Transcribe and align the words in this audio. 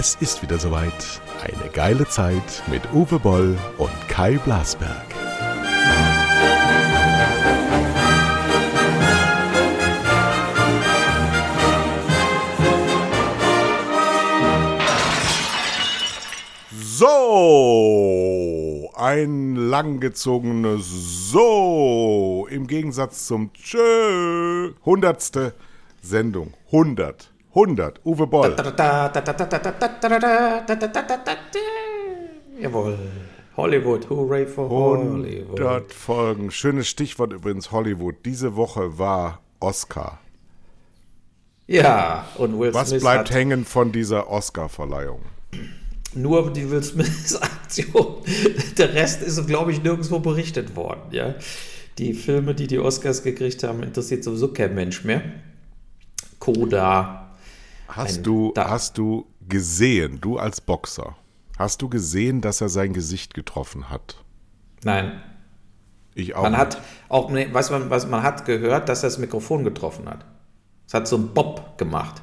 Es 0.00 0.14
ist 0.20 0.42
wieder 0.42 0.60
soweit. 0.60 1.20
Eine 1.42 1.70
geile 1.72 2.06
Zeit 2.06 2.62
mit 2.68 2.82
Uwe 2.92 3.18
Boll 3.18 3.58
und 3.78 3.90
Kai 4.06 4.38
Blasberg. 4.38 5.06
So, 16.70 17.72
ein 18.94 19.56
langgezogenes 19.56 20.86
So 21.32 22.46
im 22.48 22.68
Gegensatz 22.68 23.26
zum 23.26 23.52
Tschö. 23.52 24.74
Hundertste 24.84 25.54
Sendung. 26.00 26.54
100. 26.66 27.32
100. 27.54 28.00
Uwe 28.04 28.26
Boll. 28.26 28.56
Jawohl. 32.60 32.98
Hollywood, 33.56 34.08
hooray 34.08 34.46
for 34.46 34.68
Hollywood. 34.68 35.60
100 35.60 35.92
Folgen. 35.92 36.50
Schönes 36.50 36.88
Stichwort 36.88 37.32
übrigens 37.32 37.72
Hollywood. 37.72 38.14
Diese 38.24 38.54
Woche 38.54 38.98
war 38.98 39.40
Oscar. 39.60 40.20
Ja, 41.66 42.26
und 42.36 42.58
Will 42.58 42.72
Was 42.72 42.90
Smith 42.90 43.02
bleibt 43.02 43.30
hat 43.30 43.36
hängen 43.36 43.64
von 43.64 43.92
dieser 43.92 44.30
Oscar-Verleihung? 44.30 45.20
nur 46.14 46.52
die 46.52 46.70
Will 46.70 46.82
Smith-Aktion. 46.82 48.22
Der 48.78 48.94
Rest 48.94 49.22
ist, 49.22 49.46
glaube 49.46 49.72
ich, 49.72 49.82
nirgendwo 49.82 50.18
berichtet 50.18 50.76
worden. 50.76 51.02
Ja? 51.10 51.34
Die 51.98 52.14
Filme, 52.14 52.54
die 52.54 52.66
die 52.66 52.78
Oscars 52.78 53.22
gekriegt 53.22 53.62
haben, 53.62 53.82
interessiert 53.82 54.24
sowieso 54.24 54.52
kein 54.52 54.74
Mensch 54.74 55.04
mehr. 55.04 55.22
Coda. 56.38 57.27
Hast 57.88 58.24
du, 58.26 58.52
da- 58.54 58.68
hast 58.70 58.98
du 58.98 59.26
gesehen, 59.48 60.20
du 60.20 60.38
als 60.38 60.60
Boxer, 60.60 61.16
hast 61.58 61.82
du 61.82 61.88
gesehen, 61.88 62.40
dass 62.40 62.60
er 62.60 62.68
sein 62.68 62.92
Gesicht 62.92 63.34
getroffen 63.34 63.88
hat? 63.90 64.22
Nein, 64.84 65.20
Ich 66.14 66.34
auch. 66.36 66.42
man 66.42 66.52
nicht. 66.52 66.60
hat 66.60 66.82
auch, 67.08 67.30
nee, 67.30 67.48
was 67.52 67.70
man, 67.70 67.90
was 67.90 68.06
man 68.06 68.22
hat 68.22 68.44
gehört, 68.44 68.88
dass 68.88 69.02
er 69.02 69.08
das 69.08 69.18
Mikrofon 69.18 69.64
getroffen 69.64 70.08
hat. 70.08 70.24
Es 70.86 70.94
hat 70.94 71.06
so 71.08 71.16
einen 71.16 71.34
Bob 71.34 71.76
gemacht. 71.78 72.22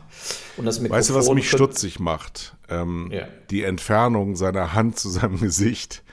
Und 0.58 0.66
das 0.66 0.80
Mikrofon 0.80 0.98
Weißt 1.00 1.10
du, 1.10 1.16
was 1.16 1.30
mich 1.32 1.50
stutzig 1.50 2.00
macht? 2.00 2.56
Ähm, 2.70 3.10
Ja. 3.12 3.28
Die 3.52 3.64
Entfernung 3.64 4.36
seiner 4.36 4.74
Hand 4.74 4.98
zu 4.98 5.10
seinem 5.10 5.40
Gesicht. 5.42 6.04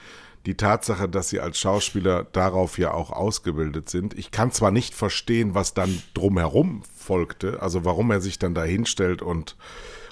Die 0.45 0.55
Tatsache, 0.55 1.07
dass 1.07 1.29
sie 1.29 1.39
als 1.39 1.57
Schauspieler 1.57 2.25
darauf 2.25 2.77
ja 2.77 2.93
auch 2.93 3.11
ausgebildet 3.11 3.89
sind. 3.89 4.17
Ich 4.17 4.31
kann 4.31 4.51
zwar 4.51 4.71
nicht 4.71 4.93
verstehen, 4.93 5.55
was 5.55 5.73
dann 5.73 6.01
drumherum 6.13 6.83
folgte, 6.95 7.61
also 7.61 7.85
warum 7.85 8.11
er 8.11 8.19
sich 8.19 8.39
dann 8.39 8.53
da 8.53 8.63
hinstellt 8.63 9.21
und 9.21 9.55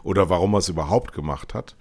oder 0.04 0.30
warum 0.30 0.56
er 0.56 0.60
es 0.60 0.70
überhaupt 0.70 1.14
gemacht 1.14 1.54
hat. 1.54 1.76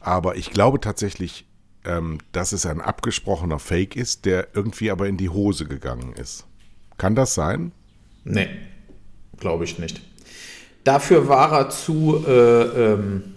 Aber 0.00 0.36
ich 0.36 0.50
glaube 0.50 0.80
tatsächlich, 0.80 1.46
ähm, 1.84 2.18
dass 2.32 2.52
es 2.52 2.66
ein 2.66 2.80
abgesprochener 2.80 3.58
Fake 3.58 3.96
ist, 3.96 4.26
der 4.26 4.48
irgendwie 4.54 4.90
aber 4.90 5.08
in 5.08 5.16
die 5.16 5.30
Hose 5.30 5.64
gegangen 5.64 6.12
ist. 6.12 6.46
Kann 6.98 7.14
das 7.14 7.34
sein? 7.34 7.72
Nee, 8.24 8.48
glaube 9.38 9.64
ich 9.64 9.78
nicht. 9.78 10.00
Dafür 10.84 11.28
war 11.28 11.52
er 11.52 11.70
zu 11.70 12.24
äh, 12.26 12.92
ähm, 12.92 13.34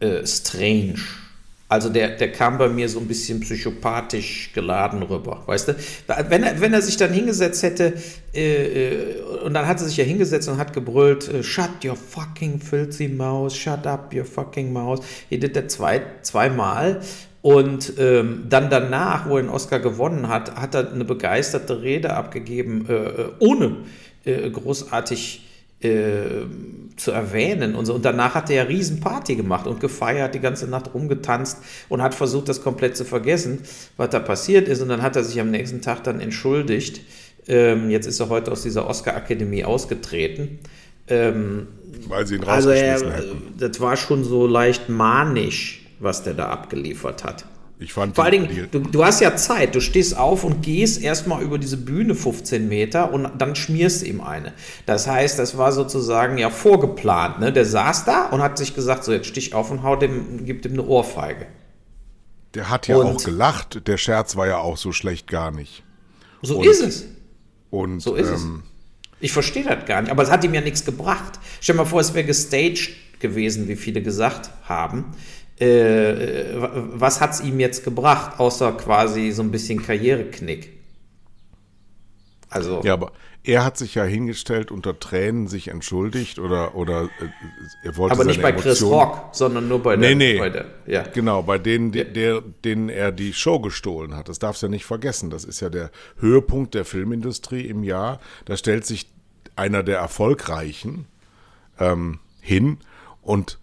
äh, 0.00 0.26
strange. 0.26 1.00
Also 1.70 1.90
der, 1.90 2.16
der 2.16 2.32
kam 2.32 2.56
bei 2.56 2.68
mir 2.68 2.88
so 2.88 2.98
ein 2.98 3.06
bisschen 3.06 3.40
psychopathisch 3.40 4.52
geladen 4.54 5.02
rüber, 5.02 5.42
weißt 5.44 5.68
du? 5.68 5.76
Wenn 6.28 6.42
er, 6.42 6.58
wenn 6.62 6.72
er 6.72 6.80
sich 6.80 6.96
dann 6.96 7.12
hingesetzt 7.12 7.62
hätte, 7.62 7.92
äh, 8.34 8.86
äh, 8.88 9.20
und 9.44 9.52
dann 9.52 9.66
hat 9.66 9.78
er 9.78 9.86
sich 9.86 9.98
ja 9.98 10.04
hingesetzt 10.04 10.48
und 10.48 10.56
hat 10.56 10.72
gebrüllt, 10.72 11.28
äh, 11.28 11.42
shut 11.42 11.84
your 11.84 11.96
fucking 11.96 12.58
filthy 12.58 13.08
mouse, 13.08 13.54
shut 13.54 13.86
up 13.86 14.14
your 14.14 14.24
fucking 14.24 14.72
mouse. 14.72 15.00
Hier 15.28 15.40
did 15.40 15.56
er 15.56 15.68
zwei, 15.68 16.00
zweimal. 16.22 17.02
Und 17.42 17.92
ähm, 17.98 18.46
dann 18.48 18.70
danach, 18.70 19.28
wo 19.28 19.36
er 19.36 19.42
den 19.42 19.50
Oscar 19.50 19.78
gewonnen 19.78 20.28
hat, 20.28 20.56
hat 20.56 20.74
er 20.74 20.90
eine 20.90 21.04
begeisterte 21.04 21.82
Rede 21.82 22.14
abgegeben, 22.14 22.86
äh, 22.88 22.94
äh, 22.94 23.30
ohne 23.40 23.76
äh, 24.24 24.50
großartig 24.50 25.47
äh, 25.80 26.46
zu 26.96 27.12
erwähnen 27.12 27.74
und 27.74 27.86
so. 27.86 27.94
Und 27.94 28.04
danach 28.04 28.34
hat 28.34 28.50
er 28.50 28.56
ja 28.56 28.62
riesen 28.64 29.00
Party 29.00 29.36
gemacht 29.36 29.66
und 29.66 29.80
gefeiert, 29.80 30.34
die 30.34 30.40
ganze 30.40 30.66
Nacht 30.66 30.92
rumgetanzt 30.94 31.58
und 31.88 32.02
hat 32.02 32.14
versucht, 32.14 32.48
das 32.48 32.62
komplett 32.62 32.96
zu 32.96 33.04
vergessen, 33.04 33.60
was 33.96 34.10
da 34.10 34.18
passiert 34.18 34.68
ist. 34.68 34.82
Und 34.82 34.88
dann 34.88 35.02
hat 35.02 35.16
er 35.16 35.24
sich 35.24 35.40
am 35.40 35.50
nächsten 35.50 35.80
Tag 35.80 36.04
dann 36.04 36.20
entschuldigt. 36.20 37.00
Ähm, 37.46 37.90
jetzt 37.90 38.06
ist 38.06 38.20
er 38.20 38.28
heute 38.28 38.50
aus 38.50 38.62
dieser 38.62 38.86
Oscar-Akademie 38.88 39.64
ausgetreten. 39.64 40.58
Ähm, 41.06 41.68
Weil 42.08 42.26
sie 42.26 42.36
ihn 42.36 42.44
also 42.44 42.70
er, 42.70 42.94
rausgeschmissen 42.94 43.28
hätten. 43.28 43.54
das 43.58 43.80
war 43.80 43.96
schon 43.96 44.24
so 44.24 44.46
leicht 44.46 44.88
manisch, 44.88 45.86
was 46.00 46.22
der 46.22 46.34
da 46.34 46.48
abgeliefert 46.48 47.24
hat. 47.24 47.46
Ich 47.80 47.92
fand 47.92 48.16
Vor 48.16 48.24
allen 48.24 48.48
Dingen, 48.48 48.68
du, 48.72 48.80
du 48.80 49.04
hast 49.04 49.20
ja 49.20 49.36
Zeit. 49.36 49.74
Du 49.74 49.80
stehst 49.80 50.16
auf 50.16 50.42
und 50.42 50.62
gehst 50.62 51.00
erstmal 51.00 51.42
über 51.42 51.58
diese 51.58 51.76
Bühne 51.76 52.16
15 52.16 52.68
Meter 52.68 53.12
und 53.12 53.30
dann 53.38 53.54
schmierst 53.54 54.02
du 54.02 54.06
ihm 54.06 54.20
eine. 54.20 54.52
Das 54.84 55.06
heißt, 55.06 55.38
das 55.38 55.56
war 55.56 55.70
sozusagen 55.70 56.38
ja 56.38 56.50
vorgeplant. 56.50 57.38
Ne? 57.38 57.52
Der 57.52 57.64
saß 57.64 58.04
da 58.04 58.26
und 58.30 58.42
hat 58.42 58.58
sich 58.58 58.74
gesagt, 58.74 59.04
so 59.04 59.12
jetzt 59.12 59.28
stich 59.28 59.54
auf 59.54 59.70
und 59.70 59.84
hau 59.84 59.94
dem, 59.94 60.44
gib 60.44 60.62
dem 60.62 60.72
eine 60.72 60.84
Ohrfeige. 60.86 61.46
Der 62.54 62.68
hat 62.68 62.88
ja 62.88 62.96
Und- 62.96 63.06
auch 63.16 63.22
gelacht. 63.24 63.86
Der 63.86 63.96
Scherz 63.96 64.34
war 64.34 64.48
ja 64.48 64.58
auch 64.58 64.76
so 64.76 64.90
schlecht 64.90 65.28
gar 65.28 65.52
nicht. 65.52 65.84
So 66.42 66.58
Und- 66.58 66.66
ist 66.66 66.82
es. 66.82 67.04
Und 67.70 68.00
So 68.00 68.14
ist 68.16 68.28
es. 68.28 68.42
ähm, 68.42 68.62
Ich 69.20 69.30
verstehe 69.32 69.62
das 69.64 69.84
gar 69.86 70.00
nicht. 70.02 70.10
Aber 70.10 70.22
es 70.24 70.30
hat 70.30 70.42
ihm 70.42 70.54
ja 70.54 70.60
nichts 70.62 70.84
gebracht. 70.84 71.38
Stell 71.60 71.74
dir 71.76 71.82
mal 71.82 71.88
vor, 71.88 72.00
es 72.00 72.14
wäre 72.14 72.24
gestaged 72.26 72.90
gewesen, 73.20 73.68
wie 73.68 73.76
viele 73.76 74.00
gesagt 74.02 74.50
haben. 74.64 75.04
Äh, 75.60 76.60
wa- 76.60 76.70
was 76.92 77.20
hat 77.20 77.32
es 77.32 77.40
ihm 77.40 77.58
jetzt 77.60 77.84
gebracht, 77.84 78.38
außer 78.38 78.72
quasi 78.72 79.30
so 79.32 79.42
ein 79.42 79.50
bisschen 79.50 79.82
Karriereknick? 79.82 80.72
Also, 82.50 82.80
ja, 82.82 82.94
aber 82.94 83.12
er 83.44 83.64
hat 83.64 83.76
sich 83.76 83.94
ja 83.94 84.04
hingestellt 84.04 84.70
unter 84.70 84.98
Tränen, 84.98 85.48
sich 85.48 85.68
entschuldigt 85.68 86.38
oder 86.38 86.74
oder 86.74 87.04
äh, 87.04 87.08
er 87.84 87.96
wollte 87.96 88.14
aber 88.14 88.24
nicht 88.24 88.40
bei 88.40 88.52
Chris 88.52 88.80
Emotionen- 88.80 88.92
Rock, 88.92 89.28
sondern 89.32 89.68
nur 89.68 89.82
bei 89.82 89.96
der. 89.96 90.08
Nee, 90.08 90.14
nee. 90.14 90.38
Bei 90.38 90.48
der 90.50 90.64
ja. 90.86 91.02
Genau, 91.02 91.42
bei 91.42 91.58
denen, 91.58 91.92
die, 91.92 92.04
der, 92.04 92.40
denen 92.64 92.88
er 92.88 93.12
die 93.12 93.32
Show 93.34 93.58
gestohlen 93.60 94.16
hat. 94.16 94.28
Das 94.28 94.38
darfst 94.38 94.62
du 94.62 94.66
ja 94.66 94.70
nicht 94.70 94.86
vergessen. 94.86 95.28
Das 95.30 95.44
ist 95.44 95.60
ja 95.60 95.68
der 95.68 95.90
Höhepunkt 96.18 96.74
der 96.74 96.84
Filmindustrie 96.84 97.66
im 97.66 97.82
Jahr. 97.84 98.20
Da 98.46 98.56
stellt 98.56 98.86
sich 98.86 99.10
einer 99.56 99.82
der 99.82 99.98
Erfolgreichen 99.98 101.06
ähm, 101.78 102.20
hin 102.40 102.78
und 103.22 103.58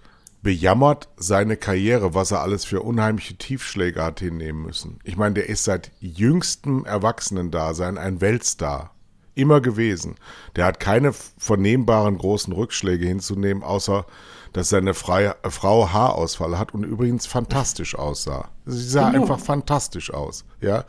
bejammert 0.45 1.09
seine 1.17 1.57
Karriere, 1.57 2.13
was 2.13 2.29
er 2.29 2.41
alles 2.41 2.66
für 2.66 2.81
unheimliche 2.81 3.35
Tiefschläge 3.35 4.03
hat 4.03 4.19
hinnehmen 4.19 4.61
müssen. 4.61 5.00
Ich 5.03 5.17
meine, 5.17 5.33
der 5.33 5.50
ist 5.50 5.63
seit 5.63 5.91
jüngstem 6.00 6.85
Erwachsenendasein 6.85 7.97
ein 7.97 8.22
Weltstar. 8.22 8.91
Immer 9.34 9.59
gewesen. 9.59 10.17
Der 10.55 10.66
hat 10.66 10.79
keine 10.79 11.13
vernehmbaren 11.39 12.19
großen 12.19 12.53
Rückschläge 12.53 13.07
hinzunehmen, 13.07 13.63
außer 13.63 14.05
dass 14.53 14.69
seine 14.69 14.94
Freie, 14.94 15.35
äh, 15.41 15.50
Frau 15.50 15.91
Haarausfall 15.91 16.59
hat 16.59 16.75
und 16.75 16.84
übrigens 16.84 17.25
fantastisch 17.25 17.95
aussah. 17.95 18.50
Sie 18.66 18.88
sah 18.88 19.07
einfach 19.07 19.39
fantastisch 19.39 20.13
aus. 20.13 20.45
Ja, 20.61 20.85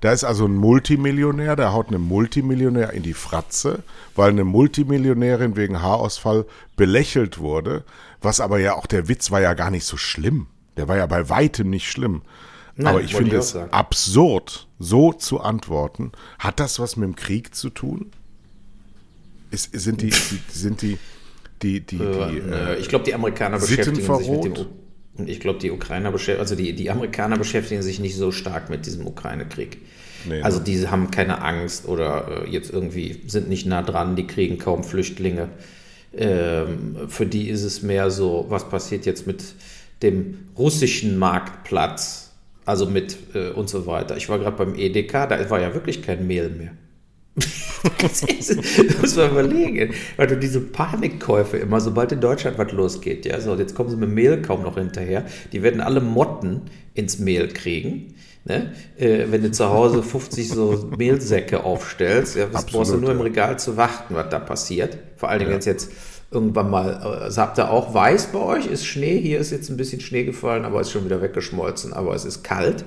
da 0.00 0.12
ist 0.12 0.24
also 0.24 0.46
ein 0.46 0.56
Multimillionär, 0.56 1.56
der 1.56 1.72
haut 1.72 1.88
einem 1.88 2.02
Multimillionär 2.02 2.92
in 2.92 3.02
die 3.02 3.14
Fratze, 3.14 3.84
weil 4.16 4.30
eine 4.30 4.44
Multimillionärin 4.44 5.56
wegen 5.56 5.80
Haarausfall 5.80 6.44
belächelt 6.76 7.38
wurde. 7.38 7.84
Was 8.26 8.40
aber 8.40 8.58
ja 8.58 8.74
auch 8.74 8.86
der 8.86 9.06
Witz 9.06 9.30
war 9.30 9.40
ja 9.40 9.54
gar 9.54 9.70
nicht 9.70 9.84
so 9.84 9.96
schlimm. 9.96 10.48
Der 10.76 10.88
war 10.88 10.96
ja 10.96 11.06
bei 11.06 11.28
weitem 11.28 11.70
nicht 11.70 11.88
schlimm. 11.88 12.22
Nein, 12.74 12.88
aber 12.88 13.00
ich 13.00 13.14
finde 13.14 13.36
es 13.36 13.54
absurd, 13.54 14.66
so 14.80 15.12
zu 15.12 15.40
antworten. 15.40 16.10
Hat 16.40 16.58
das 16.58 16.80
was 16.80 16.96
mit 16.96 17.06
dem 17.06 17.14
Krieg 17.14 17.54
zu 17.54 17.70
tun? 17.70 18.10
Ist, 19.52 19.78
sind 19.78 20.02
die, 20.02 20.10
die 20.10 20.40
sind 20.50 20.82
die, 20.82 20.98
die, 21.62 21.80
die, 21.80 21.98
die 21.98 22.02
Äh, 22.02 22.74
äh, 22.74 22.78
ich 22.80 22.88
glaube, 22.88 23.04
die 23.04 23.14
Amerikaner 23.14 23.60
beschäftigen 23.60 24.18
sich 24.18 24.28
mit 24.28 24.44
dem. 24.44 25.26
Ich 25.28 25.38
glaube, 25.38 25.60
die 25.60 25.70
Ukrainer 25.70 26.10
beschäftigen, 26.10 26.40
also 26.40 26.56
die, 26.56 26.74
die 26.74 26.90
Amerikaner 26.90 27.38
beschäftigen 27.38 27.82
sich 27.82 28.00
nicht 28.00 28.16
so 28.16 28.32
stark 28.32 28.70
mit 28.70 28.86
diesem 28.86 29.06
Ukraine-Krieg. 29.06 29.78
Nee, 30.28 30.42
also 30.42 30.58
ne? 30.58 30.64
die 30.64 30.88
haben 30.88 31.12
keine 31.12 31.42
Angst 31.42 31.86
oder 31.86 32.44
äh, 32.44 32.50
jetzt 32.50 32.72
irgendwie 32.72 33.22
sind 33.28 33.48
nicht 33.48 33.66
nah 33.66 33.82
dran, 33.82 34.16
die 34.16 34.26
kriegen 34.26 34.58
kaum 34.58 34.82
Flüchtlinge. 34.82 35.48
Ähm, 36.16 36.96
für 37.08 37.26
die 37.26 37.48
ist 37.48 37.62
es 37.62 37.82
mehr 37.82 38.10
so, 38.10 38.46
was 38.48 38.68
passiert 38.68 39.04
jetzt 39.06 39.26
mit 39.26 39.44
dem 40.02 40.38
russischen 40.56 41.18
Marktplatz, 41.18 42.32
also 42.64 42.86
mit 42.86 43.16
äh, 43.34 43.50
und 43.50 43.68
so 43.68 43.86
weiter. 43.86 44.16
Ich 44.16 44.28
war 44.28 44.38
gerade 44.38 44.56
beim 44.56 44.74
Edeka, 44.74 45.26
da 45.26 45.50
war 45.50 45.60
ja 45.60 45.74
wirklich 45.74 46.02
kein 46.02 46.26
Mehl 46.26 46.48
mehr. 46.48 46.72
das 48.00 48.24
muss 49.00 49.16
man 49.16 49.30
überlegen, 49.30 49.92
weil 50.16 50.26
du 50.26 50.38
diese 50.38 50.60
Panikkäufe 50.60 51.58
immer, 51.58 51.80
sobald 51.80 52.12
in 52.12 52.20
Deutschland 52.20 52.56
was 52.56 52.72
losgeht, 52.72 53.26
ja, 53.26 53.38
so, 53.40 53.54
jetzt 53.54 53.74
kommen 53.74 53.90
sie 53.90 53.96
mit 53.96 54.08
Mehl 54.08 54.40
kaum 54.40 54.62
noch 54.62 54.76
hinterher, 54.76 55.26
die 55.52 55.62
werden 55.62 55.82
alle 55.82 56.00
Motten 56.00 56.62
ins 56.94 57.18
Mehl 57.18 57.48
kriegen. 57.48 58.14
Ne? 58.46 58.72
Äh, 58.96 59.26
wenn 59.30 59.42
du 59.42 59.50
zu 59.50 59.68
Hause 59.68 60.02
50 60.02 60.48
so 60.48 60.88
Mehlsäcke 60.96 61.64
aufstellst, 61.64 62.36
ja, 62.36 62.46
brauchst 62.46 62.92
du 62.92 62.96
nur 62.96 63.10
im. 63.10 63.20
Regal 63.20 63.58
zu 63.58 63.76
warten, 63.76 64.14
was 64.14 64.30
da 64.30 64.38
passiert. 64.38 64.96
Vor 65.16 65.28
allen 65.28 65.40
Dingen, 65.40 65.50
wenn 65.50 65.58
es 65.58 65.64
jetzt 65.64 65.90
irgendwann 66.30 66.70
mal. 66.70 66.94
Also 66.94 67.40
habt 67.40 67.58
ihr 67.58 67.70
auch 67.70 67.94
weiß 67.94 68.28
bei 68.28 68.38
euch? 68.38 68.66
Ist 68.66 68.86
Schnee? 68.86 69.20
Hier 69.20 69.38
ist 69.38 69.50
jetzt 69.50 69.70
ein 69.70 69.76
bisschen 69.76 70.00
Schnee 70.00 70.24
gefallen, 70.24 70.64
aber 70.64 70.80
ist 70.80 70.90
schon 70.90 71.04
wieder 71.04 71.22
weggeschmolzen. 71.22 71.92
Aber 71.92 72.14
es 72.14 72.24
ist 72.24 72.42
kalt. 72.42 72.84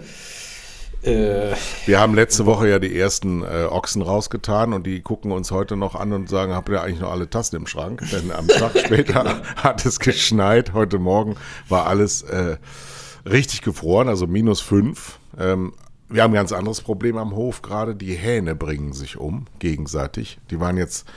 Äh, 1.02 1.56
wir 1.86 2.00
haben 2.00 2.14
letzte 2.14 2.46
Woche 2.46 2.68
ja 2.68 2.80
die 2.80 2.98
ersten 2.98 3.42
äh, 3.42 3.68
Ochsen 3.70 4.02
rausgetan 4.02 4.74
und 4.74 4.86
die 4.86 5.02
gucken 5.02 5.32
uns 5.32 5.50
heute 5.50 5.78
noch 5.78 5.96
an 5.96 6.12
und 6.12 6.30
sagen, 6.30 6.54
habt 6.54 6.68
ihr 6.68 6.82
eigentlich 6.82 7.00
noch 7.00 7.12
alle 7.12 7.30
Tassen 7.30 7.56
im 7.56 7.68
Schrank? 7.68 8.04
Denn 8.12 8.32
am 8.32 8.48
Tag 8.48 8.78
später 8.86 9.24
genau. 9.24 9.36
hat 9.56 9.86
es 9.86 10.00
geschneit. 10.00 10.74
Heute 10.74 11.00
Morgen 11.00 11.38
war 11.70 11.88
alles 11.88 12.24
äh, 12.24 12.58
richtig 13.26 13.62
gefroren, 13.62 14.10
also 14.10 14.28
minus 14.28 14.60
fünf. 14.60 15.20
Ähm, 15.38 15.74
wir 16.10 16.24
haben 16.24 16.32
ein 16.32 16.36
ganz 16.36 16.52
anderes 16.52 16.82
Problem 16.82 17.18
am 17.18 17.36
Hof 17.36 17.62
gerade. 17.62 17.96
Die 17.96 18.14
Hähne 18.14 18.56
bringen 18.56 18.94
sich 18.94 19.18
um, 19.18 19.46
gegenseitig. 19.60 20.40
Die 20.50 20.60
waren 20.60 20.78
jetzt. 20.78 21.08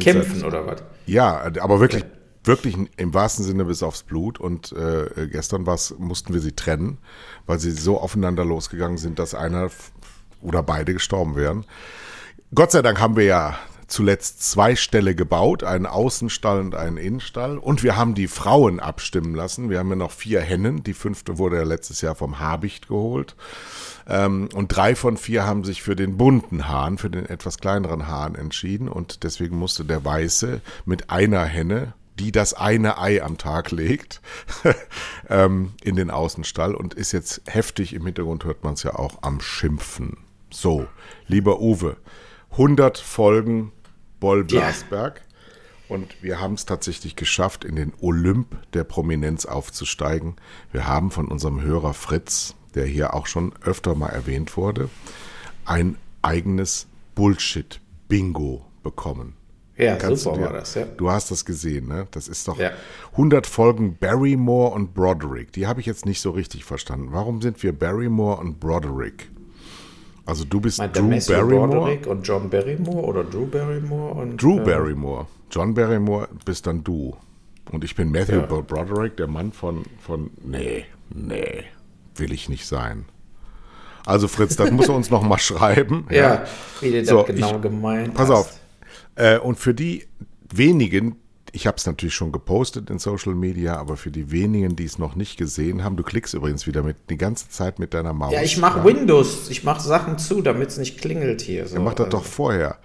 Kämpfen 0.00 0.36
seit, 0.36 0.44
oder 0.44 0.66
was? 0.66 0.82
Ja, 1.06 1.50
aber 1.60 1.80
wirklich 1.80 2.02
ja 2.02 2.08
wirklich 2.48 2.76
im 2.96 3.14
wahrsten 3.14 3.44
Sinne 3.44 3.64
bis 3.66 3.82
aufs 3.84 4.02
Blut. 4.02 4.40
Und 4.40 4.72
äh, 4.72 5.28
gestern 5.30 5.62
mussten 5.98 6.32
wir 6.32 6.40
sie 6.40 6.52
trennen, 6.52 6.98
weil 7.46 7.60
sie 7.60 7.70
so 7.70 8.00
aufeinander 8.00 8.44
losgegangen 8.44 8.98
sind, 8.98 9.20
dass 9.20 9.34
einer 9.34 9.70
oder 10.40 10.62
beide 10.64 10.94
gestorben 10.94 11.36
wären. 11.36 11.64
Gott 12.54 12.72
sei 12.72 12.82
Dank 12.82 13.00
haben 13.00 13.16
wir 13.16 13.24
ja 13.24 13.58
zuletzt 13.88 14.42
zwei 14.42 14.76
Ställe 14.76 15.14
gebaut, 15.14 15.64
einen 15.64 15.86
Außenstall 15.86 16.60
und 16.60 16.74
einen 16.74 16.98
Innenstall. 16.98 17.58
Und 17.58 17.82
wir 17.82 17.96
haben 17.96 18.14
die 18.14 18.28
Frauen 18.28 18.80
abstimmen 18.80 19.34
lassen. 19.34 19.70
Wir 19.70 19.78
haben 19.78 19.90
ja 19.90 19.96
noch 19.96 20.12
vier 20.12 20.40
Hennen. 20.40 20.84
Die 20.84 20.94
fünfte 20.94 21.38
wurde 21.38 21.56
ja 21.56 21.64
letztes 21.64 22.02
Jahr 22.02 22.14
vom 22.14 22.38
Habicht 22.38 22.88
geholt. 22.88 23.34
Ähm, 24.06 24.48
und 24.54 24.68
drei 24.68 24.94
von 24.94 25.16
vier 25.16 25.46
haben 25.46 25.64
sich 25.64 25.82
für 25.82 25.96
den 25.96 26.16
bunten 26.16 26.68
Hahn, 26.68 26.98
für 26.98 27.10
den 27.10 27.26
etwas 27.26 27.58
kleineren 27.58 28.06
Hahn 28.06 28.34
entschieden. 28.34 28.88
Und 28.88 29.24
deswegen 29.24 29.58
musste 29.58 29.84
der 29.84 30.04
Weiße 30.04 30.60
mit 30.84 31.10
einer 31.10 31.44
Henne 31.44 31.94
die 32.18 32.32
das 32.32 32.52
eine 32.52 32.98
Ei 32.98 33.22
am 33.22 33.38
Tag 33.38 33.70
legt, 33.70 34.20
ähm, 35.28 35.74
in 35.82 35.94
den 35.94 36.10
Außenstall 36.10 36.74
und 36.74 36.94
ist 36.94 37.12
jetzt 37.12 37.42
heftig. 37.46 37.94
Im 37.94 38.04
Hintergrund 38.06 38.44
hört 38.44 38.64
man 38.64 38.74
es 38.74 38.82
ja 38.82 38.96
auch 38.96 39.22
am 39.22 39.40
Schimpfen. 39.40 40.16
So, 40.50 40.88
lieber 41.28 41.60
Uwe, 41.60 41.96
100 42.52 42.98
Folgen 42.98 43.72
Boll 44.20 44.44
Blasberg. 44.44 45.16
Ja. 45.16 45.94
Und 45.94 46.22
wir 46.22 46.40
haben 46.40 46.54
es 46.54 46.66
tatsächlich 46.66 47.16
geschafft, 47.16 47.64
in 47.64 47.74
den 47.76 47.92
Olymp 48.00 48.56
der 48.74 48.84
Prominenz 48.84 49.46
aufzusteigen. 49.46 50.36
Wir 50.70 50.86
haben 50.86 51.10
von 51.10 51.28
unserem 51.28 51.62
Hörer 51.62 51.94
Fritz, 51.94 52.54
der 52.74 52.84
hier 52.84 53.14
auch 53.14 53.26
schon 53.26 53.54
öfter 53.62 53.94
mal 53.94 54.10
erwähnt 54.10 54.56
wurde, 54.56 54.90
ein 55.64 55.96
eigenes 56.20 56.86
Bullshit-Bingo 57.14 58.66
bekommen. 58.82 59.34
Ja, 59.78 59.94
Kannst 59.96 60.24
super 60.24 60.36
dir, 60.36 60.44
war 60.44 60.52
das, 60.54 60.74
ja. 60.74 60.84
Du 60.84 61.08
hast 61.10 61.30
das 61.30 61.44
gesehen, 61.44 61.86
ne? 61.86 62.08
Das 62.10 62.26
ist 62.26 62.48
doch 62.48 62.58
ja. 62.58 62.72
100 63.12 63.46
Folgen 63.46 63.96
Barrymore 63.96 64.74
und 64.74 64.92
Broderick. 64.92 65.52
Die 65.52 65.68
habe 65.68 65.80
ich 65.80 65.86
jetzt 65.86 66.04
nicht 66.04 66.20
so 66.20 66.32
richtig 66.32 66.64
verstanden. 66.64 67.08
Warum 67.12 67.40
sind 67.40 67.62
wir 67.62 67.72
Barrymore 67.72 68.40
und 68.40 68.58
Broderick? 68.58 69.30
Also 70.28 70.44
du 70.44 70.60
bist 70.60 70.76
Meint 70.76 70.94
Drew 70.94 71.08
Barrymore 71.08 71.68
Broderick 71.68 72.06
und 72.06 72.22
John 72.22 72.50
Barrymore 72.50 73.02
oder 73.02 73.24
Drew 73.24 73.46
Barrymore 73.46 74.12
und 74.12 74.36
Drew 74.36 74.58
äh, 74.58 74.64
Barrymore. 74.64 75.26
John 75.50 75.72
Barrymore 75.72 76.28
bist 76.44 76.66
dann 76.66 76.84
du. 76.84 77.16
Und 77.72 77.82
ich 77.82 77.96
bin 77.96 78.10
Matthew 78.10 78.40
ja. 78.40 78.46
Broderick, 78.46 79.16
der 79.16 79.26
Mann 79.26 79.52
von 79.52 79.86
von 80.00 80.30
nee, 80.44 80.84
nee, 81.08 81.64
will 82.16 82.34
ich 82.34 82.50
nicht 82.50 82.66
sein. 82.66 83.06
Also 84.04 84.28
Fritz, 84.28 84.54
das 84.56 84.70
muss 84.70 84.88
er 84.88 84.96
uns 84.96 85.08
noch 85.08 85.22
mal 85.22 85.38
schreiben. 85.38 86.06
Ja, 86.10 86.16
ja. 86.16 86.44
wie 86.82 86.90
du 86.90 87.04
so, 87.06 87.22
das 87.22 87.34
genau 87.34 87.56
ich, 87.56 87.62
gemeint 87.62 88.12
Pass 88.12 88.28
hast. 88.28 88.36
auf, 88.36 88.60
äh, 89.14 89.38
und 89.38 89.58
für 89.58 89.72
die 89.72 90.08
wenigen, 90.52 91.16
ich 91.52 91.66
habe 91.66 91.76
es 91.76 91.86
natürlich 91.86 92.14
schon 92.14 92.32
gepostet 92.32 92.90
in 92.90 92.98
Social 92.98 93.34
Media, 93.34 93.76
aber 93.76 93.96
für 93.96 94.10
die 94.10 94.30
wenigen, 94.30 94.76
die 94.76 94.84
es 94.84 94.98
noch 94.98 95.14
nicht 95.14 95.36
gesehen 95.36 95.84
haben, 95.84 95.96
du 95.96 96.02
klickst 96.02 96.34
übrigens 96.34 96.66
wieder 96.66 96.82
mit 96.82 96.96
die 97.10 97.16
ganze 97.16 97.48
Zeit 97.48 97.78
mit 97.78 97.94
deiner 97.94 98.12
Maus. 98.12 98.32
Ja, 98.32 98.42
ich 98.42 98.58
mache 98.58 98.84
Windows, 98.84 99.48
ich 99.50 99.64
mache 99.64 99.80
Sachen 99.80 100.18
zu, 100.18 100.42
damit 100.42 100.68
es 100.68 100.78
nicht 100.78 101.00
klingelt 101.00 101.40
hier. 101.40 101.66
So. 101.66 101.76
Ja, 101.76 101.80
mach 101.80 101.94
das 101.94 102.06
also. 102.06 102.18
doch 102.18 102.24
vorher. 102.24 102.78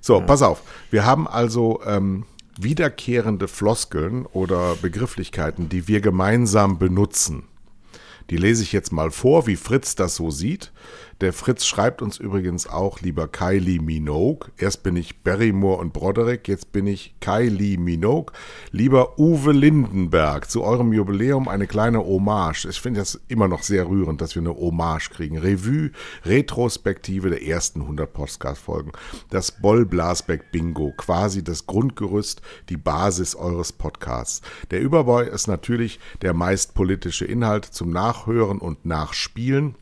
So, 0.00 0.20
ja. 0.20 0.24
pass 0.24 0.42
auf. 0.42 0.62
Wir 0.90 1.04
haben 1.04 1.28
also 1.28 1.80
ähm, 1.86 2.24
wiederkehrende 2.58 3.48
Floskeln 3.48 4.26
oder 4.26 4.76
Begrifflichkeiten, 4.76 5.68
die 5.68 5.88
wir 5.88 6.00
gemeinsam 6.00 6.78
benutzen. 6.78 7.44
Die 8.30 8.36
lese 8.36 8.62
ich 8.62 8.72
jetzt 8.72 8.92
mal 8.92 9.10
vor, 9.10 9.46
wie 9.46 9.56
Fritz 9.56 9.94
das 9.94 10.16
so 10.16 10.30
sieht. 10.30 10.72
Der 11.22 11.32
Fritz 11.32 11.64
schreibt 11.64 12.02
uns 12.02 12.18
übrigens 12.18 12.66
auch, 12.66 13.00
lieber 13.00 13.26
Kylie 13.26 13.80
Minogue. 13.80 14.50
Erst 14.58 14.82
bin 14.82 14.96
ich 14.96 15.22
Barrymore 15.22 15.78
und 15.78 15.94
Broderick, 15.94 16.46
jetzt 16.46 16.72
bin 16.72 16.86
ich 16.86 17.14
Kylie 17.20 17.78
Minogue. 17.78 18.34
Lieber 18.70 19.18
Uwe 19.18 19.52
Lindenberg, 19.52 20.50
zu 20.50 20.62
eurem 20.62 20.92
Jubiläum 20.92 21.48
eine 21.48 21.66
kleine 21.66 22.04
Hommage. 22.04 22.66
Ich 22.66 22.82
finde 22.82 23.00
das 23.00 23.18
immer 23.28 23.48
noch 23.48 23.62
sehr 23.62 23.88
rührend, 23.88 24.20
dass 24.20 24.34
wir 24.34 24.42
eine 24.42 24.54
Hommage 24.54 25.08
kriegen. 25.08 25.38
Revue, 25.38 25.90
Retrospektive 26.26 27.30
der 27.30 27.42
ersten 27.46 27.80
100 27.80 28.12
Podcast-Folgen. 28.12 28.92
Das 29.30 29.50
Boll 29.50 29.86
Blasbeck 29.86 30.52
Bingo, 30.52 30.92
quasi 30.98 31.42
das 31.42 31.66
Grundgerüst, 31.66 32.42
die 32.68 32.76
Basis 32.76 33.34
eures 33.34 33.72
Podcasts. 33.72 34.42
Der 34.70 34.82
Überboy 34.82 35.30
ist 35.30 35.46
natürlich 35.46 35.98
der 36.20 36.34
meist 36.34 36.74
politische 36.74 37.24
Inhalt 37.24 37.64
zum 37.64 37.88
Nachhören 37.88 38.58
und 38.58 38.84
Nachspielen 38.84 39.76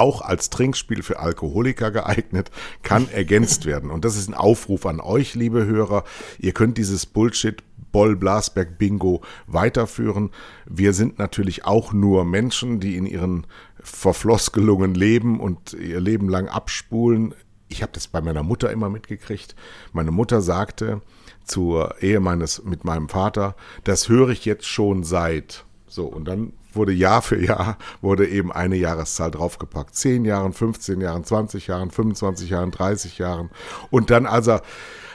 auch 0.00 0.22
als 0.22 0.48
Trinkspiel 0.50 1.02
für 1.02 1.20
Alkoholiker 1.20 1.90
geeignet, 1.90 2.50
kann 2.82 3.08
ergänzt 3.12 3.66
werden. 3.66 3.90
Und 3.90 4.04
das 4.04 4.16
ist 4.16 4.28
ein 4.28 4.34
Aufruf 4.34 4.86
an 4.86 5.00
euch, 5.00 5.34
liebe 5.34 5.66
Hörer. 5.66 6.04
Ihr 6.38 6.52
könnt 6.52 6.78
dieses 6.78 7.06
Bullshit 7.06 7.62
Boll 7.92 8.16
Blasberg 8.16 8.78
Bingo 8.78 9.22
weiterführen. 9.46 10.30
Wir 10.66 10.92
sind 10.92 11.18
natürlich 11.18 11.64
auch 11.64 11.92
nur 11.92 12.24
Menschen, 12.24 12.80
die 12.80 12.96
in 12.96 13.04
ihren 13.04 13.46
Verfloskelungen 13.82 14.94
leben 14.94 15.40
und 15.40 15.74
ihr 15.74 16.00
Leben 16.00 16.28
lang 16.28 16.48
abspulen. 16.48 17.34
Ich 17.68 17.82
habe 17.82 17.92
das 17.92 18.08
bei 18.08 18.20
meiner 18.20 18.42
Mutter 18.42 18.70
immer 18.70 18.90
mitgekriegt. 18.90 19.54
Meine 19.92 20.10
Mutter 20.10 20.40
sagte 20.40 21.02
zur 21.44 22.00
Ehe 22.00 22.20
meines 22.20 22.64
mit 22.64 22.84
meinem 22.84 23.08
Vater, 23.08 23.56
das 23.84 24.08
höre 24.08 24.30
ich 24.30 24.44
jetzt 24.44 24.66
schon 24.66 25.02
seit 25.02 25.64
so 25.86 26.06
und 26.06 26.26
dann 26.26 26.52
wurde 26.72 26.92
Jahr 26.92 27.22
für 27.22 27.42
Jahr, 27.42 27.76
wurde 28.00 28.28
eben 28.28 28.52
eine 28.52 28.76
Jahreszahl 28.76 29.30
draufgepackt. 29.30 29.94
Zehn 29.94 30.24
Jahren, 30.24 30.52
15 30.52 31.00
Jahren, 31.00 31.24
20 31.24 31.66
Jahren, 31.66 31.90
25 31.90 32.50
Jahren, 32.50 32.70
30 32.70 33.18
Jahren. 33.18 33.50
Und 33.90 34.10
dann, 34.10 34.26
als 34.26 34.46
er, 34.46 34.62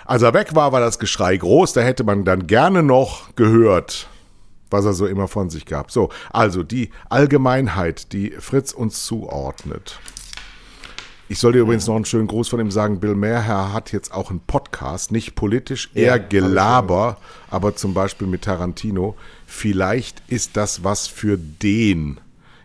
als 0.05 0.21
er 0.21 0.33
weg 0.33 0.55
war, 0.55 0.71
war 0.71 0.79
das 0.79 0.99
Geschrei 0.99 1.37
groß. 1.37 1.73
Da 1.73 1.81
hätte 1.81 2.03
man 2.03 2.25
dann 2.25 2.47
gerne 2.47 2.83
noch 2.83 3.35
gehört, 3.35 4.07
was 4.69 4.85
er 4.85 4.93
so 4.93 5.07
immer 5.07 5.27
von 5.27 5.49
sich 5.49 5.65
gab. 5.65 5.91
So, 5.91 6.09
also 6.31 6.63
die 6.63 6.91
Allgemeinheit, 7.09 8.13
die 8.13 8.31
Fritz 8.31 8.71
uns 8.71 9.05
zuordnet. 9.05 9.99
Ich 11.27 11.39
soll 11.39 11.53
dir 11.53 11.59
übrigens 11.59 11.87
noch 11.87 11.95
einen 11.95 12.05
schönen 12.05 12.27
Gruß 12.27 12.49
von 12.49 12.59
ihm 12.59 12.69
sagen. 12.69 12.99
Bill 12.99 13.15
Mehrherr 13.15 13.73
hat 13.73 13.91
jetzt 13.91 14.13
auch 14.13 14.29
einen 14.29 14.41
Podcast, 14.41 15.11
nicht 15.11 15.33
politisch, 15.33 15.89
eher 15.95 16.05
ja, 16.05 16.17
Gelaber, 16.17 17.17
aber 17.49 17.75
zum 17.75 17.95
Beispiel 17.95 18.27
mit 18.27 18.43
Tarantino. 18.43 19.15
Vielleicht 19.47 20.21
ist 20.27 20.55
das 20.55 20.83
was 20.83 21.07
für 21.07 21.37
den. 21.37 22.19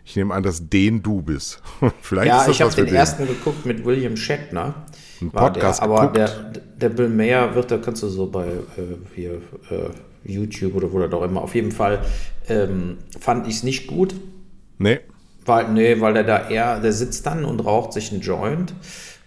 Ich 0.04 0.14
nehme 0.14 0.34
an, 0.34 0.42
dass 0.42 0.68
den 0.68 1.02
du 1.02 1.22
bist. 1.22 1.62
Vielleicht 2.02 2.28
ja, 2.28 2.48
ich 2.48 2.60
habe 2.60 2.74
den, 2.74 2.86
den, 2.86 2.94
ersten 2.94 3.26
geguckt 3.26 3.64
mit 3.64 3.84
William 3.84 4.16
Shatner. 4.16 4.74
Ein 5.22 5.30
Podcast 5.30 5.80
der, 5.80 5.88
aber 5.88 6.06
der, 6.08 6.28
der, 6.76 6.88
Bill 6.90 7.08
Mayer 7.08 7.54
wird, 7.54 7.70
da 7.70 7.78
kannst 7.78 8.02
du 8.02 8.08
so 8.08 8.26
bei 8.26 8.46
äh, 8.46 8.96
hier 9.14 9.40
äh, 9.70 9.90
YouTube 10.24 10.74
oder 10.74 10.92
wo 10.92 10.98
das 10.98 11.12
auch 11.12 11.22
immer. 11.22 11.42
Auf 11.42 11.54
jeden 11.54 11.72
Fall 11.72 12.04
ähm, 12.48 12.98
fand 13.18 13.46
ich 13.46 13.54
es 13.54 13.62
nicht 13.62 13.86
gut. 13.86 14.14
Nee. 14.78 15.00
Weil, 15.44 15.73
nee, 15.73 16.00
weil 16.00 16.14
der 16.14 16.25
da 16.25 16.49
eher, 16.49 16.80
der 16.80 16.92
sitzt 16.92 17.26
dann 17.26 17.44
und 17.44 17.61
raucht 17.61 17.92
sich 17.92 18.12
einen 18.12 18.20
Joint 18.20 18.75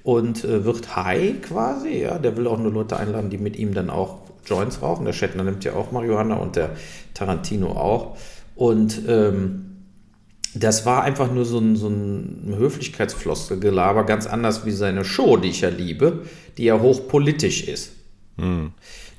und 0.04 0.44
äh, 0.44 0.64
wird 0.64 0.96
high 0.96 1.42
quasi. 1.42 2.02
Ja, 2.04 2.20
der 2.20 2.38
will 2.38 2.48
auch 2.48 2.60
nur 2.60 2.72
Leute 2.72 2.98
einladen, 2.98 3.30
die 3.30 3.38
mit 3.38 3.58
ihm 3.58 3.74
dann 3.74 3.90
auch 3.90 4.20
Joints 4.46 4.82
rauchen. 4.82 5.06
Der 5.06 5.14
Shatner 5.14 5.44
nimmt 5.44 5.64
ja 5.64 5.74
auch 5.74 5.92
Marihuana 5.92 6.36
und 6.36 6.56
der 6.56 6.72
Tarantino 7.14 7.72
auch. 7.72 8.18
Und 8.56 9.02
ähm, 9.08 9.74
das 10.56 10.86
war 10.86 11.04
einfach 11.04 11.32
nur 11.32 11.46
so 11.46 11.58
ein, 11.58 11.76
so 11.76 11.88
ein 11.88 12.54
Höflichkeitsfloskelgelaber, 12.58 14.04
ganz 14.04 14.28
anders 14.28 14.66
wie 14.66 14.72
seine 14.72 15.04
Show, 15.04 15.38
die 15.38 15.50
ich 15.50 15.62
ja 15.62 15.70
liebe, 15.70 16.26
die 16.58 16.66
ja 16.66 16.80
hochpolitisch 16.80 17.68
ist. 17.68 17.94
Mhm. 18.38 18.74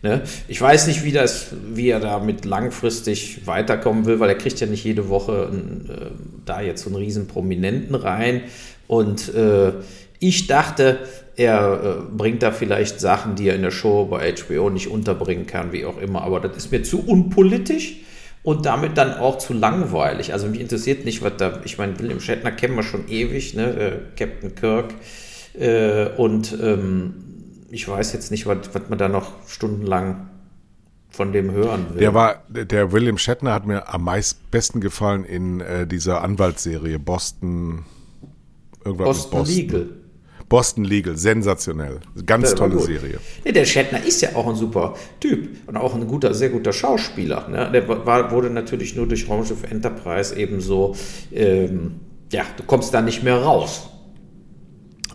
Ne? 0.05 0.21
Ich 0.49 0.61
weiß 0.61 0.87
nicht, 0.87 1.03
wie, 1.03 1.13
das, 1.13 1.47
wie 1.73 1.89
er 1.89 1.99
damit 1.99 2.45
langfristig 2.45 3.47
weiterkommen 3.47 4.05
will, 4.05 4.21
weil 4.21 4.29
er 4.29 4.35
kriegt 4.35 4.61
ja 4.61 4.67
nicht 4.67 4.85
jede 4.85 5.09
Woche 5.09 5.51
äh, 5.89 6.11
da 6.45 6.61
jetzt 6.61 6.83
so 6.83 6.91
einen 6.91 6.97
riesen 6.97 7.27
Prominenten 7.27 7.95
rein. 7.95 8.43
Und 8.87 9.35
äh, 9.35 9.73
ich 10.19 10.47
dachte, 10.47 10.99
er 11.37 11.81
äh, 11.83 12.15
bringt 12.15 12.43
da 12.43 12.53
vielleicht 12.53 13.01
Sachen, 13.01 13.35
die 13.35 13.49
er 13.49 13.55
in 13.55 13.63
der 13.63 13.71
Show 13.71 14.05
bei 14.05 14.31
HBO 14.35 14.69
nicht 14.69 14.89
unterbringen 14.89 15.47
kann, 15.47 15.73
wie 15.73 15.87
auch 15.87 15.99
immer. 15.99 16.21
Aber 16.21 16.39
das 16.39 16.55
ist 16.55 16.71
mir 16.71 16.83
zu 16.83 17.01
unpolitisch 17.01 17.97
und 18.43 18.67
damit 18.67 18.99
dann 18.99 19.15
auch 19.15 19.39
zu 19.39 19.55
langweilig. 19.55 20.35
Also 20.35 20.49
mich 20.49 20.61
interessiert 20.61 21.07
nicht, 21.07 21.23
was 21.23 21.33
da, 21.39 21.63
ich 21.65 21.79
meine, 21.79 21.99
William 21.99 22.21
Shatner 22.21 22.53
kennen 22.53 22.77
wir 22.77 22.83
schon 22.83 23.09
ewig, 23.09 23.55
ne? 23.55 23.65
Äh, 23.65 23.93
Captain 24.19 24.55
Kirk. 24.55 24.93
Äh, 25.59 26.09
und 26.19 26.55
ähm, 26.63 27.24
ich 27.75 27.89
weiß 27.89 28.13
jetzt 28.13 28.31
nicht, 28.31 28.47
was, 28.47 28.73
was 28.73 28.89
man 28.89 28.99
da 28.99 29.09
noch 29.09 29.33
stundenlang 29.49 30.29
von 31.11 31.33
dem 31.33 31.51
hören 31.51 31.87
will. 31.91 31.99
Der 31.99 32.15
war, 32.15 32.45
der 32.49 32.93
William 32.93 33.19
Shatner 33.19 33.53
hat 33.53 33.67
mir 33.67 33.93
am 33.93 34.05
meist 34.05 34.51
besten 34.53 34.81
gefallen 34.81 35.25
in 35.25 35.61
äh, 35.61 35.87
dieser 35.87 36.23
Anwaltsserie 36.23 37.01
Boston. 37.01 37.85
Irgendwas 38.85 39.29
Boston, 39.29 39.39
Boston 39.39 39.57
Legal. 39.57 39.87
Boston 40.49 40.85
Legal, 40.85 41.17
sensationell. 41.17 42.01
Ganz 42.25 42.51
der 42.51 42.59
tolle 42.59 42.79
Serie. 42.79 43.19
Nee, 43.45 43.53
der 43.53 43.65
Shatner 43.65 44.05
ist 44.05 44.21
ja 44.21 44.37
auch 44.37 44.47
ein 44.47 44.55
super 44.55 44.95
Typ 45.19 45.49
und 45.67 45.77
auch 45.77 45.95
ein 45.97 46.07
guter, 46.07 46.33
sehr 46.33 46.51
guter 46.51 46.73
Schauspieler. 46.73 47.49
Ne? 47.49 47.71
Der 47.73 47.89
war, 47.89 48.31
wurde 48.31 48.51
natürlich 48.51 48.95
nur 48.95 49.09
durch 49.09 49.29
Raumschiff 49.29 49.65
Enterprise 49.69 50.37
ebenso, 50.37 50.95
ähm, 51.33 51.97
ja, 52.31 52.45
du 52.57 52.63
kommst 52.63 52.95
da 52.95 53.01
nicht 53.03 53.25
mehr 53.25 53.37
raus. 53.43 53.91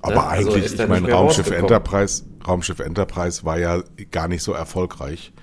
Aber 0.02 0.14
ne? 0.14 0.24
Also 0.24 0.50
eigentlich, 0.52 0.72
also 0.72 0.84
ich 0.84 0.90
meine, 0.90 1.12
Raumschiff 1.12 1.52
Enterprise, 1.52 2.24
Raumschiff 2.48 2.80
Enterprise 2.80 3.44
war 3.44 3.58
ja 3.58 3.84
gar 4.12 4.28
nicht 4.28 4.44
so 4.44 4.54
erfolgreich 4.54 5.34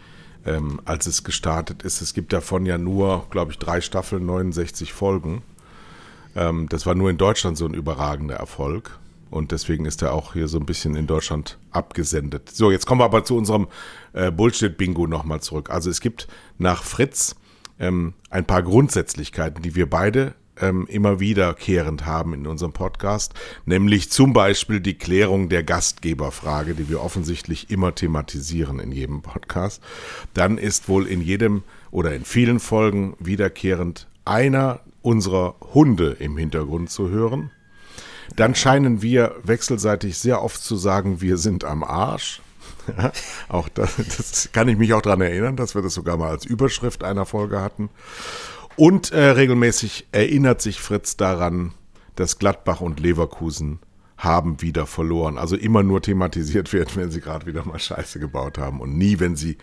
ähm, 0.47 0.81
als 0.85 1.07
es 1.07 1.25
gestartet 1.25 1.83
ist. 1.83 2.01
Es 2.01 2.15
gibt 2.15 2.33
davon 2.33 2.65
ja 2.65 2.79
nur, 2.79 3.27
glaube 3.31 3.53
ich, 3.53 3.59
drei 3.59 3.81
Staffeln, 3.81 4.25
69 4.25 4.93
Folgen. 4.93 5.43
Ähm, 6.35 6.69
das 6.69 6.87
war 6.87 6.95
nur 6.95 7.11
in 7.11 7.19
Deutschland 7.19 7.59
so 7.59 7.67
ein 7.67 7.75
überragender 7.75 8.37
Erfolg. 8.37 8.99
Und 9.29 9.51
deswegen 9.51 9.87
ist 9.87 10.03
er 10.03 10.15
auch 10.15 10.35
hier 10.35 10.47
so 10.47 10.59
ein 10.59 10.67
bisschen 10.67 10.95
in 10.95 11.09
Deutschland 11.09 11.59
abgesendet. 11.73 12.51
So, 12.51 12.71
jetzt 12.71 12.87
kommen 12.87 13.01
wir 13.01 13.07
aber 13.07 13.25
zu 13.25 13.37
unserem 13.37 13.67
äh, 14.13 14.31
Bullshit-Bingo 14.31 15.09
nochmal 15.09 15.41
zurück. 15.41 15.69
Also 15.69 15.91
es 15.91 16.01
gibt 16.01 16.29
nach 16.59 16.85
Fritz 16.85 17.35
ähm, 17.81 18.15
ein 18.31 18.45
paar 18.47 18.63
Grundsätzlichkeiten, 18.63 19.63
die 19.63 19.75
wir 19.75 19.91
beide 19.91 20.35
ähm, 20.61 20.87
immer 20.89 21.21
wiederkehrend 21.21 22.07
haben 22.07 22.35
in 22.35 22.47
unserem 22.47 22.73
Podcast, 22.73 23.35
nämlich 23.65 24.11
zum 24.11 24.33
Beispiel 24.33 24.81
die 24.81 24.99
Klärung 24.99 25.49
der 25.49 25.63
Gastgeberfrage, 25.63 26.75
die 26.75 26.89
wir 26.89 27.03
offensichtlich 27.03 27.71
immer 27.71 27.95
thematisieren 27.95 28.79
in 28.79 28.93
jedem 28.93 29.23
Podcast. 29.23 29.83
Dann 30.35 30.59
ist 30.59 30.89
wohl 30.89 31.07
in 31.07 31.21
jedem 31.21 31.63
oder 31.91 32.15
in 32.15 32.25
vielen 32.25 32.61
Folgen 32.61 33.15
wiederkehrend 33.19 34.07
einer 34.25 34.81
unserer 35.03 35.55
Hunde 35.73 36.17
im 36.19 36.37
Hintergrund 36.37 36.91
zu 36.91 37.09
hören. 37.11 37.51
Dann 38.35 38.55
scheinen 38.55 39.03
wir 39.03 39.37
wechselseitig 39.45 40.19
sehr 40.19 40.43
oft 40.43 40.61
zu 40.61 40.77
sagen, 40.77 41.21
wir 41.21 41.37
sind 41.37 41.65
am 41.65 41.85
Arsch. 41.85 42.41
Auch 43.49 43.69
das, 43.69 43.97
das 43.97 44.51
kann 44.53 44.69
ich 44.69 44.77
mich 44.77 44.93
auch 44.95 45.03
daran 45.03 45.21
erinnern, 45.21 45.57
dass 45.57 45.75
wir 45.75 45.83
das 45.83 45.95
sogar 45.95 46.17
mal 46.17 46.31
als 46.31 46.45
Überschrift 46.45 47.03
einer 47.03 47.27
Folge 47.27 47.61
hatten. 47.61 47.89
Und 48.77 49.11
äh, 49.13 49.31
regelmäßig 49.31 50.07
erinnert 50.13 50.61
sich 50.61 50.81
Fritz 50.81 51.17
daran, 51.17 51.73
dass 52.15 52.39
Gladbach 52.39 52.81
und 52.81 53.01
Leverkusen 53.01 53.81
haben 54.17 54.63
wieder 54.63 54.87
verloren. 54.87 55.39
Also 55.39 55.57
immer 55.57 55.83
nur 55.83 56.03
thematisiert 56.03 56.73
werden, 56.73 56.91
wenn 56.95 57.11
sie 57.11 57.21
gerade 57.21 57.47
wieder 57.47 57.65
mal 57.65 57.79
Scheiße 57.79 58.19
gebaut 58.19 58.59
haben 58.59 58.81
und 58.81 58.97
nie, 58.97 59.21
wenn 59.21 59.37
sie, 59.37 59.59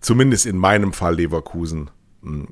zumindest 0.00 0.46
in 0.46 0.58
meinem 0.58 0.92
Fall 0.92 1.16
Leverkusen, 1.16 1.90
hm, 2.22 2.48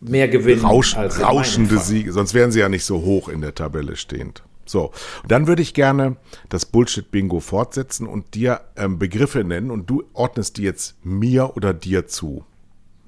mehr 0.00 0.28
gewinnen 0.28 0.64
rausch, 0.64 0.96
rauschende 0.96 1.78
Siege, 1.78 2.12
sonst 2.12 2.34
wären 2.34 2.50
sie 2.50 2.60
ja 2.60 2.68
nicht 2.68 2.84
so 2.84 3.02
hoch 3.02 3.28
in 3.28 3.40
der 3.40 3.54
Tabelle 3.54 3.96
stehend. 3.96 4.42
So, 4.64 4.92
und 5.22 5.30
dann 5.30 5.46
würde 5.46 5.62
ich 5.62 5.74
gerne 5.74 6.16
das 6.48 6.66
Bullshit-Bingo 6.66 7.40
fortsetzen 7.40 8.06
und 8.06 8.34
dir 8.34 8.62
ähm, 8.76 8.98
Begriffe 8.98 9.44
nennen 9.44 9.70
und 9.70 9.88
du 9.90 10.04
ordnest 10.12 10.56
die 10.56 10.62
jetzt 10.62 11.04
mir 11.04 11.56
oder 11.56 11.74
dir 11.74 12.06
zu. 12.06 12.44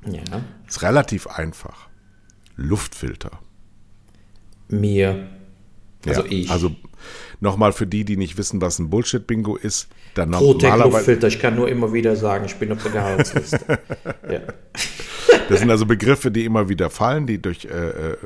Ja. 0.07 0.23
Ist 0.67 0.83
relativ 0.83 1.27
einfach. 1.27 1.89
Luftfilter. 2.57 3.41
Mir. 4.69 5.29
Also 6.07 6.23
ja, 6.23 6.31
ich. 6.31 6.51
Also 6.51 6.71
nochmal 7.41 7.73
für 7.73 7.87
die, 7.87 8.05
die 8.05 8.17
nicht 8.17 8.37
wissen, 8.37 8.61
was 8.61 8.79
ein 8.79 8.91
Bullshit-Bingo 8.91 9.57
ist. 9.57 9.89
Dann 10.15 10.31
Protec-Luftfilter. 10.31 11.29
Ich 11.29 11.41
kann 11.41 11.57
nur 11.57 11.69
immer 11.69 11.93
wieder 11.93 12.17
sagen, 12.17 12.45
ich 12.45 12.57
bin 12.57 12.73
auf 12.73 12.83
der 12.83 12.93
Gehaltsliste. 12.93 13.61
ja. 14.31 14.41
Das 15.49 15.61
sind 15.61 15.71
also 15.71 15.87
Begriffe, 15.87 16.31
die 16.31 16.45
immer 16.45 16.69
wieder 16.69 16.91
fallen, 16.91 17.27
die 17.27 17.41
durch 17.41 17.65
äh, 17.67 17.69
äh, 18.11 18.17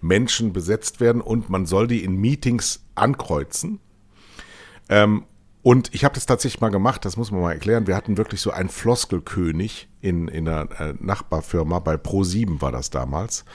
Menschen 0.00 0.52
besetzt 0.52 1.00
werden 1.00 1.20
und 1.20 1.50
man 1.50 1.66
soll 1.66 1.88
die 1.88 2.04
in 2.04 2.16
Meetings 2.16 2.84
ankreuzen. 2.94 3.80
Ähm, 4.88 5.24
und 5.64 5.94
ich 5.94 6.04
habe 6.04 6.14
das 6.14 6.26
tatsächlich 6.26 6.60
mal 6.60 6.68
gemacht, 6.68 7.06
das 7.06 7.16
muss 7.16 7.30
man 7.30 7.40
mal 7.40 7.52
erklären. 7.52 7.86
Wir 7.86 7.96
hatten 7.96 8.18
wirklich 8.18 8.42
so 8.42 8.50
einen 8.50 8.68
Floskelkönig 8.68 9.88
in, 10.02 10.28
in 10.28 10.46
einer 10.46 10.70
äh, 10.78 10.92
Nachbarfirma, 11.00 11.78
bei 11.78 11.94
Pro7 11.94 12.60
war 12.60 12.70
das 12.70 12.90
damals. 12.90 13.46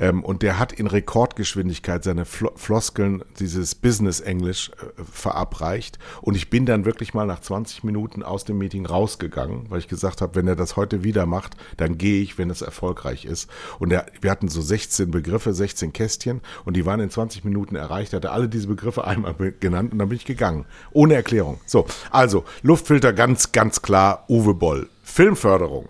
Ähm, 0.00 0.24
und 0.24 0.42
der 0.42 0.58
hat 0.58 0.72
in 0.72 0.86
Rekordgeschwindigkeit 0.86 2.04
seine 2.04 2.24
Fl 2.24 2.48
Floskeln, 2.56 3.24
dieses 3.38 3.74
Business-Englisch, 3.74 4.70
äh, 4.70 5.02
verabreicht. 5.10 5.98
Und 6.22 6.36
ich 6.36 6.50
bin 6.50 6.66
dann 6.66 6.84
wirklich 6.84 7.14
mal 7.14 7.26
nach 7.26 7.40
20 7.40 7.84
Minuten 7.84 8.22
aus 8.22 8.44
dem 8.44 8.58
Meeting 8.58 8.86
rausgegangen, 8.86 9.66
weil 9.68 9.80
ich 9.80 9.88
gesagt 9.88 10.20
habe, 10.20 10.34
wenn 10.34 10.48
er 10.48 10.56
das 10.56 10.76
heute 10.76 11.04
wieder 11.04 11.26
macht, 11.26 11.56
dann 11.76 11.98
gehe 11.98 12.22
ich, 12.22 12.38
wenn 12.38 12.50
es 12.50 12.62
erfolgreich 12.62 13.24
ist. 13.24 13.50
Und 13.78 13.92
er, 13.92 14.06
wir 14.20 14.30
hatten 14.30 14.48
so 14.48 14.62
16 14.62 15.10
Begriffe, 15.10 15.52
16 15.52 15.92
Kästchen 15.92 16.40
und 16.64 16.76
die 16.76 16.86
waren 16.86 17.00
in 17.00 17.10
20 17.10 17.44
Minuten 17.44 17.76
erreicht. 17.76 18.12
Er 18.12 18.18
hatte 18.18 18.30
alle 18.30 18.48
diese 18.48 18.68
Begriffe 18.68 19.04
einmal 19.04 19.34
genannt 19.60 19.92
und 19.92 19.98
dann 19.98 20.08
bin 20.08 20.16
ich 20.16 20.24
gegangen. 20.24 20.64
Ohne 20.92 21.14
Erklärung. 21.14 21.60
So, 21.66 21.86
also 22.10 22.44
Luftfilter 22.62 23.12
ganz, 23.12 23.52
ganz 23.52 23.82
klar 23.82 24.24
Uwe 24.28 24.54
Boll. 24.54 24.88
Filmförderung. 25.02 25.88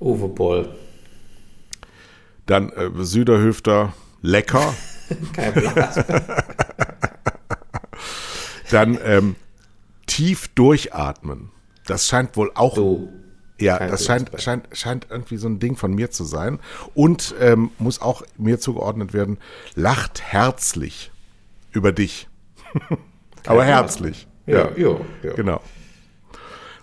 Uwe 0.00 0.28
Boll. 0.28 0.83
Dann 2.46 2.70
äh, 2.70 2.90
Süderhöfter, 2.96 3.92
lecker. 4.22 4.74
Kein 5.32 5.54
Blas. 5.54 6.04
Dann 8.70 8.98
ähm, 9.04 9.36
tief 10.06 10.48
durchatmen. 10.48 11.50
Das 11.86 12.06
scheint 12.08 12.36
wohl 12.36 12.50
auch. 12.54 12.76
So. 12.76 13.08
Ja, 13.60 13.78
das 13.78 14.04
scheint, 14.04 14.30
scheint, 14.38 14.68
scheint 14.72 15.06
irgendwie 15.10 15.36
so 15.36 15.48
ein 15.48 15.60
Ding 15.60 15.76
von 15.76 15.94
mir 15.94 16.10
zu 16.10 16.24
sein. 16.24 16.58
Und 16.94 17.34
ähm, 17.40 17.70
muss 17.78 18.00
auch 18.00 18.22
mir 18.36 18.58
zugeordnet 18.58 19.12
werden, 19.14 19.38
lacht 19.74 20.22
herzlich 20.22 21.12
über 21.72 21.92
dich. 21.92 22.28
Aber 23.46 23.64
herzlich. 23.64 24.26
Ja, 24.46 24.70
ja, 24.76 24.96
ja, 25.22 25.32
genau. 25.34 25.60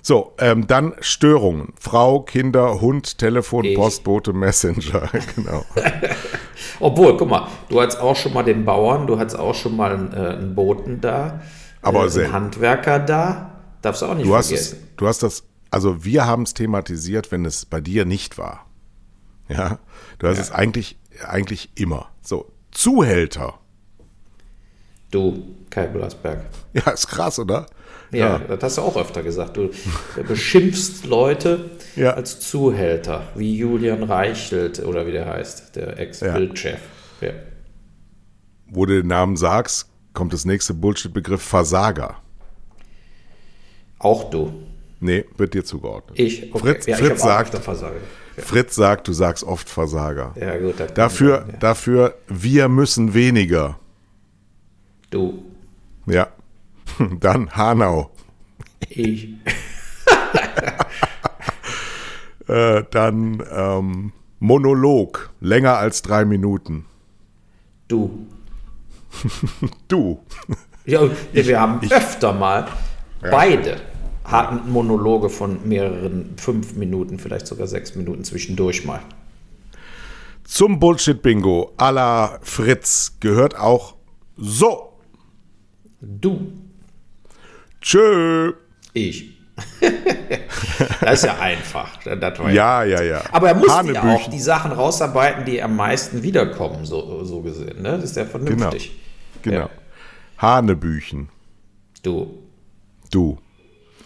So, 0.01 0.33
ähm, 0.39 0.65
dann 0.65 0.93
Störungen. 0.99 1.73
Frau, 1.79 2.21
Kinder, 2.21 2.81
Hund, 2.81 3.19
Telefon, 3.19 3.65
ich. 3.65 3.75
Postbote, 3.75 4.33
Messenger. 4.33 5.09
genau. 5.35 5.63
Obwohl, 6.79 7.17
guck 7.17 7.29
mal, 7.29 7.47
du 7.69 7.81
hattest 7.81 7.99
auch 7.99 8.15
schon 8.15 8.33
mal 8.33 8.43
den 8.43 8.65
Bauern, 8.65 9.05
du 9.05 9.19
hattest 9.19 9.37
auch 9.37 9.53
schon 9.53 9.75
mal 9.75 9.91
einen, 9.91 10.13
äh, 10.13 10.37
einen 10.37 10.55
Boten 10.55 11.01
da, 11.01 11.41
Aber 11.81 12.07
äh, 12.07 12.23
einen 12.23 12.33
Handwerker 12.33 12.99
da. 12.99 13.51
Darfst 13.81 14.01
du 14.01 14.07
auch 14.07 14.15
nicht 14.15 14.27
du 14.27 14.31
vergessen. 14.31 14.55
Hast 14.55 14.73
es, 14.73 14.95
du 14.97 15.07
hast 15.07 15.23
das, 15.23 15.43
also 15.69 16.03
wir 16.03 16.25
haben 16.25 16.43
es 16.43 16.53
thematisiert, 16.53 17.31
wenn 17.31 17.45
es 17.45 17.65
bei 17.65 17.81
dir 17.81 18.05
nicht 18.05 18.37
war. 18.37 18.65
Ja, 19.49 19.79
du 20.19 20.27
hast 20.27 20.37
ja. 20.37 20.43
es 20.43 20.51
eigentlich, 20.51 20.97
eigentlich 21.27 21.71
immer. 21.75 22.09
So, 22.21 22.51
Zuhälter. 22.71 23.59
Du, 25.11 25.43
Kai 25.69 25.87
Blasberg. 25.87 26.45
Ja, 26.73 26.91
ist 26.91 27.07
krass, 27.07 27.37
oder? 27.37 27.65
Ja, 28.11 28.19
ja, 28.19 28.39
das 28.39 28.63
hast 28.63 28.77
du 28.77 28.81
auch 28.81 28.97
öfter 28.97 29.23
gesagt. 29.23 29.55
Du 29.57 29.69
beschimpfst 30.27 31.05
Leute 31.05 31.71
ja. 31.95 32.13
als 32.13 32.39
Zuhälter, 32.41 33.23
wie 33.35 33.57
Julian 33.57 34.03
Reichelt 34.03 34.83
oder 34.83 35.07
wie 35.07 35.13
der 35.13 35.25
heißt, 35.27 35.75
der 35.75 35.97
Ex-Bildchef. 35.97 36.79
Ja. 37.21 37.27
ja. 37.29 37.33
Wo 38.67 38.85
du 38.85 38.95
den 39.01 39.07
Namen 39.07 39.37
sagst, 39.37 39.89
kommt 40.13 40.33
das 40.33 40.45
nächste 40.45 40.73
Bullshit-Begriff 40.73 41.41
Versager. 41.41 42.17
Auch 43.99 44.29
du. 44.29 44.51
Nee, 44.99 45.25
wird 45.37 45.53
dir 45.53 45.63
zugeordnet. 45.63 46.19
Ich, 46.19 46.53
okay. 46.53 46.75
Fritz, 46.75 46.85
Fritz 46.99 47.21
sagt, 47.21 47.55
Fritz 48.37 48.75
sagt, 48.75 49.07
du 49.07 49.13
sagst 49.13 49.43
oft 49.43 49.69
Versager. 49.69 50.33
Ja, 50.39 50.57
gut. 50.57 50.75
Dafür, 50.95 51.45
dann, 51.47 51.59
dafür, 51.59 52.15
wir 52.27 52.67
müssen 52.67 53.13
weniger. 53.13 53.79
Du. 55.09 55.43
Ja. 56.05 56.27
Dann 57.19 57.51
Hanau. 57.51 58.11
Ich. 58.89 59.27
äh, 62.47 62.83
dann 62.89 63.43
ähm, 63.51 64.13
Monolog, 64.39 65.31
länger 65.39 65.77
als 65.77 66.01
drei 66.01 66.25
Minuten. 66.25 66.85
Du. 67.87 68.27
du. 69.87 70.19
Ja, 70.85 71.01
ich, 71.31 71.47
wir 71.47 71.59
haben 71.59 71.79
ich, 71.81 71.93
öfter 71.93 72.33
mal 72.33 72.67
ja. 73.23 73.29
beide 73.29 73.81
hatten 74.23 74.71
Monologe 74.71 75.29
von 75.29 75.67
mehreren 75.67 76.37
fünf 76.37 76.75
Minuten, 76.75 77.19
vielleicht 77.19 77.47
sogar 77.47 77.67
sechs 77.67 77.95
Minuten 77.95 78.23
zwischendurch 78.23 78.85
mal. 78.85 79.01
Zum 80.43 80.79
Bullshit-Bingo 80.79 81.73
à 81.77 81.91
la 81.91 82.39
Fritz 82.41 83.17
gehört 83.19 83.57
auch 83.57 83.95
so. 84.37 84.93
Du. 86.01 86.51
Tschö. 87.81 88.53
Ich. 88.93 89.37
das 91.01 91.19
ist 91.19 91.25
ja 91.25 91.39
einfach. 91.39 91.89
ja, 92.51 92.83
ja, 92.83 93.01
ja. 93.01 93.21
Aber 93.31 93.49
er 93.49 93.55
muss 93.55 93.67
ja 93.67 94.03
auch 94.03 94.29
die 94.29 94.39
Sachen 94.39 94.71
rausarbeiten, 94.71 95.45
die 95.45 95.61
am 95.61 95.75
meisten 95.75 96.23
wiederkommen, 96.23 96.85
so, 96.85 97.23
so 97.23 97.41
gesehen. 97.41 97.81
Ne? 97.81 97.91
Das 97.91 98.05
ist 98.05 98.17
ja 98.17 98.25
vernünftig. 98.25 98.91
Genau. 99.41 99.57
genau. 99.57 99.67
Ja. 99.67 99.69
Hanebüchen. 100.37 101.29
Du. 102.01 102.39
Du. 103.11 103.37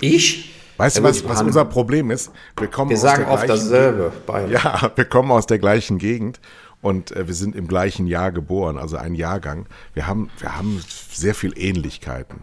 Ich? 0.02 0.54
Weißt 0.78 0.98
du, 0.98 1.02
Ja, 1.02 1.10
was, 1.10 1.28
was 1.28 1.42
unser 1.42 1.66
Problem 1.66 2.12
ist? 2.12 2.32
Wir 2.58 2.68
kommen 2.68 2.90
Wir 2.90 2.98
aus 2.98 3.02
sagen 3.02 3.24
der 3.24 3.34
oft 3.34 3.46
gleichen 3.46 3.64
dasselbe. 3.64 4.12
Bayern. 4.26 4.52
Ja, 4.52 4.92
wir 4.96 5.06
kommen 5.06 5.32
aus 5.32 5.46
der 5.46 5.60
gleichen 5.60 5.98
Gegend 5.98 6.42
und 6.82 7.12
äh, 7.12 7.28
wir 7.28 7.34
sind 7.34 7.56
im 7.56 7.68
gleichen 7.68 8.08
Jahr 8.08 8.32
geboren, 8.32 8.78
also 8.78 8.98
ein 8.98 9.16
Jahrgang. 9.16 9.68
Wir 9.94 10.08
haben, 10.08 10.30
wir 10.40 10.58
haben 10.58 10.84
sehr 11.14 11.34
viel 11.36 11.54
Ähnlichkeiten. 11.56 12.42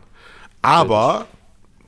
Aber 0.63 1.27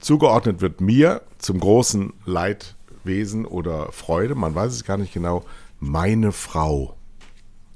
zugeordnet 0.00 0.60
wird 0.60 0.80
mir 0.80 1.22
zum 1.38 1.60
großen 1.60 2.12
Leidwesen 2.26 3.46
oder 3.46 3.92
Freude, 3.92 4.34
man 4.34 4.54
weiß 4.54 4.72
es 4.72 4.84
gar 4.84 4.96
nicht 4.96 5.12
genau, 5.14 5.44
meine 5.80 6.32
Frau. 6.32 6.96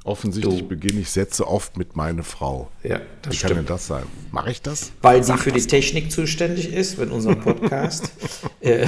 Offensichtlich 0.05 0.61
Du. 0.61 0.69
beginne 0.69 1.01
ich 1.01 1.11
Sätze 1.11 1.47
oft 1.47 1.77
mit 1.77 1.95
meine 1.95 2.23
Frau. 2.23 2.71
Ja, 2.83 3.01
das 3.21 3.35
Wie 3.35 3.39
kann 3.39 3.49
denn 3.49 3.57
stimmt. 3.59 3.71
das 3.71 3.87
sein? 3.89 4.05
Mache 4.31 4.51
ich 4.51 4.63
das? 4.63 4.93
Weil 5.03 5.23
sie 5.23 5.37
für 5.37 5.53
die 5.53 5.61
Technik 5.61 6.11
zuständig 6.11 6.73
ist, 6.73 6.99
in 6.99 7.11
unserem 7.11 7.41
Podcast. 7.41 8.11
äh, 8.61 8.87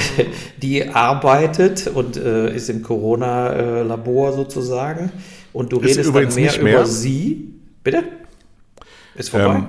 die 0.62 0.88
arbeitet 0.88 1.88
und 1.88 2.16
äh, 2.16 2.54
ist 2.54 2.70
im 2.70 2.82
Corona-Labor 2.82 4.32
sozusagen. 4.32 5.12
Und 5.52 5.72
du 5.72 5.80
Ist 5.80 5.84
redest 5.84 5.98
dann 5.98 6.06
übrigens 6.06 6.34
mehr, 6.36 6.44
nicht 6.52 6.62
mehr. 6.62 6.74
über 6.76 6.86
sie. 6.86 7.54
Bitte? 7.84 8.04
Ist 9.14 9.28
vorbei? 9.28 9.56
Ähm, 9.56 9.68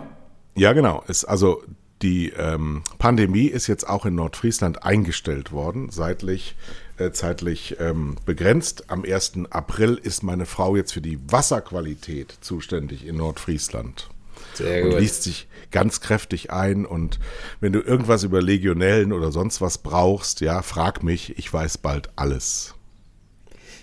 ja, 0.55 0.71
genau. 0.71 1.03
Es, 1.07 1.25
also 1.25 1.63
die 2.01 2.29
ähm, 2.29 2.83
Pandemie 2.97 3.47
ist 3.47 3.67
jetzt 3.67 3.87
auch 3.87 4.05
in 4.05 4.15
Nordfriesland 4.15 4.83
eingestellt 4.83 5.51
worden, 5.51 5.89
seitlich, 5.91 6.55
äh, 6.97 7.11
zeitlich 7.11 7.77
ähm, 7.79 8.15
begrenzt. 8.25 8.89
Am 8.89 9.03
1. 9.03 9.33
April 9.49 9.99
ist 10.01 10.23
meine 10.23 10.45
Frau 10.45 10.75
jetzt 10.75 10.93
für 10.93 11.01
die 11.01 11.19
Wasserqualität 11.31 12.35
zuständig 12.41 13.05
in 13.05 13.17
Nordfriesland. 13.17 14.09
Sehr 14.53 14.83
Und 14.83 14.91
gut. 14.91 14.99
liest 14.99 15.23
sich 15.23 15.47
ganz 15.69 16.01
kräftig 16.01 16.51
ein. 16.51 16.85
Und 16.85 17.19
wenn 17.59 17.73
du 17.73 17.79
irgendwas 17.79 18.23
über 18.23 18.41
Legionellen 18.41 19.13
oder 19.13 19.31
sonst 19.31 19.61
was 19.61 19.77
brauchst, 19.77 20.41
ja, 20.41 20.61
frag 20.61 21.03
mich, 21.03 21.37
ich 21.37 21.51
weiß 21.51 21.77
bald 21.77 22.09
alles. 22.15 22.75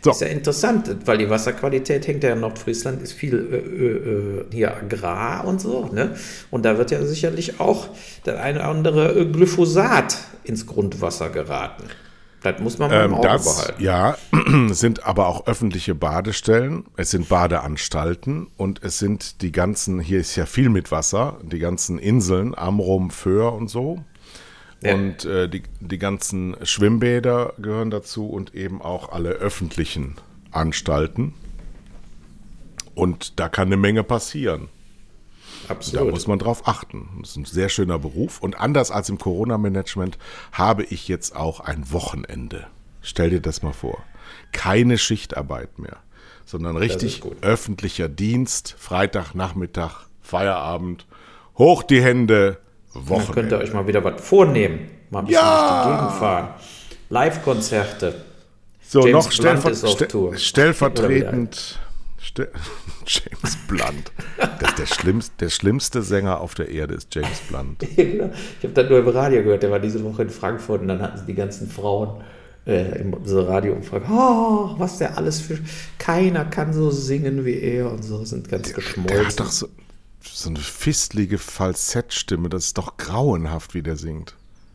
So. 0.05 0.11
Ist 0.13 0.21
ja 0.21 0.29
interessant, 0.29 0.97
weil 1.07 1.19
die 1.19 1.29
Wasserqualität 1.29 2.07
hängt 2.07 2.23
ja 2.25 2.33
in 2.33 2.41
Nordfriesland, 2.41 3.03
ist 3.03 3.13
viel 3.13 3.35
äh, 3.53 3.57
äh, 3.57 4.55
hier 4.55 4.77
Agrar 4.77 5.45
und 5.47 5.61
so, 5.61 5.87
ne? 5.93 6.15
Und 6.51 6.65
da 6.65 6.79
wird 6.79 6.91
ja 6.91 7.05
sicherlich 7.05 7.59
auch 7.61 7.89
der 8.27 8.43
eine 8.43 8.61
oder 8.61 8.69
andere 8.69 9.19
äh, 9.19 9.25
Glyphosat 9.27 10.19
ins 10.45 10.67
Grundwasser 10.67 11.31
geraten. 11.31 11.85
Das 12.43 12.61
muss 12.61 12.79
man 12.79 12.93
mal 12.93 13.05
im 13.05 13.13
Ähm, 13.13 13.15
Auge 13.15 13.29
das, 13.29 13.45
behalten. 13.45 13.83
ja, 13.83 14.17
sind 14.71 15.05
aber 15.05 15.27
auch 15.27 15.47
öffentliche 15.49 15.97
Badestellen, 15.97 16.85
es 16.97 17.11
sind 17.11 17.29
Badeanstalten 17.29 18.47
und 18.57 18.83
es 18.85 18.99
sind 19.01 19.43
die 19.43 19.51
ganzen, 19.51 19.99
hier 19.99 20.21
ist 20.21 20.37
ja 20.37 20.47
viel 20.47 20.69
mit 20.69 20.93
Wasser, 20.93 21.39
die 21.43 21.59
ganzen 21.59 21.99
Inseln, 21.99 22.57
Amrum, 22.57 23.11
Föhr 23.11 23.53
und 23.53 23.69
so. 23.69 23.99
Ja. 24.81 24.95
Und 24.95 25.25
äh, 25.25 25.49
die, 25.49 25.63
die 25.81 25.99
ganzen 25.99 26.57
Schwimmbäder 26.63 27.55
gehören 27.59 27.91
dazu 27.91 28.29
und 28.29 28.55
eben 28.55 28.81
auch 28.81 29.11
alle 29.11 29.31
öffentlichen 29.31 30.17
Anstalten. 30.53 31.35
Und 32.95 33.39
da 33.39 33.49
kann 33.49 33.69
eine 33.69 33.77
Menge 33.77 34.05
passieren. 34.05 34.69
Da 35.67 35.75
Absolut. 35.75 36.11
muss 36.11 36.27
man 36.27 36.39
drauf 36.39 36.67
achten. 36.67 37.09
Das 37.21 37.31
ist 37.31 37.37
ein 37.37 37.45
sehr 37.45 37.69
schöner 37.69 37.99
Beruf. 37.99 38.41
Und 38.41 38.59
anders 38.59 38.91
als 38.91 39.09
im 39.09 39.19
Corona-Management 39.19 40.19
habe 40.53 40.85
ich 40.85 41.09
jetzt 41.09 41.37
auch 41.37 41.61
ein 41.61 41.93
Wochenende. 41.93 42.67
Stell 43.03 43.31
dir 43.31 43.41
das 43.41 43.63
mal 43.63 43.73
vor. 43.73 44.03
Keine 44.53 44.99
Schichtarbeit 44.99 45.79
mehr, 45.79 45.99
sondern 46.45 46.77
richtig 46.77 47.23
öffentlicher 47.41 48.09
Dienst, 48.09 48.75
Freitagnachmittag, 48.79 50.07
Feierabend, 50.23 51.07
hoch 51.57 51.83
die 51.83 52.03
Hände, 52.03 52.59
Dann 52.95 53.05
könnt 53.05 53.11
ihr 53.11 53.29
Wochenende. 53.29 53.59
euch 53.59 53.73
mal 53.73 53.87
wieder 53.87 54.03
was 54.05 54.21
vornehmen. 54.21 54.89
Mal 55.11 55.21
ein 55.21 55.27
bisschen 55.27 55.41
Ja! 55.43 55.85
durch 55.85 55.95
die 55.95 55.99
Gegend 56.03 56.19
fahren. 56.19 56.49
Live-Konzerte. 57.11 58.15
So, 58.87 59.01
James 59.07 59.13
noch 59.27 59.33
stellver 59.33 60.37
stellvertretend. 60.37 61.79
Ste 62.21 62.49
James 63.07 63.57
Blunt. 63.69 64.13
Das 64.61 64.75
der, 64.75 64.87
schlimmste, 64.87 65.33
der 65.41 65.51
schlimmste 65.51 66.03
Sänger 66.03 66.41
auf 66.41 66.55
der 66.55 66.69
Erde 66.69 66.95
ist 66.95 67.15
James 67.15 67.39
Blunt. 67.49 67.83
Ich 67.97 68.65
habe 68.65 68.73
das 68.75 68.89
nur 68.91 68.99
im 68.99 69.09
Radio 69.09 69.43
gehört, 69.43 69.63
der 69.63 69.71
war 69.71 69.79
diese 69.79 70.03
Woche 70.05 70.23
in 70.23 70.31
Frankfurt 70.31 70.81
und 70.83 70.89
dann 70.89 71.01
hatten 71.01 71.19
sie 71.19 71.27
die 71.27 71.35
ganzen 71.35 71.69
Frauen 71.71 72.21
äh, 72.67 73.01
im 73.01 73.15
so 73.25 73.41
Radioumfrage, 73.43 74.05
oh, 74.11 74.75
was 74.79 74.99
der 74.99 75.17
alles 75.17 75.41
für. 75.41 75.59
Keiner 75.99 76.45
kann 76.45 76.73
so 76.73 76.91
singen 76.91 77.45
wie 77.45 77.59
er 77.61 77.91
und 77.91 78.03
so 78.03 78.25
sind 78.25 78.49
ganz 78.49 78.67
Der 78.69 78.75
geschmolzen. 78.75 79.27
hat 79.27 79.41
doch 79.41 79.51
so, 79.51 79.69
so 80.21 80.51
eine 80.51 80.59
fistlige 80.59 81.39
Falsettstimme. 81.39 82.49
Das 82.49 82.67
ist 82.67 82.79
doch 82.79 82.97
grauenhaft, 82.97 83.75
wie 83.75 83.83
der 83.83 83.97
singt. 83.97 84.35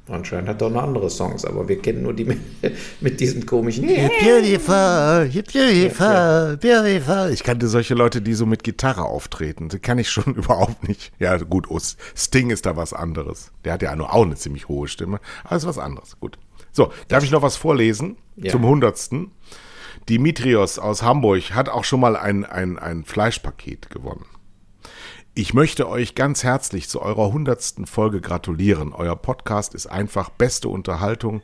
Anscheinend 0.10 0.50
hat 0.50 0.62
er 0.62 0.68
auch 0.68 0.72
noch 0.72 0.84
andere 0.84 1.10
Songs, 1.10 1.46
aber 1.46 1.70
wir 1.70 1.82
kennen 1.82 2.02
nur 2.02 2.14
die 2.14 2.26
mit, 2.26 2.40
mit 3.02 3.22
diesem 3.22 3.46
komischen. 3.46 3.88
You're 3.88 4.10
beautiful, 4.20 5.30
you're 5.32 5.50
beautiful, 5.50 6.58
beautiful. 6.58 7.32
Ich 7.32 7.42
kannte 7.42 7.70
solche 7.70 7.94
Leute, 7.94 8.22
die 8.22 8.34
so 8.34 8.46
mit 8.46 8.66
Gitarre 8.66 9.04
auftreten. 9.04 9.70
Die 9.70 9.80
kann 9.80 10.00
ich 10.00 10.10
schon 10.10 10.36
überhaupt 10.36 10.86
nicht. 10.86 11.14
Ja, 11.20 11.38
gut, 11.38 11.70
oh, 11.70 11.80
Sting 11.80 12.50
ist 12.50 12.66
da 12.66 12.76
was 12.76 12.92
anderes. 12.92 13.52
Der 13.64 13.74
hat 13.74 13.82
ja 13.82 13.96
nur 13.96 14.14
auch 14.14 14.26
eine 14.26 14.36
ziemlich 14.36 14.68
hohe 14.68 14.90
Stimme. 14.90 15.22
Aber 15.46 15.56
ist 15.56 15.66
was 15.66 15.78
anderes. 15.78 16.20
Gut. 16.20 16.38
So, 16.74 16.92
darf 17.08 17.24
ich 17.24 17.32
noch 17.32 17.42
was 17.42 17.56
vorlesen? 17.56 18.18
Ja. 18.36 18.52
Zum 18.52 18.66
Hundertsten. 18.66 19.32
Dimitrios 20.10 20.80
aus 20.80 21.02
Hamburg 21.02 21.52
hat 21.56 21.70
auch 21.70 21.86
schon 21.86 22.02
mal 22.02 22.18
ein, 22.18 22.44
ein, 22.44 22.78
ein 22.78 23.06
Fleischpaket 23.06 23.90
gewonnen. 23.90 24.26
Ich 25.36 25.56
möchte 25.56 25.90
euch 25.90 26.14
ganz 26.14 26.44
herzlich 26.44 26.88
zu 26.88 27.02
eurer 27.02 27.34
hundertsten 27.34 27.88
Folge 27.88 28.22
gratulieren. 28.22 28.94
Euer 28.94 29.16
Podcast 29.16 29.74
ist 29.74 29.88
einfach 29.88 30.30
beste 30.30 30.70
Unterhaltung 30.70 31.42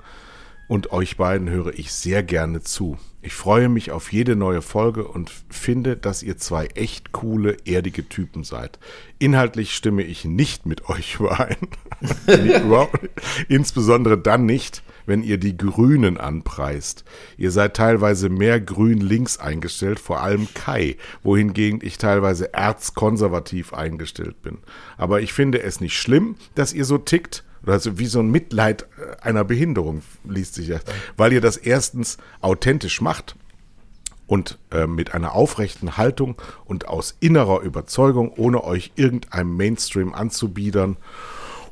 und 0.67 0.91
euch 0.91 1.17
beiden 1.17 1.49
höre 1.49 1.73
ich 1.73 1.91
sehr 1.91 2.21
gerne 2.21 2.61
zu. 2.61 2.99
Ich 3.23 3.33
freue 3.33 3.67
mich 3.67 3.89
auf 3.89 4.13
jede 4.13 4.35
neue 4.35 4.61
Folge 4.61 5.07
und 5.07 5.31
finde, 5.49 5.97
dass 5.97 6.21
ihr 6.21 6.37
zwei 6.37 6.67
echt 6.75 7.13
coole, 7.13 7.57
erdige 7.65 8.07
Typen 8.07 8.43
seid. 8.43 8.77
Inhaltlich 9.17 9.73
stimme 9.73 10.03
ich 10.03 10.23
nicht 10.23 10.67
mit 10.67 10.87
euch 10.87 11.15
überein. 11.15 11.57
Insbesondere 13.47 14.19
dann 14.19 14.45
nicht, 14.45 14.83
wenn 15.05 15.23
ihr 15.23 15.37
die 15.37 15.57
Grünen 15.57 16.17
anpreist. 16.17 17.03
Ihr 17.37 17.51
seid 17.51 17.75
teilweise 17.75 18.29
mehr 18.29 18.59
grün 18.59 19.01
links 19.01 19.37
eingestellt, 19.37 19.99
vor 19.99 20.21
allem 20.21 20.47
Kai, 20.53 20.97
wohingegen 21.23 21.79
ich 21.81 21.97
teilweise 21.97 22.53
erzkonservativ 22.53 23.73
eingestellt 23.73 24.41
bin. 24.41 24.59
Aber 24.97 25.21
ich 25.21 25.33
finde 25.33 25.61
es 25.61 25.81
nicht 25.81 25.97
schlimm, 25.97 26.35
dass 26.55 26.73
ihr 26.73 26.85
so 26.85 26.97
tickt, 26.97 27.43
also 27.65 27.99
wie 27.99 28.05
so 28.05 28.19
ein 28.19 28.31
Mitleid 28.31 28.83
äh, 28.83 29.21
einer 29.21 29.43
Behinderung 29.43 30.01
liest 30.23 30.55
sich 30.55 30.67
das, 30.67 30.81
weil 31.17 31.33
ihr 31.33 31.41
das 31.41 31.57
erstens 31.57 32.17
authentisch 32.41 33.01
macht 33.01 33.35
und 34.27 34.59
äh, 34.71 34.87
mit 34.87 35.13
einer 35.13 35.33
aufrechten 35.33 35.97
Haltung 35.97 36.35
und 36.65 36.87
aus 36.87 37.15
innerer 37.19 37.61
Überzeugung, 37.61 38.31
ohne 38.37 38.63
euch 38.63 38.91
irgendeinem 38.95 39.57
Mainstream 39.57 40.13
anzubiedern 40.13 40.97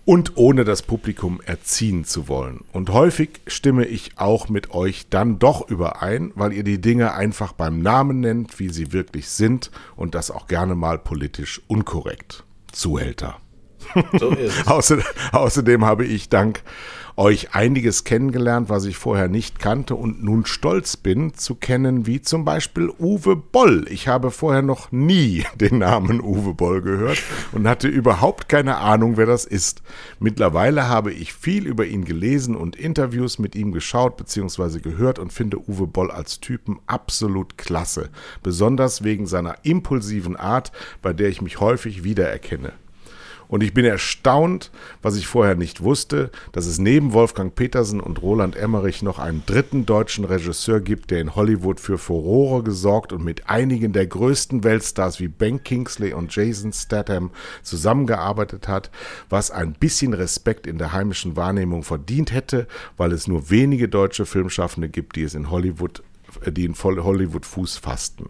und 0.08 0.38
ohne 0.38 0.64
das 0.64 0.84
Publikum 0.84 1.42
erziehen 1.46 2.06
zu 2.06 2.30
wollen. 2.30 2.64
Und 2.72 2.92
häufig 2.92 3.42
stimme 3.46 3.86
ich 3.86 4.12
auch 4.16 4.48
mit 4.48 4.72
euch 4.72 5.10
dann 5.10 5.38
doch 5.38 5.70
überein, 5.70 6.32
weil 6.34 6.54
ihr 6.54 6.64
die 6.64 6.80
Dinge 6.80 7.14
einfach 7.14 7.52
beim 7.52 7.82
Namen 7.82 8.22
nennt, 8.22 8.58
wie 8.58 8.70
sie 8.70 8.94
wirklich 8.94 9.28
sind 9.28 9.70
und 9.98 10.16
das 10.16 10.32
auch 10.32 10.48
gerne 10.48 10.76
mal 10.76 10.98
politisch 10.98 11.62
unkorrekt. 11.68 12.46
Zuhälter. 12.72 13.42
So 14.20 14.30
ist. 14.32 14.68
Außer, 14.68 14.98
außerdem 15.32 15.86
habe 15.86 16.06
ich 16.06 16.30
dank 16.30 16.62
euch 17.18 17.56
einiges 17.56 18.04
kennengelernt, 18.04 18.70
was 18.70 18.86
ich 18.86 18.96
vorher 18.96 19.28
nicht 19.28 19.58
kannte 19.58 19.96
und 19.96 20.24
nun 20.24 20.46
stolz 20.46 20.98
bin 20.98 21.34
zu 21.34 21.56
kennen, 21.56 22.06
wie 22.06 22.22
zum 22.22 22.46
Beispiel 22.46 22.92
Uwe 23.00 23.36
Boll. 23.36 23.88
Ich 23.90 24.08
habe 24.08 24.30
vorher 24.30 24.62
noch 24.62 24.92
nie 24.92 25.44
den 25.56 25.80
Namen 25.80 26.22
Uwe 26.22 26.54
Boll 26.54 26.84
gehört 26.84 27.22
und 27.52 27.68
hatte 27.68 27.88
überhaupt 27.88 28.48
keine 28.48 28.78
Ahnung, 28.78 29.18
wer 29.18 29.26
das 29.26 29.46
ist. 29.46 29.82
Mittlerweile 30.20 30.88
habe 30.88 31.12
ich 31.12 31.34
viel 31.34 31.66
über 31.66 31.88
ihn 31.88 32.06
gelesen 32.06 32.56
und 32.56 32.76
Interviews 32.76 33.40
mit 33.40 33.56
ihm 33.56 33.72
geschaut 33.72 34.16
bzw. 34.18 34.80
gehört 34.80 35.18
und 35.18 35.34
finde 35.34 35.58
Uwe 35.68 35.88
Boll 35.88 36.12
als 36.12 36.40
Typen 36.40 36.80
absolut 36.86 37.58
klasse. 37.58 38.10
Besonders 38.44 39.04
wegen 39.04 39.26
seiner 39.26 39.56
impulsiven 39.64 40.36
Art, 40.36 40.72
bei 41.02 41.14
der 41.14 41.30
ich 41.30 41.42
mich 41.42 41.60
häufig 41.60 42.04
wiedererkenne. 42.04 42.74
Und 43.48 43.64
ich 43.64 43.74
bin 43.74 43.86
erstaunt, 43.86 44.72
was 45.02 45.16
ich 45.16 45.28
vorher 45.28 45.56
nicht 45.56 45.82
wusste, 45.82 46.32
dass 46.52 46.66
es 46.66 46.80
neben 46.80 47.14
Wolfgang 47.14 47.56
Petersen 47.56 48.02
und 48.02 48.22
Roland 48.22 48.56
Emmerich 48.56 49.02
noch 49.02 49.20
einen 49.20 49.44
dritten 49.46 49.86
deutschen 49.86 50.26
Regisseur 50.26 50.82
gibt, 50.82 51.12
der 51.12 51.22
in 51.22 51.36
Hollywood 51.36 51.80
für 51.80 51.98
Furore 51.98 52.64
gesorgt 52.64 53.14
und 53.14 53.24
mit 53.24 53.50
einigen 53.50 53.94
der 53.94 54.08
größten 54.08 54.64
Weltstars 54.64 55.20
wie 55.20 55.30
Ben 55.30 55.64
Kingsley 55.64 56.14
und 56.14 56.36
Jason 56.36 56.74
Statham 56.74 57.32
zusammengearbeitet 57.64 58.68
hat, 58.68 58.92
was 59.30 59.52
ein 59.52 59.74
bisschen 59.74 60.14
Respekt 60.14 60.68
in 60.68 60.78
der 60.78 60.92
heimischen 60.92 61.36
Wahrnehmung 61.36 61.84
verdient 61.84 62.34
hätte, 62.34 62.68
weil 62.98 63.12
es 63.12 63.28
nur 63.28 63.50
wenige 63.50 63.88
deutsche 63.88 64.26
Filmschaffende 64.26 64.90
gibt, 64.90 65.16
die 65.16 65.24
es 65.24 65.36
in 65.36 65.50
Hollywood, 65.50 66.04
äh, 66.42 66.52
die 66.52 66.66
in 66.66 66.76
Hollywood 66.76 67.46
Fuß 67.46 67.78
fassten. 67.78 68.30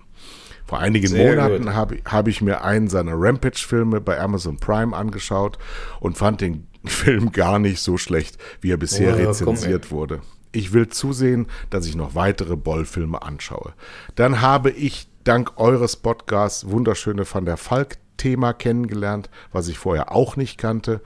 Vor 0.68 0.80
einigen 0.80 1.08
Sehr 1.08 1.30
Monaten 1.30 1.74
habe 1.74 2.00
hab 2.04 2.28
ich 2.28 2.42
mir 2.42 2.64
einen 2.64 2.90
seiner 2.90 3.14
Rampage-Filme 3.16 4.02
bei 4.02 4.20
Amazon 4.20 4.58
Prime 4.58 4.96
angeschaut 4.96 5.58
und 6.02 6.18
fand 6.18 6.42
den 6.42 6.68
Film 6.86 7.32
gar 7.32 7.58
nicht 7.58 7.80
so 7.80 7.98
schlecht, 7.98 8.38
wie 8.60 8.72
er 8.72 8.78
bisher 8.78 9.14
oh, 9.16 9.18
rezensiert 9.18 9.88
komm, 9.90 9.98
wurde. 9.98 10.22
Ich 10.52 10.74
will 10.74 10.90
zusehen, 10.90 11.48
dass 11.70 11.88
ich 11.88 11.96
noch 11.96 12.16
weitere 12.16 12.58
Boll-Filme 12.58 13.22
anschaue. 13.22 13.74
Dann 14.16 14.42
habe 14.42 14.70
ich 14.72 15.08
dank 15.24 15.54
eures 15.58 15.96
Podcasts 15.96 16.70
wunderschöne 16.70 17.26
Van 17.32 17.46
der 17.46 17.58
Falk-Thema 17.58 18.52
kennengelernt, 18.54 19.30
was 19.54 19.70
ich 19.70 19.78
vorher 19.78 20.12
auch 20.12 20.36
nicht 20.36 20.58
kannte 20.58 21.02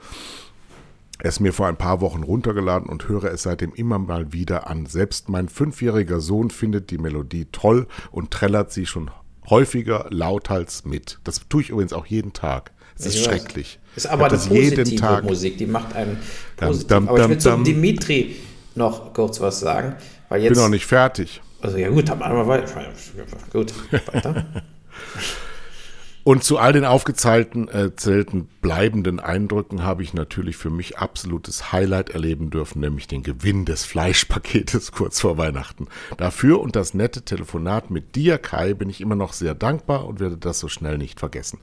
es 1.24 1.38
mir 1.38 1.52
vor 1.52 1.68
ein 1.68 1.76
paar 1.76 2.00
Wochen 2.00 2.24
runtergeladen 2.24 2.88
und 2.88 3.08
höre 3.08 3.26
es 3.26 3.44
seitdem 3.44 3.72
immer 3.74 4.00
mal 4.00 4.32
wieder 4.32 4.66
an. 4.66 4.86
Selbst 4.86 5.28
mein 5.28 5.48
fünfjähriger 5.48 6.20
Sohn 6.20 6.50
findet 6.50 6.90
die 6.90 6.98
Melodie 6.98 7.46
toll 7.52 7.86
und 8.10 8.32
trällert 8.32 8.72
sie 8.72 8.86
schon 8.86 9.08
häufiger 9.48 10.06
lauthals 10.10 10.84
mit. 10.84 11.18
Das 11.24 11.40
tue 11.48 11.62
ich 11.62 11.70
übrigens 11.70 11.92
auch 11.92 12.06
jeden 12.06 12.32
Tag. 12.32 12.72
Es 12.98 13.06
ist 13.06 13.24
schrecklich. 13.24 13.78
Ist 13.96 14.06
aber 14.06 14.26
eine 14.26 14.38
positive 14.38 14.96
Tag. 14.96 15.24
Musik, 15.24 15.58
die 15.58 15.66
macht 15.66 15.94
einen 15.94 16.18
positiv. 16.56 16.88
Dam, 16.88 17.06
dam, 17.06 17.08
aber 17.08 17.22
ich 17.22 17.28
will 17.28 17.38
zum 17.38 17.64
Dimitri 17.64 18.36
noch 18.74 19.12
kurz 19.12 19.40
was 19.40 19.60
sagen. 19.60 19.96
Weil 20.28 20.42
jetzt, 20.42 20.54
bin 20.54 20.62
noch 20.62 20.68
nicht 20.68 20.86
fertig. 20.86 21.42
Also 21.60 21.76
ja 21.76 21.88
gut, 21.88 22.08
dann 22.08 22.18
machen 22.18 22.36
wir 22.36 22.46
weiter. 22.46 22.92
Gut, 23.52 23.72
weiter. 24.12 24.46
Und 26.24 26.44
zu 26.44 26.58
all 26.58 26.72
den 26.72 26.84
aufgezeichneten 26.84 27.68
äh, 27.68 28.44
bleibenden 28.60 29.18
Eindrücken 29.18 29.82
habe 29.82 30.04
ich 30.04 30.14
natürlich 30.14 30.56
für 30.56 30.70
mich 30.70 30.98
absolutes 30.98 31.72
Highlight 31.72 32.10
erleben 32.10 32.50
dürfen, 32.50 32.80
nämlich 32.80 33.08
den 33.08 33.24
Gewinn 33.24 33.64
des 33.64 33.84
Fleischpaketes 33.84 34.92
kurz 34.92 35.20
vor 35.20 35.36
Weihnachten. 35.36 35.88
Dafür 36.16 36.60
und 36.60 36.76
das 36.76 36.94
nette 36.94 37.22
Telefonat 37.22 37.90
mit 37.90 38.14
dir, 38.14 38.38
Kai, 38.38 38.72
bin 38.74 38.88
ich 38.88 39.00
immer 39.00 39.16
noch 39.16 39.32
sehr 39.32 39.56
dankbar 39.56 40.06
und 40.06 40.20
werde 40.20 40.36
das 40.36 40.60
so 40.60 40.68
schnell 40.68 40.96
nicht 40.96 41.18
vergessen. 41.18 41.58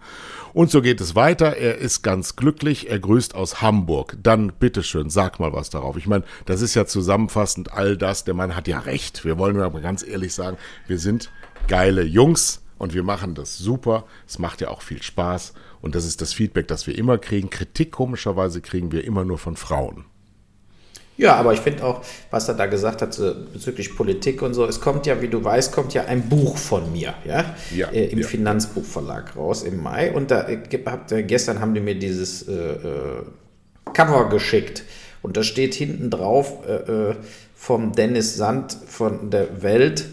Und 0.54 0.72
so 0.72 0.82
geht 0.82 1.00
es 1.00 1.16
weiter. 1.16 1.56
Er 1.56 1.78
ist 1.78 2.02
ganz 2.02 2.36
glücklich. 2.36 2.90
Er 2.90 3.00
grüßt 3.00 3.36
aus 3.36 3.62
Hamburg. 3.62 4.18
Dann 4.22 4.52
bitteschön, 4.60 5.10
sag 5.10 5.40
mal 5.40 5.54
was 5.54 5.70
darauf. 5.70 5.96
Ich 5.96 6.08
meine, 6.08 6.26
das 6.46 6.62
ist 6.62 6.76
ja 6.76 6.86
zusammenfassend 6.86 7.72
all 7.72 7.96
das. 7.96 8.26
Der 8.26 8.34
Mann 8.34 8.58
hat 8.58 8.68
ja 8.68 8.80
recht. 8.80 9.24
Wir 9.24 9.38
wollen 9.38 9.58
aber 9.62 9.80
ganz 9.80 10.06
ehrlich 10.06 10.34
sagen, 10.34 10.58
wir 10.86 11.00
sind 11.00 11.32
geile 11.70 12.04
Jungs 12.04 12.62
und 12.80 12.96
wir 12.96 13.04
machen 13.04 13.36
das 13.36 13.60
super. 13.60 14.06
Es 14.28 14.40
macht 14.40 14.62
ja 14.62 14.70
auch 14.70 14.82
viel 14.82 15.04
Spaß 15.04 15.54
und 15.82 15.94
das 15.94 16.06
ist 16.06 16.22
das 16.22 16.34
Feedback, 16.34 16.68
das 16.68 16.88
wir 16.88 16.98
immer 16.98 17.20
kriegen. 17.20 17.52
Kritik 17.52 17.92
komischerweise 17.92 18.62
kriegen 18.62 18.92
wir 18.92 19.04
immer 19.04 19.24
nur 19.24 19.38
von 19.38 19.56
Frauen. 19.56 20.06
Ja, 21.18 21.36
aber 21.36 21.52
ich 21.52 21.60
finde 21.60 21.84
auch, 21.84 22.02
was 22.32 22.48
er 22.48 22.54
da 22.54 22.66
gesagt 22.66 23.02
hat 23.02 23.20
bezüglich 23.52 23.94
Politik 23.94 24.42
und 24.42 24.54
so, 24.54 24.66
es 24.66 24.80
kommt 24.80 25.06
ja, 25.06 25.22
wie 25.22 25.28
du 25.28 25.44
weißt, 25.44 25.74
kommt 25.74 25.94
ja 25.94 26.06
ein 26.06 26.30
Buch 26.30 26.58
von 26.58 26.94
mir, 26.94 27.14
ja, 27.26 27.56
ja 27.76 27.90
äh, 27.90 28.06
im 28.06 28.20
ja. 28.20 28.28
Finanzbuchverlag 28.28 29.36
raus 29.36 29.64
im 29.64 29.84
Mai 29.84 30.14
und 30.14 30.32
da 30.32 30.48
äh, 30.48 30.60
habt, 30.86 31.12
äh, 31.12 31.24
gestern 31.24 31.60
haben 31.60 31.74
die 31.74 31.82
mir 31.82 31.96
dieses 31.96 32.48
äh, 32.48 32.54
äh, 32.54 33.24
Cover 33.92 34.30
geschickt 34.30 34.84
und 35.22 35.36
da 35.36 35.44
steht 35.44 35.76
hinten 35.76 36.10
drauf 36.10 36.66
äh, 36.66 37.16
vom 37.54 37.92
Dennis 37.92 38.38
Sand 38.38 38.78
von 38.88 39.30
der 39.30 39.62
Welt, 39.62 40.06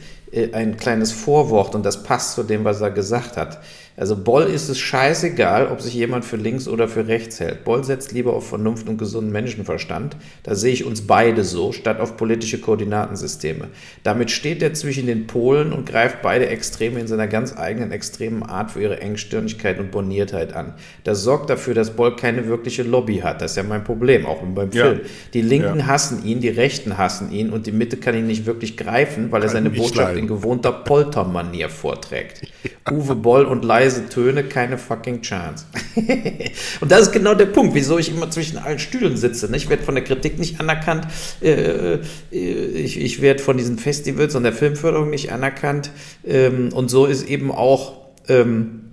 ein 0.53 0.77
kleines 0.77 1.13
Vorwort 1.13 1.75
und 1.75 1.85
das 1.85 2.03
passt 2.03 2.35
zu 2.35 2.43
dem, 2.43 2.65
was 2.65 2.81
er 2.81 2.91
gesagt 2.91 3.37
hat. 3.37 3.59
Also 3.97 4.17
Boll 4.17 4.45
ist 4.45 4.69
es 4.69 4.79
scheißegal, 4.79 5.69
ob 5.69 5.81
sich 5.81 5.95
jemand 5.95 6.25
für 6.25 6.37
links 6.37 6.69
oder 6.69 6.87
für 6.87 7.09
rechts 7.09 7.41
hält. 7.41 7.65
Boll 7.65 7.83
setzt 7.83 8.13
lieber 8.13 8.35
auf 8.35 8.49
Vernunft 8.49 8.89
und 8.89 8.99
gesunden 8.99 9.33
Menschenverstand. 9.33 10.17
Da 10.43 10.55
sehe 10.55 10.73
ich 10.73 10.85
uns 10.85 11.07
beide 11.07 11.45
so, 11.45 11.73
statt 11.73 11.99
auf 11.99 12.19
politische 12.19 12.61
Koordinatensysteme. 12.61 13.69
Damit 14.03 14.31
steht 14.31 14.63
er 14.63 14.75
zwischen 14.75 15.07
den 15.07 15.27
Polen 15.27 15.73
und 15.73 15.87
greift 15.87 16.21
beide 16.21 16.47
Extreme 16.49 17.01
in 17.01 17.07
seiner 17.07 17.27
ganz 17.27 17.57
eigenen 17.57 17.91
extremen 17.91 18.43
Art 18.43 18.73
für 18.73 18.83
ihre 18.83 19.01
Engstirnigkeit 19.01 19.79
und 19.79 19.91
Borniertheit 19.91 20.55
an. 20.55 20.75
Das 21.05 21.23
sorgt 21.23 21.49
dafür, 21.49 21.73
dass 21.73 21.97
Boll 21.97 22.17
keine 22.17 22.49
wirkliche 22.49 22.83
Lobby 22.83 23.19
hat. 23.19 23.41
Das 23.41 23.53
ist 23.53 23.57
ja 23.57 23.63
mein 23.63 23.85
Problem, 23.85 24.27
auch 24.27 24.43
beim 24.43 24.73
Film. 24.73 24.99
Ja. 24.99 25.09
Die 25.33 25.43
Linken 25.43 25.79
ja. 25.79 25.87
hassen 25.87 26.23
ihn, 26.25 26.41
die 26.41 26.51
Rechten 26.51 26.99
hassen 26.99 27.33
ihn 27.33 27.49
und 27.51 27.67
die 27.67 27.73
Mitte 27.73 27.97
kann 27.97 28.15
ihn 28.15 28.27
nicht 28.27 28.45
wirklich 28.45 28.77
greifen, 28.77 29.33
weil 29.33 29.41
kann 29.41 29.49
er 29.49 29.53
seine 29.53 29.71
Botschaft 29.71 29.97
leiden. 29.97 30.19
in 30.19 30.27
gewohnter 30.27 30.73
Poltermanier 30.73 31.71
vorträgt. 31.71 32.43
Uwe 32.91 33.15
Boll 33.17 33.45
und 33.45 33.65
Leise 33.65 33.86
leise 33.87 34.09
Töne, 34.09 34.45
keine 34.45 34.79
fucking 34.79 35.23
Chance. 35.23 35.67
und 36.81 36.91
das 36.91 37.03
ist 37.03 37.13
genau 37.13 37.35
der 37.35 37.47
Punkt, 37.47 37.75
wieso 37.75 37.99
ich 37.99 38.11
immer 38.11 38.31
zwischen 38.31 38.59
allen 38.59 38.79
Stühlen 38.79 39.17
sitze. 39.17 39.49
Ich 39.55 39.69
werde 39.69 39.85
von 39.85 39.95
der 39.95 40.05
Kritik 40.05 40.39
nicht 40.39 40.61
anerkannt, 40.61 41.07
äh, 41.41 41.95
äh, 41.95 41.99
ich, 42.33 43.01
ich 43.01 43.23
werde 43.23 43.43
von 43.43 43.57
diesen 43.57 43.79
Festivals 43.79 44.35
und 44.35 44.43
der 44.43 44.53
Filmförderung 44.53 45.11
nicht 45.11 45.33
anerkannt. 45.33 45.91
Ähm, 46.27 46.73
und 46.73 46.89
so 46.89 47.07
ist 47.07 47.29
eben 47.29 47.53
auch, 47.53 47.95
ähm, 48.29 48.93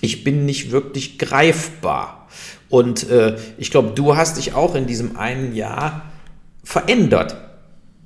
ich 0.00 0.24
bin 0.24 0.46
nicht 0.46 0.70
wirklich 0.70 1.18
greifbar. 1.18 2.28
Und 2.70 3.10
äh, 3.10 3.36
ich 3.58 3.70
glaube, 3.70 3.92
du 3.94 4.16
hast 4.16 4.38
dich 4.38 4.54
auch 4.54 4.74
in 4.74 4.86
diesem 4.86 5.16
einen 5.16 5.54
Jahr 5.54 6.10
verändert 6.64 7.49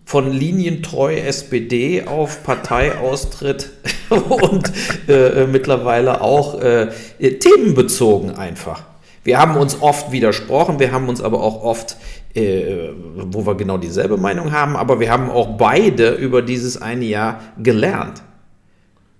von 0.04 0.30
linientreu 0.30 1.14
SPD 1.14 2.04
auf 2.06 2.44
Parteiaustritt 2.44 3.70
und 4.10 4.70
äh, 5.08 5.42
äh, 5.42 5.46
mittlerweile 5.46 6.20
auch 6.20 6.60
äh, 6.60 6.88
themenbezogen 7.18 8.36
einfach. 8.36 8.82
Wir 9.24 9.38
haben 9.38 9.56
uns 9.56 9.80
oft 9.80 10.12
widersprochen, 10.12 10.78
wir 10.78 10.92
haben 10.92 11.08
uns 11.08 11.22
aber 11.22 11.42
auch 11.42 11.62
oft, 11.62 11.96
äh, 12.34 12.90
wo 13.14 13.46
wir 13.46 13.54
genau 13.54 13.78
dieselbe 13.78 14.18
Meinung 14.18 14.52
haben, 14.52 14.76
aber 14.76 15.00
wir 15.00 15.10
haben 15.10 15.30
auch 15.30 15.56
beide 15.56 16.10
über 16.10 16.42
dieses 16.42 16.80
eine 16.80 17.06
Jahr 17.06 17.40
gelernt. 17.58 18.22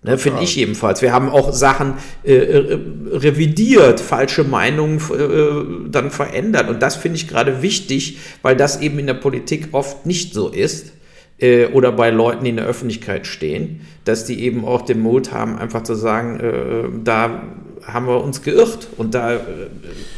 Ne, 0.05 0.19
Finde 0.19 0.43
ich 0.43 0.55
jedenfalls. 0.55 1.01
Wir 1.01 1.15
haben 1.15 1.31
auch 1.31 1.55
Sachen 1.55 1.95
äh, 2.25 2.35
äh 2.35 2.79
revidiert, 3.11 4.01
falsche 4.01 4.45
Meinungen 4.45 4.99
äh, 4.99 5.91
dann 5.91 6.11
verändert. 6.11 6.69
Und 6.69 6.83
das 6.83 6.97
finde 6.97 7.17
ich 7.17 7.27
gerade 7.27 7.63
wichtig, 7.63 8.19
weil 8.43 8.55
das 8.55 8.83
eben 8.83 8.99
in 8.99 9.07
der 9.07 9.15
Politik 9.15 9.69
oft 9.73 10.05
nicht 10.05 10.35
so 10.35 10.51
ist. 10.51 10.93
Äh, 11.39 11.69
oder 11.69 11.91
bei 11.91 12.11
Leuten, 12.11 12.45
die 12.45 12.51
in 12.51 12.57
der 12.57 12.67
Öffentlichkeit 12.67 13.27
stehen, 13.27 13.87
dass 14.05 14.27
die 14.27 14.41
eben 14.43 14.67
auch 14.67 14.83
den 14.83 15.01
Mut 15.01 15.33
haben, 15.33 15.59
einfach 15.59 15.83
zu 15.83 15.95
sagen, 15.95 16.39
äh, 16.39 17.03
da 17.03 17.43
haben 17.87 18.07
wir 18.07 18.23
uns 18.23 18.43
geirrt 18.43 18.89
und 18.99 19.15
da 19.15 19.33
äh, 19.33 19.41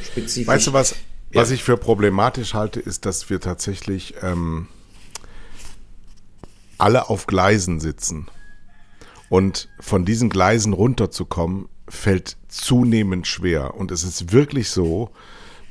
spezifisch. 0.04 0.48
Weißt 0.48 0.66
du 0.66 0.72
was? 0.72 0.96
Ja. 1.30 1.42
Was 1.42 1.52
ich 1.52 1.62
für 1.62 1.76
problematisch 1.76 2.54
halte, 2.54 2.80
ist, 2.80 3.06
dass 3.06 3.30
wir 3.30 3.40
tatsächlich 3.40 4.14
ähm, 4.22 4.66
alle 6.76 7.08
auf 7.08 7.28
Gleisen 7.28 7.78
sitzen. 7.78 8.26
Und 9.28 9.68
von 9.80 10.04
diesen 10.04 10.30
Gleisen 10.30 10.72
runterzukommen, 10.72 11.68
fällt 11.88 12.36
zunehmend 12.48 13.26
schwer. 13.26 13.74
Und 13.74 13.90
es 13.90 14.04
ist 14.04 14.32
wirklich 14.32 14.70
so, 14.70 15.10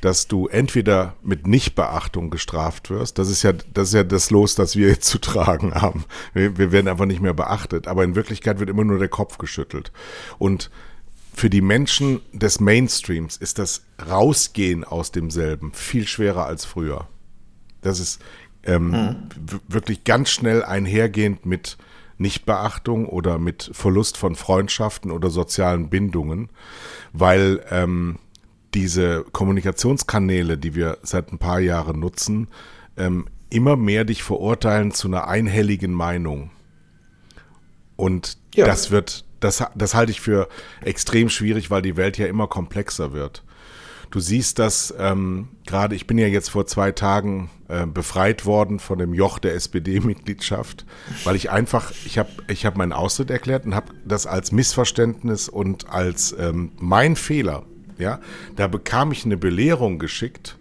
dass 0.00 0.28
du 0.28 0.46
entweder 0.46 1.16
mit 1.22 1.46
Nichtbeachtung 1.46 2.30
gestraft 2.30 2.90
wirst, 2.90 3.18
das 3.18 3.28
ist 3.28 3.42
ja, 3.42 3.52
das 3.52 3.88
ist 3.88 3.94
ja 3.94 4.04
das 4.04 4.30
Los, 4.30 4.54
das 4.54 4.76
wir 4.76 4.88
jetzt 4.88 5.08
zu 5.08 5.18
tragen 5.18 5.74
haben. 5.74 6.04
Wir, 6.34 6.58
wir 6.58 6.70
werden 6.70 6.88
einfach 6.88 7.06
nicht 7.06 7.22
mehr 7.22 7.34
beachtet, 7.34 7.88
aber 7.88 8.04
in 8.04 8.14
Wirklichkeit 8.14 8.58
wird 8.58 8.70
immer 8.70 8.84
nur 8.84 8.98
der 8.98 9.08
Kopf 9.08 9.38
geschüttelt. 9.38 9.92
Und 10.38 10.70
für 11.34 11.50
die 11.50 11.60
Menschen 11.60 12.20
des 12.32 12.60
Mainstreams 12.60 13.36
ist 13.36 13.58
das 13.58 13.82
Rausgehen 14.08 14.84
aus 14.84 15.12
demselben 15.12 15.72
viel 15.72 16.06
schwerer 16.06 16.46
als 16.46 16.64
früher. 16.64 17.08
Das 17.82 18.00
ist 18.00 18.20
ähm, 18.64 18.92
hm. 18.92 19.16
wirklich 19.68 20.04
ganz 20.04 20.30
schnell 20.30 20.62
einhergehend 20.62 21.46
mit 21.46 21.78
Nichtbeachtung 22.18 23.06
oder 23.06 23.38
mit 23.38 23.70
Verlust 23.72 24.16
von 24.16 24.36
Freundschaften 24.36 25.10
oder 25.10 25.30
sozialen 25.30 25.90
Bindungen, 25.90 26.50
weil 27.12 27.64
ähm, 27.70 28.18
diese 28.74 29.24
Kommunikationskanäle, 29.32 30.58
die 30.58 30.74
wir 30.74 30.98
seit 31.02 31.32
ein 31.32 31.38
paar 31.38 31.60
Jahren 31.60 31.98
nutzen, 32.00 32.48
ähm, 32.96 33.26
immer 33.50 33.76
mehr 33.76 34.04
dich 34.04 34.22
verurteilen 34.22 34.92
zu 34.92 35.08
einer 35.08 35.28
einhelligen 35.28 35.92
Meinung. 35.92 36.50
Und 37.96 38.38
ja. 38.54 38.66
das 38.66 38.90
wird, 38.90 39.24
das, 39.40 39.64
das 39.74 39.94
halte 39.94 40.12
ich 40.12 40.20
für 40.20 40.48
extrem 40.82 41.28
schwierig, 41.28 41.70
weil 41.70 41.82
die 41.82 41.96
Welt 41.96 42.18
ja 42.18 42.26
immer 42.26 42.46
komplexer 42.46 43.12
wird. 43.12 43.44
Du 44.10 44.20
siehst 44.20 44.58
das 44.58 44.94
ähm, 44.98 45.48
gerade, 45.66 45.94
ich 45.94 46.06
bin 46.06 46.18
ja 46.18 46.26
jetzt 46.26 46.50
vor 46.50 46.66
zwei 46.66 46.92
Tagen 46.92 47.50
äh, 47.68 47.86
befreit 47.86 48.46
worden 48.46 48.78
von 48.78 48.98
dem 48.98 49.14
Joch 49.14 49.38
der 49.38 49.54
SPD-Mitgliedschaft, 49.54 50.86
weil 51.24 51.36
ich 51.36 51.50
einfach, 51.50 51.92
ich 52.04 52.18
habe 52.18 52.30
ich 52.48 52.64
hab 52.64 52.76
meinen 52.76 52.92
Austritt 52.92 53.30
erklärt 53.30 53.66
und 53.66 53.74
habe 53.74 53.92
das 54.04 54.26
als 54.26 54.52
Missverständnis 54.52 55.48
und 55.48 55.90
als 55.90 56.34
ähm, 56.38 56.72
mein 56.78 57.16
Fehler, 57.16 57.64
ja, 57.98 58.20
da 58.54 58.68
bekam 58.68 59.12
ich 59.12 59.24
eine 59.24 59.36
Belehrung 59.36 59.98
geschickt, 59.98 60.56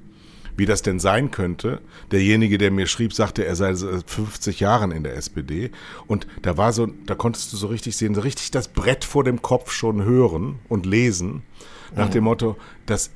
wie 0.58 0.66
das 0.66 0.82
denn 0.82 1.00
sein 1.00 1.32
könnte. 1.32 1.82
Derjenige, 2.12 2.58
der 2.58 2.72
mir 2.72 2.88
schrieb, 2.88 3.14
sagte, 3.14 3.46
er 3.46 3.56
sei 3.56 3.74
seit 3.74 4.10
50 4.10 4.60
Jahren 4.62 4.92
in 4.92 5.04
der 5.04 5.16
SPD. 5.18 5.72
Und 6.08 6.28
da 6.42 6.56
war 6.56 6.72
so, 6.72 6.88
da 6.88 7.14
konntest 7.14 7.52
du 7.52 7.58
so 7.58 7.68
richtig 7.68 7.98
sehen, 7.98 8.16
so 8.16 8.22
richtig 8.22 8.52
das 8.52 8.70
Brett 8.70 9.04
vor 9.04 9.26
dem 9.26 9.42
Kopf 9.42 9.72
schon 9.72 10.04
hören 10.04 10.60
und 10.70 10.86
lesen, 10.86 11.44
nach 11.96 12.10
dem 12.10 12.24
Motto, 12.26 12.58
dass 12.86 13.12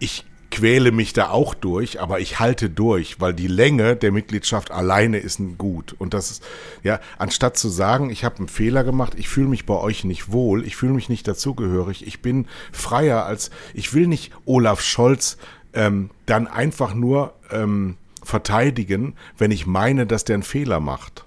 ich 0.00 0.24
quäle 0.50 0.90
mich 0.90 1.12
da 1.12 1.30
auch 1.30 1.54
durch, 1.54 2.00
aber 2.00 2.18
ich 2.20 2.40
halte 2.40 2.68
durch, 2.68 3.20
weil 3.20 3.32
die 3.32 3.46
Länge 3.46 3.94
der 3.94 4.10
Mitgliedschaft 4.10 4.70
alleine 4.70 5.18
ist 5.18 5.38
ein 5.38 5.56
Gut. 5.56 5.94
Und 5.96 6.12
das 6.12 6.30
ist, 6.30 6.42
ja, 6.82 6.98
anstatt 7.18 7.56
zu 7.56 7.68
sagen, 7.68 8.10
ich 8.10 8.24
habe 8.24 8.38
einen 8.38 8.48
Fehler 8.48 8.82
gemacht, 8.82 9.14
ich 9.16 9.28
fühle 9.28 9.48
mich 9.48 9.64
bei 9.64 9.74
euch 9.74 10.04
nicht 10.04 10.32
wohl, 10.32 10.66
ich 10.66 10.76
fühle 10.76 10.92
mich 10.92 11.08
nicht 11.08 11.28
dazugehörig, 11.28 12.04
ich 12.06 12.20
bin 12.20 12.46
freier 12.72 13.24
als, 13.24 13.50
ich 13.74 13.94
will 13.94 14.08
nicht 14.08 14.32
Olaf 14.44 14.80
Scholz 14.80 15.36
ähm, 15.72 16.10
dann 16.26 16.48
einfach 16.48 16.94
nur 16.94 17.34
ähm, 17.52 17.96
verteidigen, 18.22 19.14
wenn 19.38 19.52
ich 19.52 19.66
meine, 19.66 20.06
dass 20.06 20.24
der 20.24 20.34
einen 20.34 20.42
Fehler 20.42 20.80
macht. 20.80 21.26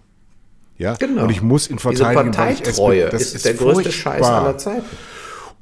Ja, 0.77 0.95
genau. 0.95 1.23
und 1.23 1.29
ich 1.29 1.41
muss 1.41 1.69
ihn 1.69 1.79
verteidigen. 1.79 2.31
Diese 2.31 2.43
Parteitreue 2.43 3.09
das 3.09 3.21
ist, 3.21 3.35
ist 3.35 3.45
der 3.45 3.53
größte 3.53 3.91
Scheiß 3.91 4.23
aller 4.23 4.57
Zeiten. 4.57 4.85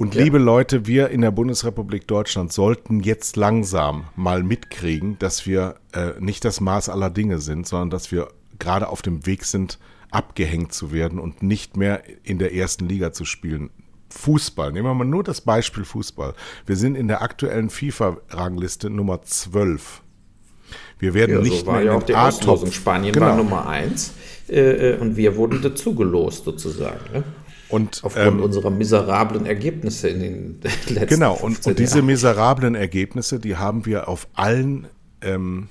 Und 0.02 0.16
ja. 0.16 0.24
liebe 0.24 0.40
Leute, 0.40 0.88
wir 0.88 1.10
in 1.10 1.22
der 1.22 1.30
Bundesrepublik 1.30 2.08
Deutschland 2.08 2.52
sollten 2.52 3.02
jetzt 3.02 3.36
langsam 3.36 4.06
mal 4.16 4.42
mitkriegen, 4.42 5.20
dass 5.20 5.46
wir 5.46 5.76
äh, 5.94 6.14
nicht 6.20 6.44
das 6.44 6.60
Maß 6.60 6.90
aller 6.90 7.12
Dinge 7.12 7.38
sind, 7.38 7.68
sondern 7.68 7.92
dass 7.92 8.12
wir 8.12 8.30
gerade 8.58 8.88
auf 8.88 9.04
dem 9.04 9.28
Weg 9.28 9.46
sind, 9.46 9.78
abgehängt 10.10 10.74
zu 10.74 10.92
werden 10.92 11.20
und 11.20 11.44
nicht 11.44 11.78
mehr 11.78 12.02
in 12.24 12.40
der 12.40 12.56
ersten 12.56 12.90
Liga 12.90 13.14
zu 13.14 13.26
spielen. 13.26 13.70
Fußball, 14.10 14.72
nehmen 14.72 14.88
wir 14.88 14.96
mal 14.96 15.06
nur 15.06 15.24
das 15.24 15.42
Beispiel 15.42 15.86
Fußball. 15.86 16.34
Wir 16.66 16.78
sind 16.78 16.96
in 16.96 17.08
der 17.08 17.22
aktuellen 17.22 17.70
FIFA-Rangliste 17.70 18.90
Nummer 18.90 19.22
12. 19.22 20.02
Wir 20.98 21.14
werden 21.14 21.36
ja, 21.36 21.44
so 21.44 21.44
nicht 21.44 21.68
mehr 21.68 21.84
ja 21.84 22.00
die 22.00 22.16
Auslosung. 22.16 22.72
Spanien 22.72 23.14
genau. 23.14 23.28
war 23.28 23.36
Nummer 23.36 23.68
1 23.68 24.14
äh, 24.50 24.94
äh, 24.94 24.98
und 24.98 25.16
wir 25.16 25.36
wurden 25.36 25.62
dazu 25.62 25.94
gelost 25.94 26.46
sozusagen. 26.46 27.00
Ne? 27.14 27.24
Und, 27.72 28.02
Aufgrund 28.04 28.28
ähm, 28.28 28.44
unserer 28.44 28.70
miserablen 28.70 29.46
Ergebnisse 29.46 30.10
in 30.10 30.20
den 30.20 30.62
letzten 30.88 31.08
Genau, 31.08 31.36
und, 31.36 31.66
und 31.66 31.80
diese 31.80 32.02
miserablen 32.02 32.76
Ergebnisse, 32.76 33.40
die 33.40 33.58
haben 33.58 33.86
wir 33.86 34.08
auf 34.08 34.28
allen 34.34 34.88
ähm, 35.22 35.70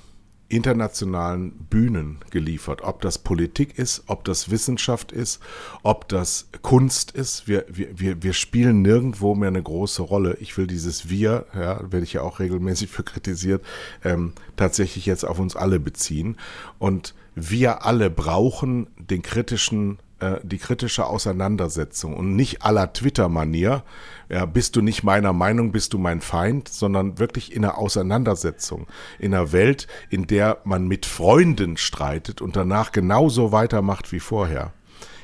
internationalen 0.51 1.51
Bühnen 1.51 2.19
geliefert. 2.29 2.81
Ob 2.83 3.01
das 3.01 3.17
Politik 3.19 3.77
ist, 3.77 4.03
ob 4.07 4.25
das 4.25 4.51
Wissenschaft 4.51 5.11
ist, 5.13 5.39
ob 5.81 6.09
das 6.09 6.49
Kunst 6.61 7.11
ist. 7.11 7.47
Wir, 7.47 7.65
wir, 7.69 8.21
wir 8.21 8.33
spielen 8.33 8.81
nirgendwo 8.81 9.33
mehr 9.33 9.47
eine 9.47 9.63
große 9.63 10.01
Rolle. 10.01 10.37
Ich 10.41 10.57
will 10.57 10.67
dieses 10.67 11.09
Wir, 11.09 11.45
ja, 11.55 11.79
werde 11.89 12.03
ich 12.03 12.13
ja 12.13 12.21
auch 12.21 12.39
regelmäßig 12.39 12.89
für 12.89 13.03
kritisiert, 13.03 13.63
ähm, 14.03 14.33
tatsächlich 14.57 15.05
jetzt 15.05 15.23
auf 15.23 15.39
uns 15.39 15.55
alle 15.55 15.79
beziehen. 15.79 16.35
Und 16.79 17.15
wir 17.33 17.85
alle 17.85 18.09
brauchen 18.09 18.87
den 18.97 19.21
kritischen 19.21 19.99
äh, 20.21 20.39
die 20.43 20.59
kritische 20.59 21.07
Auseinandersetzung 21.07 22.15
und 22.15 22.35
nicht 22.35 22.61
aller 22.61 22.93
Twitter-Manier, 22.93 23.83
ja, 24.29 24.45
bist 24.45 24.75
du 24.75 24.81
nicht 24.81 25.03
meiner 25.03 25.33
Meinung, 25.33 25.71
bist 25.71 25.93
du 25.93 25.97
mein 25.97 26.21
Feind, 26.21 26.69
sondern 26.69 27.17
wirklich 27.19 27.55
in 27.55 27.65
einer 27.65 27.77
Auseinandersetzung, 27.77 28.87
in 29.19 29.33
einer 29.33 29.51
Welt, 29.51 29.87
in 30.09 30.27
der 30.27 30.59
man 30.63 30.87
mit 30.87 31.05
Freunden 31.05 31.75
streitet 31.75 32.39
und 32.39 32.55
danach 32.55 32.91
genauso 32.91 33.51
weitermacht 33.51 34.11
wie 34.11 34.19
vorher. 34.19 34.73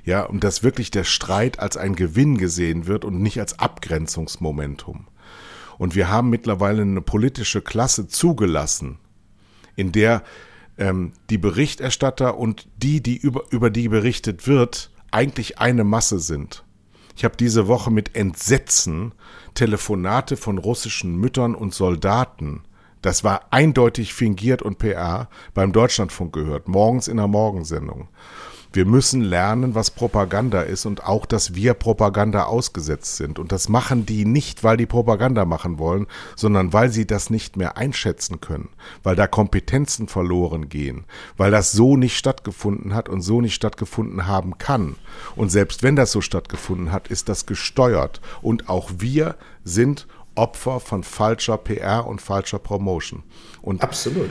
Ja, 0.03 0.23
und 0.23 0.43
dass 0.43 0.63
wirklich 0.63 0.89
der 0.89 1.03
Streit 1.03 1.59
als 1.59 1.77
ein 1.77 1.95
Gewinn 1.95 2.37
gesehen 2.37 2.87
wird 2.87 3.05
und 3.05 3.21
nicht 3.21 3.39
als 3.39 3.59
Abgrenzungsmomentum. 3.59 5.07
Und 5.77 5.95
wir 5.95 6.09
haben 6.09 6.29
mittlerweile 6.29 6.81
eine 6.81 7.01
politische 7.01 7.61
Klasse 7.61 8.07
zugelassen, 8.07 8.97
in 9.75 9.91
der 9.91 10.23
ähm, 10.77 11.13
die 11.29 11.37
Berichterstatter 11.37 12.37
und 12.37 12.67
die, 12.77 13.01
die 13.01 13.17
über, 13.17 13.43
über 13.49 13.69
die 13.69 13.87
berichtet 13.89 14.47
wird, 14.47 14.91
eigentlich 15.11 15.59
eine 15.59 15.83
Masse 15.83 16.19
sind. 16.19 16.63
Ich 17.15 17.23
habe 17.23 17.35
diese 17.35 17.67
Woche 17.67 17.91
mit 17.91 18.15
Entsetzen 18.15 19.13
Telefonate 19.55 20.37
von 20.37 20.59
russischen 20.59 21.15
Müttern 21.15 21.55
und 21.55 21.73
Soldaten, 21.73 22.61
das 23.01 23.23
war 23.23 23.47
eindeutig 23.51 24.13
fingiert 24.13 24.61
und 24.61 24.77
PR, 24.77 25.29
beim 25.53 25.71
Deutschlandfunk 25.71 26.33
gehört, 26.33 26.67
morgens 26.67 27.07
in 27.07 27.17
der 27.17 27.27
Morgensendung. 27.27 28.07
Wir 28.73 28.85
müssen 28.85 29.21
lernen, 29.21 29.75
was 29.75 29.91
Propaganda 29.91 30.61
ist 30.61 30.85
und 30.85 31.03
auch, 31.03 31.25
dass 31.25 31.55
wir 31.55 31.73
Propaganda 31.73 32.43
ausgesetzt 32.43 33.15
sind. 33.17 33.39
Und 33.39 33.51
das 33.51 33.69
machen 33.69 34.05
die 34.05 34.25
nicht, 34.25 34.63
weil 34.63 34.77
die 34.77 34.85
Propaganda 34.85 35.45
machen 35.45 35.79
wollen, 35.79 36.07
sondern 36.35 36.73
weil 36.73 36.91
sie 36.91 37.07
das 37.07 37.29
nicht 37.29 37.57
mehr 37.57 37.77
einschätzen 37.77 38.41
können, 38.41 38.69
weil 39.03 39.15
da 39.15 39.27
Kompetenzen 39.27 40.07
verloren 40.07 40.69
gehen, 40.69 41.05
weil 41.37 41.51
das 41.51 41.71
so 41.71 41.97
nicht 41.97 42.17
stattgefunden 42.17 42.93
hat 42.93 43.09
und 43.09 43.21
so 43.21 43.41
nicht 43.41 43.55
stattgefunden 43.55 44.27
haben 44.27 44.57
kann. 44.57 44.95
Und 45.35 45.49
selbst 45.49 45.83
wenn 45.83 45.95
das 45.95 46.11
so 46.11 46.21
stattgefunden 46.21 46.91
hat, 46.91 47.07
ist 47.07 47.29
das 47.29 47.45
gesteuert. 47.45 48.21
Und 48.41 48.69
auch 48.69 48.91
wir 48.97 49.35
sind 49.63 50.07
Opfer 50.35 50.79
von 50.79 51.03
falscher 51.03 51.57
PR 51.57 52.05
und 52.05 52.21
falscher 52.21 52.59
Promotion. 52.59 53.23
Und 53.61 53.81
Absolut. 53.81 54.29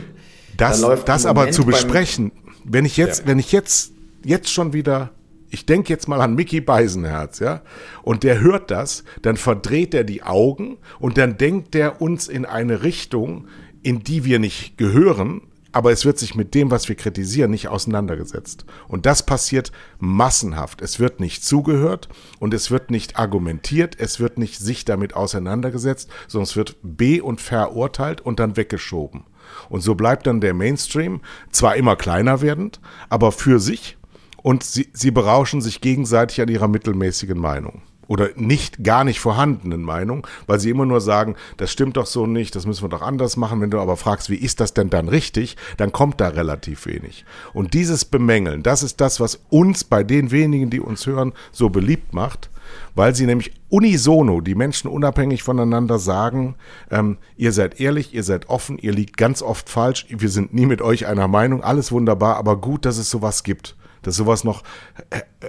Das, 0.56 0.80
da 0.80 0.96
das 0.96 1.26
aber 1.26 1.50
zu 1.50 1.64
besprechen, 1.64 2.32
wenn 2.64 2.84
ich 2.84 2.96
jetzt, 2.96 3.20
ja. 3.20 3.26
wenn 3.26 3.38
ich 3.38 3.52
jetzt 3.52 3.92
jetzt 4.26 4.50
schon 4.50 4.72
wieder, 4.72 5.10
ich 5.50 5.66
denke 5.66 5.90
jetzt 5.90 6.08
mal 6.08 6.20
an 6.20 6.34
Mickey 6.34 6.60
Beisenherz, 6.60 7.38
ja, 7.38 7.62
und 8.02 8.22
der 8.22 8.40
hört 8.40 8.70
das, 8.70 9.04
dann 9.22 9.36
verdreht 9.36 9.94
er 9.94 10.04
die 10.04 10.22
Augen 10.22 10.78
und 10.98 11.18
dann 11.18 11.38
denkt 11.38 11.74
er 11.74 12.00
uns 12.00 12.28
in 12.28 12.44
eine 12.44 12.82
Richtung, 12.82 13.46
in 13.82 14.00
die 14.00 14.24
wir 14.24 14.38
nicht 14.38 14.76
gehören, 14.76 15.42
aber 15.76 15.92
es 15.92 16.06
wird 16.06 16.18
sich 16.18 16.34
mit 16.34 16.54
dem, 16.54 16.70
was 16.70 16.88
wir 16.88 16.96
kritisieren, 16.96 17.50
nicht 17.50 17.68
auseinandergesetzt. 17.68 18.64
Und 18.88 19.04
das 19.04 19.26
passiert 19.26 19.72
massenhaft. 19.98 20.80
Es 20.80 20.98
wird 20.98 21.20
nicht 21.20 21.44
zugehört 21.44 22.08
und 22.38 22.54
es 22.54 22.70
wird 22.70 22.90
nicht 22.90 23.18
argumentiert, 23.18 23.94
es 24.00 24.18
wird 24.18 24.38
nicht 24.38 24.58
sich 24.58 24.86
damit 24.86 25.14
auseinandergesetzt, 25.14 26.08
sondern 26.28 26.44
es 26.44 26.56
wird 26.56 26.76
be- 26.82 27.22
und 27.22 27.42
verurteilt 27.42 28.22
und 28.22 28.40
dann 28.40 28.56
weggeschoben. 28.56 29.24
Und 29.68 29.82
so 29.82 29.94
bleibt 29.94 30.26
dann 30.26 30.40
der 30.40 30.54
Mainstream 30.54 31.20
zwar 31.50 31.76
immer 31.76 31.94
kleiner 31.94 32.40
werdend, 32.40 32.80
aber 33.10 33.30
für 33.30 33.60
sich 33.60 33.98
und 34.46 34.62
sie, 34.62 34.88
sie 34.92 35.10
berauschen 35.10 35.60
sich 35.60 35.80
gegenseitig 35.80 36.40
an 36.40 36.46
ihrer 36.46 36.68
mittelmäßigen 36.68 37.36
Meinung 37.36 37.82
oder 38.06 38.28
nicht 38.36 38.84
gar 38.84 39.02
nicht 39.02 39.18
vorhandenen 39.18 39.82
Meinung, 39.82 40.24
weil 40.46 40.60
sie 40.60 40.70
immer 40.70 40.86
nur 40.86 41.00
sagen, 41.00 41.34
das 41.56 41.72
stimmt 41.72 41.96
doch 41.96 42.06
so 42.06 42.28
nicht, 42.28 42.54
das 42.54 42.64
müssen 42.64 42.84
wir 42.84 42.88
doch 42.88 43.02
anders 43.02 43.36
machen. 43.36 43.60
Wenn 43.60 43.72
du 43.72 43.80
aber 43.80 43.96
fragst, 43.96 44.30
wie 44.30 44.36
ist 44.36 44.60
das 44.60 44.72
denn 44.72 44.88
dann 44.88 45.08
richtig, 45.08 45.56
dann 45.78 45.90
kommt 45.90 46.20
da 46.20 46.28
relativ 46.28 46.86
wenig. 46.86 47.24
Und 47.54 47.74
dieses 47.74 48.04
Bemängeln, 48.04 48.62
das 48.62 48.84
ist 48.84 49.00
das, 49.00 49.18
was 49.18 49.40
uns 49.50 49.82
bei 49.82 50.04
den 50.04 50.30
wenigen, 50.30 50.70
die 50.70 50.78
uns 50.78 51.06
hören, 51.06 51.32
so 51.50 51.68
beliebt 51.68 52.14
macht, 52.14 52.48
weil 52.94 53.16
sie 53.16 53.26
nämlich 53.26 53.50
unisono, 53.68 54.40
die 54.40 54.54
Menschen 54.54 54.88
unabhängig 54.88 55.42
voneinander 55.42 55.98
sagen, 55.98 56.54
ähm, 56.88 57.18
ihr 57.36 57.50
seid 57.50 57.80
ehrlich, 57.80 58.14
ihr 58.14 58.22
seid 58.22 58.48
offen, 58.48 58.78
ihr 58.78 58.92
liegt 58.92 59.16
ganz 59.16 59.42
oft 59.42 59.68
falsch, 59.68 60.06
wir 60.08 60.28
sind 60.28 60.54
nie 60.54 60.66
mit 60.66 60.82
euch 60.82 61.06
einer 61.08 61.26
Meinung, 61.26 61.64
alles 61.64 61.90
wunderbar, 61.90 62.36
aber 62.36 62.60
gut, 62.60 62.84
dass 62.84 62.98
es 62.98 63.10
sowas 63.10 63.42
gibt 63.42 63.74
dass 64.06 64.16
sowas 64.16 64.44
noch 64.44 64.62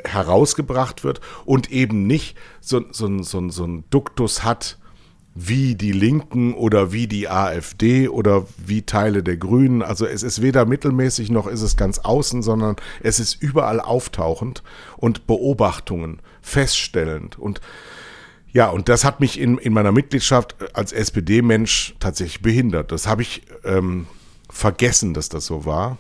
herausgebracht 0.05 1.03
wird 1.03 1.21
und 1.45 1.71
eben 1.71 2.07
nicht 2.07 2.37
so, 2.59 2.83
so, 2.91 3.21
so, 3.23 3.49
so 3.49 3.63
ein 3.65 3.83
Duktus 3.89 4.43
hat, 4.43 4.77
wie 5.39 5.75
die 5.75 5.91
Linken 5.91 6.55
oder 6.55 6.91
wie 6.91 7.05
die 7.05 7.29
AfD 7.29 8.07
oder 8.07 8.47
wie 8.57 8.81
Teile 8.81 9.21
der 9.21 9.37
Grünen. 9.37 9.83
Also 9.83 10.07
es 10.07 10.23
ist 10.23 10.41
weder 10.41 10.65
mittelmäßig 10.65 11.29
noch 11.29 11.45
ist 11.45 11.61
es 11.61 11.77
ganz 11.77 11.99
außen, 11.99 12.41
sondern 12.41 12.75
es 13.03 13.19
ist 13.19 13.39
überall 13.39 13.79
auftauchend 13.79 14.63
und 14.97 15.27
Beobachtungen 15.27 16.21
feststellend. 16.41 17.37
Und 17.37 17.61
ja, 18.51 18.67
und 18.69 18.89
das 18.89 19.03
hat 19.03 19.19
mich 19.19 19.39
in, 19.39 19.59
in 19.59 19.73
meiner 19.73 19.91
Mitgliedschaft 19.91 20.55
als 20.73 20.91
SPD-Mensch 20.91 21.93
tatsächlich 21.99 22.41
behindert. 22.41 22.91
Das 22.91 23.05
habe 23.05 23.21
ich 23.21 23.43
ähm, 23.63 24.07
vergessen, 24.49 25.13
dass 25.13 25.29
das 25.29 25.45
so 25.45 25.65
war. 25.65 25.99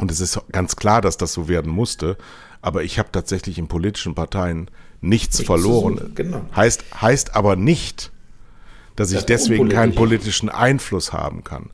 Und 0.00 0.10
es 0.10 0.20
ist 0.20 0.40
ganz 0.50 0.76
klar, 0.76 1.02
dass 1.02 1.18
das 1.18 1.32
so 1.32 1.46
werden 1.48 1.70
musste. 1.70 2.16
Aber 2.62 2.82
ich 2.82 2.98
habe 2.98 3.10
tatsächlich 3.12 3.58
in 3.58 3.68
politischen 3.68 4.14
Parteien 4.14 4.70
nichts 5.00 5.38
Nicht 5.38 5.46
verloren. 5.46 6.12
Genau. 6.14 6.42
heißt, 6.56 6.84
heißt 7.00 7.36
aber 7.36 7.56
nicht, 7.56 8.10
dass 8.96 9.12
ich 9.12 9.24
deswegen 9.24 9.68
keinen 9.68 9.94
politischen 9.94 10.48
Einfluss 10.48 11.12
haben 11.12 11.44
kann. 11.44 11.70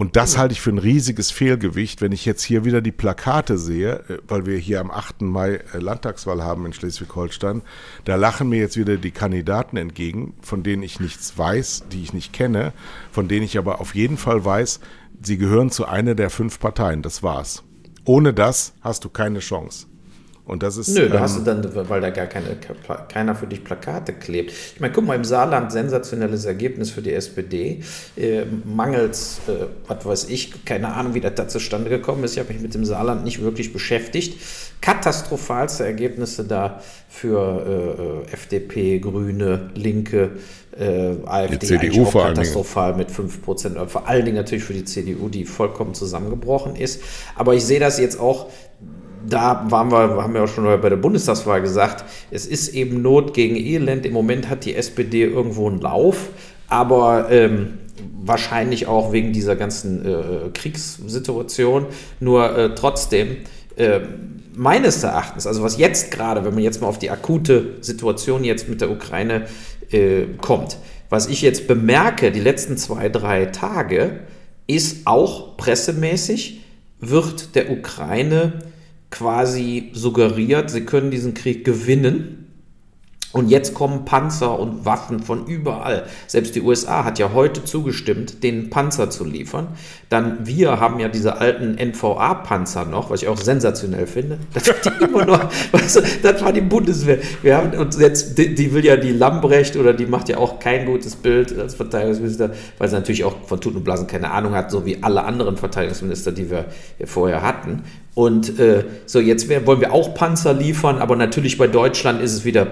Und 0.00 0.16
das 0.16 0.38
halte 0.38 0.52
ich 0.52 0.62
für 0.62 0.70
ein 0.70 0.78
riesiges 0.78 1.30
Fehlgewicht, 1.30 2.00
wenn 2.00 2.12
ich 2.12 2.24
jetzt 2.24 2.42
hier 2.42 2.64
wieder 2.64 2.80
die 2.80 2.90
Plakate 2.90 3.58
sehe, 3.58 4.02
äh, 4.08 4.18
weil 4.26 4.46
wir 4.46 4.56
hier 4.56 4.80
am 4.80 4.90
8. 4.90 5.20
Mai 5.20 5.60
äh, 5.74 5.78
Landtagswahl 5.78 6.42
haben 6.42 6.64
in 6.64 6.72
Schleswig-Holstein. 6.72 7.60
Da 8.06 8.16
lachen 8.16 8.48
mir 8.48 8.60
jetzt 8.60 8.78
wieder 8.78 8.96
die 8.96 9.10
Kandidaten 9.10 9.76
entgegen, 9.76 10.32
von 10.40 10.62
denen 10.62 10.82
ich 10.82 11.00
nichts 11.00 11.36
weiß, 11.36 11.84
die 11.92 12.02
ich 12.02 12.14
nicht 12.14 12.32
kenne, 12.32 12.72
von 13.12 13.28
denen 13.28 13.44
ich 13.44 13.58
aber 13.58 13.82
auf 13.82 13.94
jeden 13.94 14.16
Fall 14.16 14.42
weiß, 14.42 14.80
sie 15.22 15.38
gehören 15.38 15.70
zu 15.70 15.86
einer 15.86 16.14
der 16.14 16.30
fünf 16.30 16.58
Parteien. 16.60 17.02
Das 17.02 17.22
war's. 17.22 17.64
Ohne 18.04 18.32
das 18.32 18.74
hast 18.80 19.04
du 19.04 19.08
keine 19.08 19.40
Chance. 19.40 19.86
Und 20.50 20.64
das 20.64 20.76
ist. 20.76 20.88
Nö, 20.88 21.08
da 21.08 21.14
ähm, 21.14 21.20
hast 21.20 21.38
du 21.38 21.42
dann, 21.42 21.64
weil 21.88 22.00
da 22.00 22.10
gar 22.10 22.26
keine, 22.26 22.56
keiner 23.08 23.36
für 23.36 23.46
dich 23.46 23.62
Plakate 23.62 24.12
klebt. 24.12 24.50
Ich 24.50 24.80
meine, 24.80 24.92
guck 24.92 25.06
mal, 25.06 25.14
im 25.14 25.22
Saarland 25.22 25.70
sensationelles 25.70 26.44
Ergebnis 26.44 26.90
für 26.90 27.02
die 27.02 27.12
SPD. 27.12 27.84
Äh, 28.16 28.46
mangels, 28.64 29.38
äh, 29.46 29.66
was 29.86 30.04
weiß 30.04 30.28
ich, 30.28 30.64
keine 30.64 30.92
Ahnung, 30.92 31.14
wie 31.14 31.20
das 31.20 31.36
da 31.36 31.46
zustande 31.46 31.88
gekommen 31.88 32.24
ist. 32.24 32.32
Ich 32.32 32.40
habe 32.40 32.52
mich 32.52 32.60
mit 32.60 32.74
dem 32.74 32.84
Saarland 32.84 33.22
nicht 33.22 33.40
wirklich 33.40 33.72
beschäftigt. 33.72 34.40
Katastrophalste 34.80 35.84
Ergebnisse 35.84 36.42
da 36.42 36.80
für 37.08 38.24
äh, 38.26 38.32
FDP, 38.32 38.98
Grüne, 38.98 39.70
Linke, 39.76 40.32
äh, 40.76 41.14
AfD 41.26 41.58
die 41.58 41.66
CDU 41.66 42.06
vor 42.06 42.24
katastrophal 42.24 42.96
mit 42.96 43.10
5%, 43.10 43.86
vor 43.86 44.08
allen 44.08 44.24
Dingen 44.24 44.36
natürlich 44.36 44.64
für 44.64 44.72
die 44.72 44.84
CDU, 44.84 45.28
die 45.28 45.44
vollkommen 45.44 45.94
zusammengebrochen 45.94 46.74
ist. 46.74 47.02
Aber 47.36 47.54
ich 47.54 47.64
sehe 47.64 47.78
das 47.78 47.98
jetzt 48.00 48.18
auch 48.18 48.48
da 49.28 49.66
waren 49.70 49.90
wir, 49.90 50.22
haben 50.22 50.34
wir 50.34 50.44
auch 50.44 50.48
schon 50.48 50.64
bei 50.64 50.88
der 50.88 50.96
Bundestagswahl 50.96 51.60
gesagt, 51.60 52.04
es 52.30 52.46
ist 52.46 52.68
eben 52.68 53.02
Not 53.02 53.34
gegen 53.34 53.56
Elend. 53.56 54.06
Im 54.06 54.12
Moment 54.12 54.48
hat 54.48 54.64
die 54.64 54.74
SPD 54.74 55.24
irgendwo 55.24 55.68
einen 55.68 55.80
Lauf, 55.80 56.28
aber 56.68 57.30
ähm, 57.30 57.78
wahrscheinlich 58.22 58.86
auch 58.86 59.12
wegen 59.12 59.32
dieser 59.32 59.56
ganzen 59.56 60.04
äh, 60.04 60.50
Kriegssituation. 60.54 61.86
Nur 62.20 62.56
äh, 62.56 62.74
trotzdem, 62.74 63.36
äh, 63.76 64.00
meines 64.54 65.02
Erachtens, 65.02 65.46
also 65.46 65.62
was 65.62 65.78
jetzt 65.78 66.10
gerade, 66.10 66.44
wenn 66.44 66.54
man 66.54 66.62
jetzt 66.62 66.80
mal 66.80 66.88
auf 66.88 66.98
die 66.98 67.10
akute 67.10 67.76
Situation 67.80 68.44
jetzt 68.44 68.68
mit 68.68 68.80
der 68.80 68.90
Ukraine 68.90 69.46
äh, 69.90 70.24
kommt, 70.40 70.76
was 71.08 71.28
ich 71.28 71.42
jetzt 71.42 71.66
bemerke, 71.66 72.30
die 72.30 72.40
letzten 72.40 72.76
zwei, 72.76 73.08
drei 73.08 73.46
Tage, 73.46 74.20
ist 74.66 75.06
auch 75.06 75.56
pressemäßig, 75.56 76.60
wird 77.00 77.56
der 77.56 77.70
Ukraine 77.70 78.60
quasi 79.10 79.90
suggeriert, 79.92 80.70
sie 80.70 80.84
können 80.84 81.10
diesen 81.10 81.34
Krieg 81.34 81.64
gewinnen. 81.64 82.39
Und 83.32 83.48
jetzt 83.48 83.74
kommen 83.74 84.04
Panzer 84.04 84.58
und 84.58 84.84
Waffen 84.84 85.20
von 85.20 85.46
überall. 85.46 86.06
Selbst 86.26 86.56
die 86.56 86.62
USA 86.62 87.04
hat 87.04 87.20
ja 87.20 87.32
heute 87.32 87.62
zugestimmt, 87.62 88.42
den 88.42 88.70
Panzer 88.70 89.08
zu 89.08 89.24
liefern. 89.24 89.68
Dann 90.08 90.46
wir 90.46 90.80
haben 90.80 90.98
ja 90.98 91.08
diese 91.08 91.36
alten 91.38 91.76
NVA-Panzer 91.78 92.86
noch, 92.86 93.10
was 93.10 93.22
ich 93.22 93.28
auch 93.28 93.36
sensationell 93.36 94.06
finde. 94.06 94.38
Das, 94.52 94.64
die 94.64 95.04
immer 95.04 95.24
noch, 95.24 95.48
weißt 95.72 95.96
du, 95.96 96.00
das 96.22 96.42
war 96.42 96.52
die 96.52 96.60
Bundeswehr. 96.60 97.18
Wir 97.42 97.56
haben 97.56 97.72
und 97.78 97.96
jetzt 97.98 98.36
die, 98.36 98.54
die, 98.54 98.74
will 98.74 98.84
ja 98.84 98.96
die 98.96 99.12
Lambrecht 99.12 99.76
oder 99.76 99.92
die 99.94 100.06
macht 100.06 100.28
ja 100.28 100.38
auch 100.38 100.58
kein 100.58 100.86
gutes 100.86 101.16
Bild 101.16 101.56
als 101.58 101.74
Verteidigungsminister, 101.76 102.50
weil 102.78 102.88
sie 102.88 102.96
natürlich 102.96 103.24
auch 103.24 103.34
von 103.46 103.60
Tut 103.60 103.76
und 103.76 103.84
Blasen 103.84 104.06
keine 104.06 104.32
Ahnung 104.32 104.54
hat, 104.54 104.70
so 104.70 104.84
wie 104.84 105.02
alle 105.02 105.24
anderen 105.24 105.56
Verteidigungsminister, 105.56 106.32
die 106.32 106.50
wir 106.50 106.66
vorher 107.04 107.42
hatten. 107.42 107.84
Und 108.14 108.58
äh, 108.58 108.84
so, 109.06 109.20
jetzt 109.20 109.48
wollen 109.48 109.80
wir 109.80 109.92
auch 109.92 110.14
Panzer 110.14 110.52
liefern, 110.52 110.98
aber 110.98 111.14
natürlich 111.14 111.58
bei 111.58 111.68
Deutschland 111.68 112.20
ist 112.20 112.34
es 112.34 112.44
wieder 112.44 112.64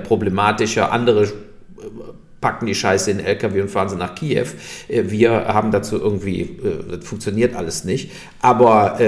problematischer. 0.48 0.92
Andere 0.92 1.24
äh, 1.24 1.28
packen 2.40 2.66
die 2.66 2.74
Scheiße 2.74 3.11
in 3.11 3.18
den 3.18 3.26
LKW 3.26 3.62
und 3.62 3.70
fahren 3.70 3.88
sie 3.88 3.96
nach 3.96 4.14
Kiew. 4.14 4.46
Äh, 4.88 5.04
wir 5.06 5.30
haben 5.32 5.70
dazu 5.70 5.96
irgendwie, 5.96 6.40
äh, 6.40 6.96
das 6.96 7.04
funktioniert 7.06 7.54
alles 7.54 7.84
nicht. 7.84 8.11
Aber 8.40 8.98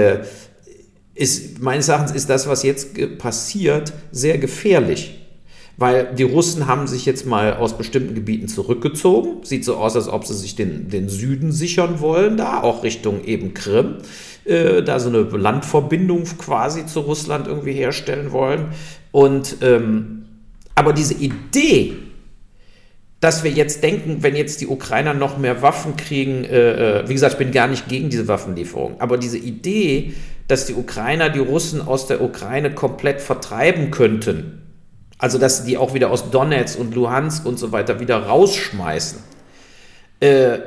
ist, 1.13 1.61
meines 1.61 1.89
Erachtens 1.89 2.11
ist 2.13 2.29
das, 2.29 2.47
was 2.47 2.63
jetzt 2.63 3.17
passiert, 3.17 3.93
sehr 4.11 4.37
gefährlich. 4.37 5.17
Weil 5.77 6.13
die 6.15 6.23
Russen 6.23 6.67
haben 6.67 6.87
sich 6.87 7.05
jetzt 7.05 7.25
mal 7.25 7.55
aus 7.55 7.77
bestimmten 7.77 8.13
Gebieten 8.13 8.47
zurückgezogen. 8.47 9.43
Sieht 9.43 9.65
so 9.65 9.77
aus, 9.77 9.95
als 9.95 10.07
ob 10.07 10.25
sie 10.25 10.35
sich 10.35 10.55
den, 10.55 10.89
den 10.89 11.09
Süden 11.09 11.51
sichern 11.51 12.01
wollen, 12.01 12.37
da 12.37 12.61
auch 12.61 12.83
Richtung 12.83 13.23
eben 13.23 13.53
Krim 13.53 13.97
äh, 14.45 14.83
da 14.83 14.99
so 14.99 15.09
eine 15.09 15.21
Landverbindung 15.21 16.23
quasi 16.37 16.85
zu 16.85 17.01
Russland 17.01 17.47
irgendwie 17.47 17.73
herstellen 17.73 18.31
wollen. 18.31 18.67
Und 19.11 19.57
ähm, 19.61 20.20
aber 20.75 20.93
diese 20.93 21.13
Idee, 21.13 21.97
dass 23.19 23.43
wir 23.43 23.51
jetzt 23.51 23.83
denken, 23.83 24.23
wenn 24.23 24.35
jetzt 24.35 24.61
die 24.61 24.67
Ukrainer 24.67 25.13
noch 25.13 25.37
mehr 25.37 25.61
Waffen 25.61 25.95
kriegen, 25.95 26.43
äh, 26.43 27.01
äh, 27.01 27.07
wie 27.07 27.13
gesagt, 27.13 27.33
ich 27.33 27.39
bin 27.39 27.51
gar 27.51 27.67
nicht 27.67 27.87
gegen 27.87 28.09
diese 28.09 28.27
Waffenlieferung, 28.27 28.99
aber 28.99 29.17
diese 29.17 29.37
Idee, 29.37 30.13
dass 30.47 30.65
die 30.65 30.73
Ukrainer 30.73 31.29
die 31.29 31.39
Russen 31.39 31.81
aus 31.81 32.07
der 32.07 32.21
Ukraine 32.21 32.71
komplett 32.71 33.21
vertreiben 33.21 33.91
könnten, 33.91 34.63
also 35.19 35.37
dass 35.37 35.59
sie 35.59 35.69
die 35.69 35.77
auch 35.77 35.93
wieder 35.93 36.09
aus 36.09 36.31
Donetsk 36.31 36.79
und 36.79 36.95
Luhansk 36.95 37.45
und 37.45 37.59
so 37.59 37.71
weiter 37.71 37.99
wieder 37.99 38.17
rausschmeißen, 38.17 39.19
äh, 40.19 40.57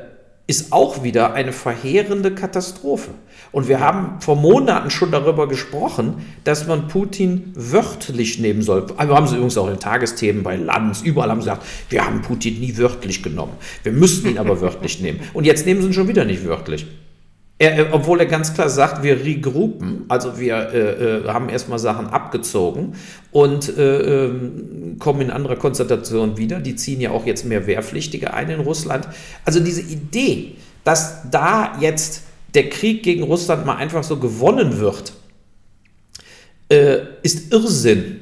ist 0.47 0.73
auch 0.73 1.03
wieder 1.03 1.33
eine 1.33 1.53
verheerende 1.53 2.35
Katastrophe. 2.35 3.11
Und 3.51 3.69
wir 3.69 3.81
haben 3.81 4.21
vor 4.21 4.37
Monaten 4.37 4.91
schon 4.91 5.11
darüber 5.11 5.49
gesprochen, 5.49 6.17
dass 6.45 6.67
man 6.67 6.89
Putin 6.89 7.53
wörtlich 7.55 8.39
nehmen 8.39 8.61
soll. 8.61 8.87
Wir 8.89 9.09
haben 9.09 9.27
sie 9.27 9.37
übrigens 9.37 9.57
auch 9.57 9.71
in 9.71 9.81
Tagesthemen 9.81 10.43
bei 10.43 10.57
Lanz, 10.57 11.01
überall 11.03 11.31
haben 11.31 11.41
sie 11.41 11.49
gesagt, 11.49 11.67
wir 11.89 12.05
haben 12.05 12.21
Putin 12.21 12.61
nie 12.61 12.77
wörtlich 12.77 13.23
genommen. 13.23 13.53
Wir 13.83 13.93
müssten 13.93 14.29
ihn 14.29 14.39
aber 14.39 14.61
wörtlich 14.61 15.01
nehmen. 15.01 15.21
Und 15.33 15.45
jetzt 15.45 15.65
nehmen 15.67 15.81
sie 15.81 15.89
ihn 15.89 15.95
schon 15.95 16.09
wieder 16.09 16.25
nicht 16.25 16.45
wörtlich. 16.45 16.87
Er, 17.57 17.95
obwohl 17.95 18.19
er 18.19 18.27
ganz 18.27 18.53
klar 18.53 18.69
sagt, 18.69 19.05
wir 19.05 19.25
regroupen, 19.25 20.07
also 20.09 20.41
wir 20.41 20.57
äh, 20.73 21.21
äh, 21.21 21.29
haben 21.29 21.49
erstmal 21.49 21.79
Sachen 21.79 22.09
abgezogen 22.09 22.95
und 23.31 23.79
äh, 23.79 24.27
äh, 24.27 24.31
kommen 24.99 25.21
in 25.21 25.31
anderer 25.31 25.55
Konzentration 25.55 26.37
wieder. 26.37 26.59
Die 26.59 26.75
ziehen 26.75 27.01
ja 27.01 27.13
auch 27.13 27.27
jetzt 27.27 27.45
mehr 27.45 27.69
Wehrpflichtige 27.69 28.35
ein 28.35 28.51
in 28.51 28.61
Russland. 28.61 29.07
Also 29.45 29.61
diese 29.61 29.83
Idee, 29.83 30.57
dass 30.83 31.31
da 31.31 31.79
jetzt 31.81 32.23
der 32.55 32.69
Krieg 32.71 33.05
gegen 33.05 33.23
Russland 33.23 33.65
mal 33.65 33.77
einfach 33.77 34.03
so 34.03 34.17
gewonnen 34.19 34.81
wird, 34.81 35.13
äh, 36.71 36.99
ist 37.23 37.53
Irrsinn. 37.53 38.21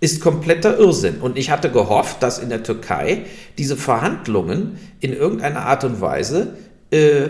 Ist 0.00 0.20
kompletter 0.20 0.76
Irrsinn. 0.76 1.20
Und 1.20 1.38
ich 1.38 1.50
hatte 1.50 1.70
gehofft, 1.70 2.20
dass 2.20 2.40
in 2.40 2.48
der 2.48 2.64
Türkei 2.64 3.26
diese 3.58 3.76
Verhandlungen 3.76 4.76
in 4.98 5.12
irgendeiner 5.12 5.66
Art 5.66 5.84
und 5.84 6.00
Weise 6.00 6.56
äh, 6.90 7.28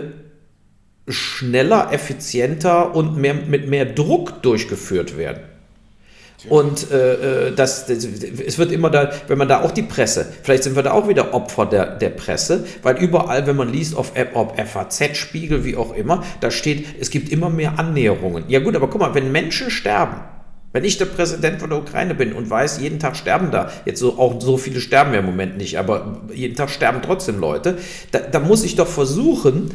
schneller, 1.07 1.89
effizienter 1.91 2.95
und 2.95 3.17
mehr, 3.17 3.33
mit 3.33 3.67
mehr 3.67 3.85
Druck 3.85 4.41
durchgeführt 4.41 5.17
werden. 5.17 5.41
Und 6.49 6.91
äh, 6.91 7.47
äh, 7.47 7.55
das, 7.55 7.87
das, 7.87 8.05
es 8.05 8.57
wird 8.57 8.71
immer 8.71 8.89
da, 8.89 9.11
wenn 9.27 9.37
man 9.37 9.47
da 9.47 9.61
auch 9.61 9.71
die 9.71 9.81
Presse, 9.81 10.27
vielleicht 10.43 10.63
sind 10.63 10.75
wir 10.75 10.83
da 10.83 10.91
auch 10.91 11.07
wieder 11.07 11.33
Opfer 11.33 11.65
der, 11.65 11.95
der 11.95 12.09
Presse, 12.09 12.65
weil 12.83 12.97
überall, 12.97 13.47
wenn 13.47 13.55
man 13.55 13.71
liest, 13.71 13.95
auf, 13.95 14.11
ob 14.33 14.59
FAZ, 14.59 15.17
Spiegel, 15.17 15.65
wie 15.65 15.75
auch 15.75 15.95
immer, 15.95 16.23
da 16.41 16.51
steht, 16.51 16.85
es 16.99 17.09
gibt 17.09 17.29
immer 17.29 17.49
mehr 17.49 17.79
Annäherungen. 17.79 18.43
Ja 18.47 18.59
gut, 18.59 18.75
aber 18.75 18.89
guck 18.89 19.01
mal, 19.01 19.15
wenn 19.15 19.31
Menschen 19.31 19.71
sterben, 19.71 20.17
wenn 20.71 20.83
ich 20.83 20.97
der 20.97 21.05
Präsident 21.05 21.61
von 21.61 21.69
der 21.69 21.79
Ukraine 21.79 22.13
bin 22.13 22.33
und 22.33 22.49
weiß, 22.49 22.79
jeden 22.79 22.99
Tag 22.99 23.15
sterben 23.15 23.49
da, 23.49 23.71
jetzt 23.85 23.99
so, 23.99 24.19
auch 24.19 24.39
so 24.41 24.57
viele 24.57 24.81
sterben 24.81 25.13
ja 25.13 25.19
im 25.19 25.25
Moment 25.25 25.57
nicht, 25.57 25.79
aber 25.79 26.21
jeden 26.33 26.55
Tag 26.55 26.69
sterben 26.69 26.99
trotzdem 27.01 27.39
Leute, 27.39 27.77
da, 28.11 28.19
da 28.19 28.39
muss 28.39 28.63
ich 28.63 28.75
doch 28.75 28.87
versuchen, 28.87 29.71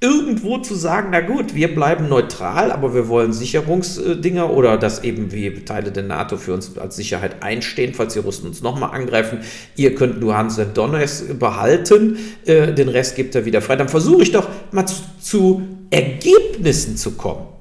irgendwo 0.00 0.58
zu 0.58 0.74
sagen, 0.74 1.08
na 1.10 1.20
gut, 1.20 1.54
wir 1.54 1.74
bleiben 1.74 2.08
neutral, 2.08 2.70
aber 2.70 2.94
wir 2.94 3.08
wollen 3.08 3.32
Sicherungsdinger 3.32 4.50
oder 4.50 4.76
dass 4.76 5.02
eben 5.02 5.32
wie 5.32 5.50
Teile 5.64 5.90
der 5.90 6.02
NATO 6.02 6.36
für 6.36 6.52
uns 6.52 6.76
als 6.76 6.96
Sicherheit 6.96 7.42
einstehen, 7.42 7.94
falls 7.94 8.12
die 8.12 8.18
Russen 8.18 8.46
uns 8.46 8.62
nochmal 8.62 8.94
angreifen. 8.94 9.40
Ihr 9.74 9.94
könnt 9.94 10.20
Luhansk 10.20 10.58
und 10.58 10.76
Donetsk 10.76 11.38
behalten, 11.38 12.18
äh, 12.44 12.74
den 12.74 12.88
Rest 12.88 13.16
gibt 13.16 13.34
er 13.34 13.46
wieder 13.46 13.62
frei. 13.62 13.76
Dann 13.76 13.88
versuche 13.88 14.22
ich 14.22 14.32
doch 14.32 14.48
mal 14.70 14.86
zu, 14.86 15.02
zu 15.18 15.62
Ergebnissen 15.90 16.96
zu 16.96 17.12
kommen. 17.12 17.55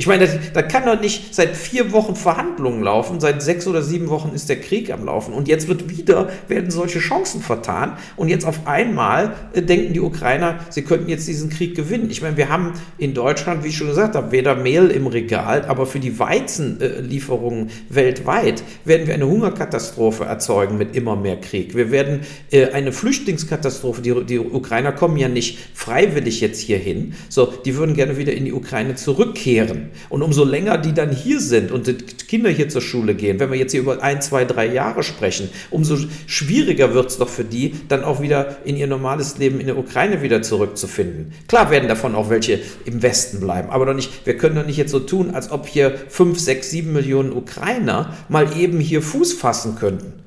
Ich 0.00 0.06
meine, 0.06 0.26
da 0.54 0.62
kann 0.62 0.86
doch 0.86 0.98
nicht 0.98 1.34
seit 1.34 1.54
vier 1.54 1.92
Wochen 1.92 2.16
Verhandlungen 2.16 2.82
laufen, 2.82 3.20
seit 3.20 3.42
sechs 3.42 3.66
oder 3.66 3.82
sieben 3.82 4.08
Wochen 4.08 4.30
ist 4.34 4.48
der 4.48 4.58
Krieg 4.58 4.90
am 4.90 5.04
Laufen 5.04 5.34
und 5.34 5.46
jetzt 5.46 5.68
wird 5.68 5.90
wieder, 5.90 6.30
werden 6.48 6.70
solche 6.70 7.00
Chancen 7.00 7.42
vertan 7.42 7.98
und 8.16 8.30
jetzt 8.30 8.46
auf 8.46 8.66
einmal 8.66 9.34
äh, 9.52 9.60
denken 9.60 9.92
die 9.92 10.00
Ukrainer, 10.00 10.60
sie 10.70 10.84
könnten 10.84 11.10
jetzt 11.10 11.28
diesen 11.28 11.50
Krieg 11.50 11.74
gewinnen. 11.74 12.08
Ich 12.08 12.22
meine, 12.22 12.38
wir 12.38 12.48
haben 12.48 12.72
in 12.96 13.12
Deutschland, 13.12 13.62
wie 13.62 13.68
ich 13.68 13.76
schon 13.76 13.88
gesagt 13.88 14.14
habe, 14.14 14.32
weder 14.32 14.54
Mehl 14.54 14.86
im 14.86 15.06
Regal, 15.06 15.66
aber 15.66 15.84
für 15.84 16.00
die 16.00 16.18
Weizenlieferungen 16.18 17.66
äh, 17.66 17.70
weltweit 17.90 18.62
werden 18.86 19.06
wir 19.06 19.12
eine 19.12 19.26
Hungerkatastrophe 19.26 20.24
erzeugen 20.24 20.78
mit 20.78 20.96
immer 20.96 21.14
mehr 21.14 21.36
Krieg. 21.36 21.76
Wir 21.76 21.90
werden 21.90 22.20
äh, 22.50 22.70
eine 22.70 22.92
Flüchtlingskatastrophe, 22.92 24.00
die, 24.00 24.24
die 24.24 24.38
Ukrainer 24.38 24.92
kommen 24.92 25.18
ja 25.18 25.28
nicht 25.28 25.58
freiwillig 25.74 26.40
jetzt 26.40 26.62
hierhin, 26.62 27.12
so, 27.28 27.52
die 27.66 27.76
würden 27.76 27.94
gerne 27.94 28.16
wieder 28.16 28.32
in 28.32 28.46
die 28.46 28.54
Ukraine 28.54 28.94
zurückkehren. 28.94 29.89
Und 30.08 30.22
umso 30.22 30.44
länger 30.44 30.78
die 30.78 30.92
dann 30.92 31.10
hier 31.10 31.40
sind 31.40 31.70
und 31.70 31.86
die 31.86 31.94
Kinder 31.94 32.50
hier 32.50 32.68
zur 32.68 32.80
Schule 32.80 33.14
gehen, 33.14 33.40
wenn 33.40 33.50
wir 33.50 33.58
jetzt 33.58 33.72
hier 33.72 33.80
über 33.80 34.02
ein, 34.02 34.22
zwei, 34.22 34.44
drei 34.44 34.66
Jahre 34.66 35.02
sprechen, 35.02 35.48
umso 35.70 35.96
schwieriger 36.26 36.94
wird 36.94 37.10
es 37.10 37.18
doch 37.18 37.28
für 37.28 37.44
die, 37.44 37.74
dann 37.88 38.04
auch 38.04 38.20
wieder 38.20 38.58
in 38.64 38.76
ihr 38.76 38.86
normales 38.86 39.38
Leben 39.38 39.60
in 39.60 39.66
der 39.66 39.78
Ukraine 39.78 40.22
wieder 40.22 40.42
zurückzufinden. 40.42 41.32
Klar 41.48 41.70
werden 41.70 41.88
davon 41.88 42.14
auch 42.14 42.30
welche 42.30 42.60
im 42.84 43.02
Westen 43.02 43.40
bleiben, 43.40 43.70
aber 43.70 43.86
doch 43.86 43.94
nicht, 43.94 44.26
wir 44.26 44.36
können 44.36 44.56
doch 44.56 44.66
nicht 44.66 44.76
jetzt 44.76 44.92
so 44.92 45.00
tun, 45.00 45.30
als 45.30 45.50
ob 45.50 45.66
hier 45.66 45.94
fünf, 46.08 46.38
sechs, 46.38 46.70
sieben 46.70 46.92
Millionen 46.92 47.32
Ukrainer 47.32 48.14
mal 48.28 48.56
eben 48.56 48.80
hier 48.80 49.02
Fuß 49.02 49.32
fassen 49.32 49.76
könnten. 49.76 50.19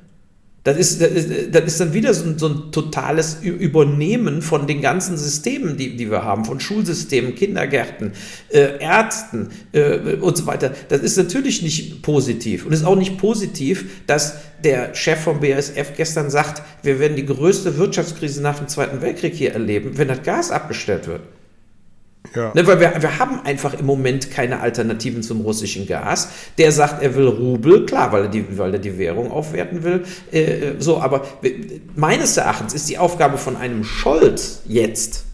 Das 0.64 0.78
ist, 0.78 1.02
das 1.02 1.10
ist, 1.10 1.54
das 1.54 1.64
ist 1.64 1.80
dann 1.80 1.92
wieder 1.92 2.14
so 2.14 2.24
ein, 2.24 2.38
so 2.38 2.48
ein, 2.48 2.72
totales 2.72 3.36
Übernehmen 3.42 4.40
von 4.40 4.66
den 4.66 4.80
ganzen 4.80 5.18
Systemen, 5.18 5.76
die, 5.76 5.94
die 5.94 6.10
wir 6.10 6.24
haben, 6.24 6.46
von 6.46 6.58
Schulsystemen, 6.58 7.34
Kindergärten, 7.34 8.12
äh, 8.48 8.78
Ärzten 8.80 9.50
äh, 9.72 10.14
und 10.14 10.38
so 10.38 10.46
weiter. 10.46 10.72
Das 10.88 11.02
ist 11.02 11.18
natürlich 11.18 11.60
nicht 11.60 12.00
positiv. 12.00 12.64
Und 12.64 12.72
es 12.72 12.80
ist 12.80 12.86
auch 12.86 12.96
nicht 12.96 13.18
positiv, 13.18 14.06
dass 14.06 14.36
der 14.64 14.94
Chef 14.94 15.20
vom 15.20 15.40
BASF 15.40 15.92
gestern 15.98 16.30
sagt, 16.30 16.62
wir 16.82 16.98
werden 16.98 17.16
die 17.16 17.26
größte 17.26 17.76
Wirtschaftskrise 17.76 18.40
nach 18.40 18.58
dem 18.58 18.68
Zweiten 18.68 19.02
Weltkrieg 19.02 19.34
hier 19.34 19.52
erleben, 19.52 19.98
wenn 19.98 20.08
das 20.08 20.22
Gas 20.22 20.50
abgestellt 20.50 21.06
wird. 21.06 21.20
Ja. 22.34 22.52
Ne, 22.54 22.66
weil 22.66 22.80
wir, 22.80 22.92
wir 23.00 23.18
haben 23.18 23.40
einfach 23.44 23.74
im 23.74 23.86
Moment 23.86 24.30
keine 24.30 24.60
Alternativen 24.60 25.22
zum 25.22 25.42
russischen 25.42 25.86
Gas. 25.86 26.28
Der 26.58 26.72
sagt, 26.72 27.02
er 27.02 27.14
will 27.14 27.28
Rubel, 27.28 27.86
klar, 27.86 28.12
weil 28.12 28.24
er 28.24 28.28
die, 28.28 28.58
weil 28.58 28.72
er 28.72 28.80
die 28.80 28.98
Währung 28.98 29.30
aufwerten 29.30 29.84
will. 29.84 30.04
Äh, 30.32 30.42
äh 30.42 30.74
so, 30.78 31.00
aber 31.00 31.26
meines 31.94 32.36
Erachtens 32.36 32.74
ist 32.74 32.88
die 32.88 32.98
Aufgabe 32.98 33.38
von 33.38 33.56
einem 33.56 33.84
Scholz 33.84 34.62
jetzt 34.66 35.24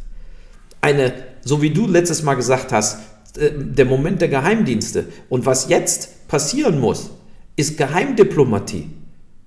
eine, 0.81 1.13
so 1.43 1.63
wie 1.63 1.71
du 1.71 1.87
letztes 1.87 2.23
Mal 2.23 2.35
gesagt 2.35 2.73
hast, 2.73 2.99
äh, 3.39 3.51
der 3.55 3.85
Moment 3.87 4.21
der 4.21 4.29
Geheimdienste. 4.29 5.07
Und 5.29 5.47
was 5.47 5.69
jetzt 5.69 6.29
passieren 6.29 6.81
muss, 6.81 7.11
ist 7.57 7.79
Geheimdiplomatie. 7.79 8.91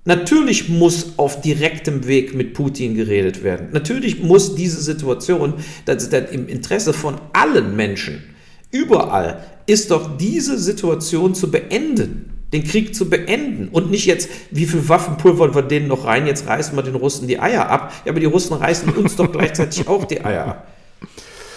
Natürlich 0.04 0.68
muss 0.68 1.14
auf 1.16 1.40
direktem 1.40 2.06
Weg 2.06 2.34
mit 2.34 2.52
Putin 2.52 2.94
geredet 2.94 3.42
werden. 3.42 3.68
Natürlich 3.72 4.22
muss 4.22 4.54
diese 4.54 4.80
Situation, 4.82 5.54
das, 5.86 6.10
das 6.10 6.30
im 6.30 6.46
Interesse 6.46 6.92
von 6.92 7.16
allen 7.32 7.74
Menschen, 7.74 8.22
überall, 8.70 9.42
ist 9.66 9.90
doch 9.90 10.18
diese 10.18 10.58
Situation 10.58 11.34
zu 11.34 11.50
beenden 11.50 12.30
den 12.54 12.62
Krieg 12.62 12.94
zu 12.94 13.10
beenden 13.10 13.68
und 13.68 13.90
nicht 13.90 14.06
jetzt, 14.06 14.28
wie 14.52 14.64
viel 14.64 14.88
Waffen 14.88 15.16
pulvern 15.16 15.56
wir 15.56 15.62
denen 15.62 15.88
noch 15.88 16.04
rein, 16.04 16.26
jetzt 16.28 16.46
reißen 16.46 16.76
wir 16.76 16.84
den 16.84 16.94
Russen 16.94 17.26
die 17.26 17.40
Eier 17.40 17.68
ab. 17.68 17.92
Ja, 18.04 18.12
aber 18.12 18.20
die 18.20 18.26
Russen 18.26 18.56
reißen 18.56 18.90
uns 18.90 19.16
doch 19.16 19.30
gleichzeitig 19.32 19.88
auch 19.88 20.04
die 20.04 20.24
Eier 20.24 20.46
ab. 20.46 20.68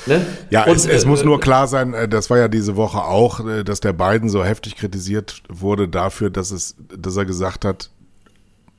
Ne? 0.07 0.25
Ja, 0.49 0.65
und, 0.65 0.75
es, 0.75 0.87
es 0.87 1.03
äh, 1.03 1.07
muss 1.07 1.23
nur 1.23 1.39
klar 1.39 1.67
sein, 1.67 1.93
äh, 1.93 2.07
das 2.07 2.31
war 2.31 2.39
ja 2.39 2.47
diese 2.47 2.75
Woche 2.75 3.03
auch, 3.03 3.45
äh, 3.45 3.63
dass 3.63 3.79
der 3.79 3.93
Biden 3.93 4.29
so 4.29 4.43
heftig 4.43 4.75
kritisiert 4.75 5.43
wurde 5.49 5.87
dafür, 5.87 6.31
dass 6.31 6.49
es, 6.49 6.75
dass 6.97 7.15
er 7.15 7.25
gesagt 7.25 7.63
hat, 7.63 7.91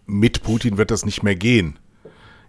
mit 0.09 0.43
Putin 0.43 0.79
wird 0.79 0.91
das 0.91 1.05
nicht 1.05 1.23
mehr 1.23 1.37
gehen. 1.37 1.79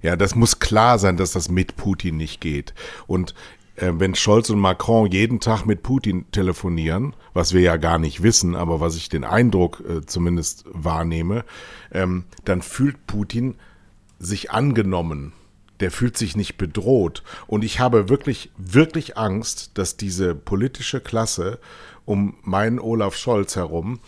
Ja, 0.02 0.16
das 0.16 0.34
muss 0.34 0.60
klar 0.60 0.98
sein, 0.98 1.18
dass 1.18 1.34
das 1.34 1.50
mit 1.50 1.76
Putin 1.76 2.18
nicht 2.18 2.40
geht. 2.40 2.74
Und 3.06 3.36
äh, 3.76 3.92
wenn 3.94 4.16
Scholz 4.16 4.50
und 4.50 4.60
Macron 4.60 5.12
jeden 5.12 5.40
Tag 5.42 5.66
mit 5.66 5.84
Putin 5.84 6.26
telefonieren, 6.32 7.16
was 7.34 7.54
wir 7.54 7.62
ja 7.62 7.76
gar 7.76 8.00
nicht 8.00 8.24
wissen, 8.24 8.56
aber 8.56 8.80
was 8.80 8.96
ich 8.96 9.10
den 9.10 9.26
Eindruck 9.26 9.84
äh, 9.88 10.06
zumindest 10.06 10.66
wahrnehme, 10.72 11.44
ähm, 11.92 12.24
dann 12.46 12.62
fühlt 12.62 13.06
Putin 13.08 13.56
sich 14.20 14.52
angenommen. 14.52 15.34
Der 15.82 15.92
fühlt 15.92 16.18
sich 16.18 16.36
nicht 16.36 16.58
bedroht. 16.58 17.24
Und 17.48 17.64
ich 17.64 17.80
habe 17.80 18.10
wirklich, 18.10 18.52
wirklich 18.58 19.18
Angst, 19.18 19.72
dass 19.78 19.98
diese 19.98 20.36
politische 20.36 21.00
Klasse 21.00 21.60
um 22.06 22.36
meinen 22.42 22.80
Olaf 22.80 23.16
Scholz 23.16 23.56
herum 23.56 24.00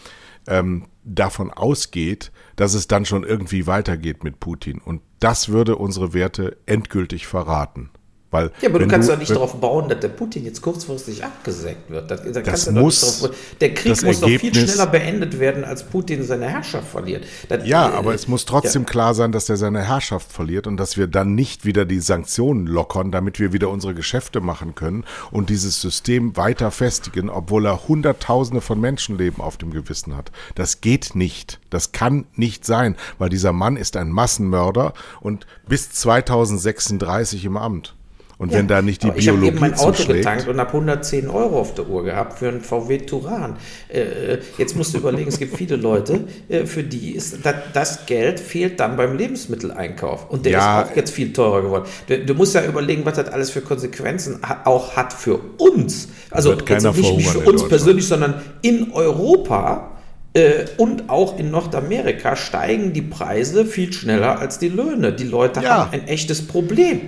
ähm, 0.47 0.85
davon 1.03 1.51
ausgeht, 1.51 2.31
dass 2.55 2.73
es 2.73 2.87
dann 2.87 3.05
schon 3.05 3.23
irgendwie 3.23 3.67
weitergeht 3.67 4.23
mit 4.23 4.39
Putin. 4.39 4.79
Und 4.79 5.01
das 5.19 5.49
würde 5.49 5.75
unsere 5.75 6.13
Werte 6.13 6.57
endgültig 6.65 7.27
verraten. 7.27 7.89
Weil, 8.31 8.51
ja, 8.61 8.69
aber 8.69 8.79
du 8.79 8.87
kannst 8.87 9.09
doch 9.09 9.17
nicht 9.17 9.29
darauf 9.29 9.59
bauen, 9.59 9.89
dass 9.89 9.99
der 9.99 10.07
Putin 10.07 10.45
jetzt 10.45 10.61
kurzfristig 10.61 11.21
abgesägt 11.23 11.89
wird. 11.89 12.09
Da, 12.09 12.15
da 12.15 12.39
das 12.39 12.71
muss, 12.71 13.19
drauf, 13.19 13.35
der 13.59 13.73
Krieg 13.73 14.01
muss 14.03 14.21
doch 14.21 14.29
viel 14.29 14.55
schneller 14.55 14.87
beendet 14.87 15.37
werden, 15.37 15.65
als 15.65 15.83
Putin 15.83 16.23
seine 16.23 16.47
Herrschaft 16.47 16.87
verliert. 16.87 17.25
Das, 17.49 17.67
ja, 17.67 17.89
äh, 17.89 17.93
aber 17.93 18.13
es 18.13 18.29
muss 18.29 18.45
trotzdem 18.45 18.83
ja. 18.83 18.89
klar 18.89 19.13
sein, 19.15 19.33
dass 19.33 19.49
er 19.49 19.57
seine 19.57 19.85
Herrschaft 19.85 20.31
verliert 20.31 20.65
und 20.65 20.77
dass 20.77 20.95
wir 20.95 21.07
dann 21.07 21.35
nicht 21.35 21.65
wieder 21.65 21.83
die 21.83 21.99
Sanktionen 21.99 22.67
lockern, 22.67 23.11
damit 23.11 23.37
wir 23.37 23.51
wieder 23.51 23.67
unsere 23.67 23.93
Geschäfte 23.93 24.39
machen 24.39 24.75
können 24.75 25.03
und 25.31 25.49
dieses 25.49 25.81
System 25.81 26.37
weiter 26.37 26.71
festigen, 26.71 27.29
obwohl 27.29 27.65
er 27.65 27.89
Hunderttausende 27.89 28.61
von 28.61 28.79
Menschenleben 28.79 29.43
auf 29.43 29.57
dem 29.57 29.71
Gewissen 29.71 30.15
hat. 30.15 30.31
Das 30.55 30.79
geht 30.79 31.15
nicht. 31.15 31.59
Das 31.69 31.91
kann 31.91 32.25
nicht 32.35 32.65
sein, 32.65 32.95
weil 33.17 33.27
dieser 33.27 33.51
Mann 33.51 33.75
ist 33.75 33.97
ein 33.97 34.09
Massenmörder 34.09 34.93
und 35.19 35.45
bis 35.67 35.91
2036 35.91 37.43
im 37.43 37.57
Amt. 37.57 37.93
Und 38.41 38.51
ja, 38.51 38.57
wenn 38.57 38.67
da 38.67 38.81
nicht 38.81 39.03
die 39.03 39.11
Biologie 39.11 39.21
Ich 39.21 39.29
habe 39.29 39.45
eben 39.45 39.59
mein 39.59 39.75
Auto 39.75 40.03
getankt 40.03 40.47
und 40.47 40.59
habe 40.59 40.69
110 40.69 41.29
Euro 41.29 41.59
auf 41.59 41.75
der 41.75 41.87
Uhr 41.87 42.03
gehabt 42.03 42.39
für 42.39 42.47
einen 42.47 42.61
VW 42.61 42.97
Turan. 42.97 43.57
Äh, 43.87 44.39
jetzt 44.57 44.75
musst 44.75 44.95
du 44.95 44.97
überlegen, 44.97 45.29
es 45.29 45.37
gibt 45.37 45.55
viele 45.55 45.75
Leute, 45.75 46.21
äh, 46.49 46.65
für 46.65 46.81
die 46.81 47.11
ist 47.11 47.45
das, 47.45 47.53
das, 47.71 48.05
Geld 48.07 48.39
fehlt 48.39 48.79
dann 48.79 48.97
beim 48.97 49.15
Lebensmitteleinkauf. 49.15 50.27
Und 50.31 50.47
der 50.47 50.53
ja, 50.53 50.81
ist 50.81 50.89
auch 50.89 50.95
jetzt 50.95 51.11
viel 51.11 51.33
teurer 51.33 51.61
geworden. 51.61 51.85
Du, 52.07 52.17
du, 52.17 52.33
musst 52.33 52.55
ja 52.55 52.65
überlegen, 52.65 53.05
was 53.05 53.17
das 53.17 53.27
alles 53.27 53.51
für 53.51 53.61
Konsequenzen 53.61 54.39
auch 54.65 54.95
hat 54.95 55.13
für 55.13 55.39
uns. 55.59 56.09
Also 56.31 56.55
nicht, 56.55 56.67
nicht 56.67 57.27
für 57.27 57.41
uns 57.41 57.67
persönlich, 57.67 58.07
sondern 58.07 58.41
in 58.63 58.91
Europa. 58.91 59.91
Äh, 60.33 60.65
und 60.77 61.11
auch 61.11 61.37
in 61.37 61.51
Nordamerika 61.51 62.35
steigen 62.35 62.91
die 62.93 63.03
Preise 63.03 63.65
viel 63.65 63.93
schneller 63.93 64.39
als 64.39 64.57
die 64.57 64.69
Löhne. 64.69 65.13
Die 65.13 65.25
Leute 65.25 65.61
ja. 65.61 65.91
haben 65.91 65.91
ein 65.91 66.07
echtes 66.07 66.47
Problem. 66.47 67.01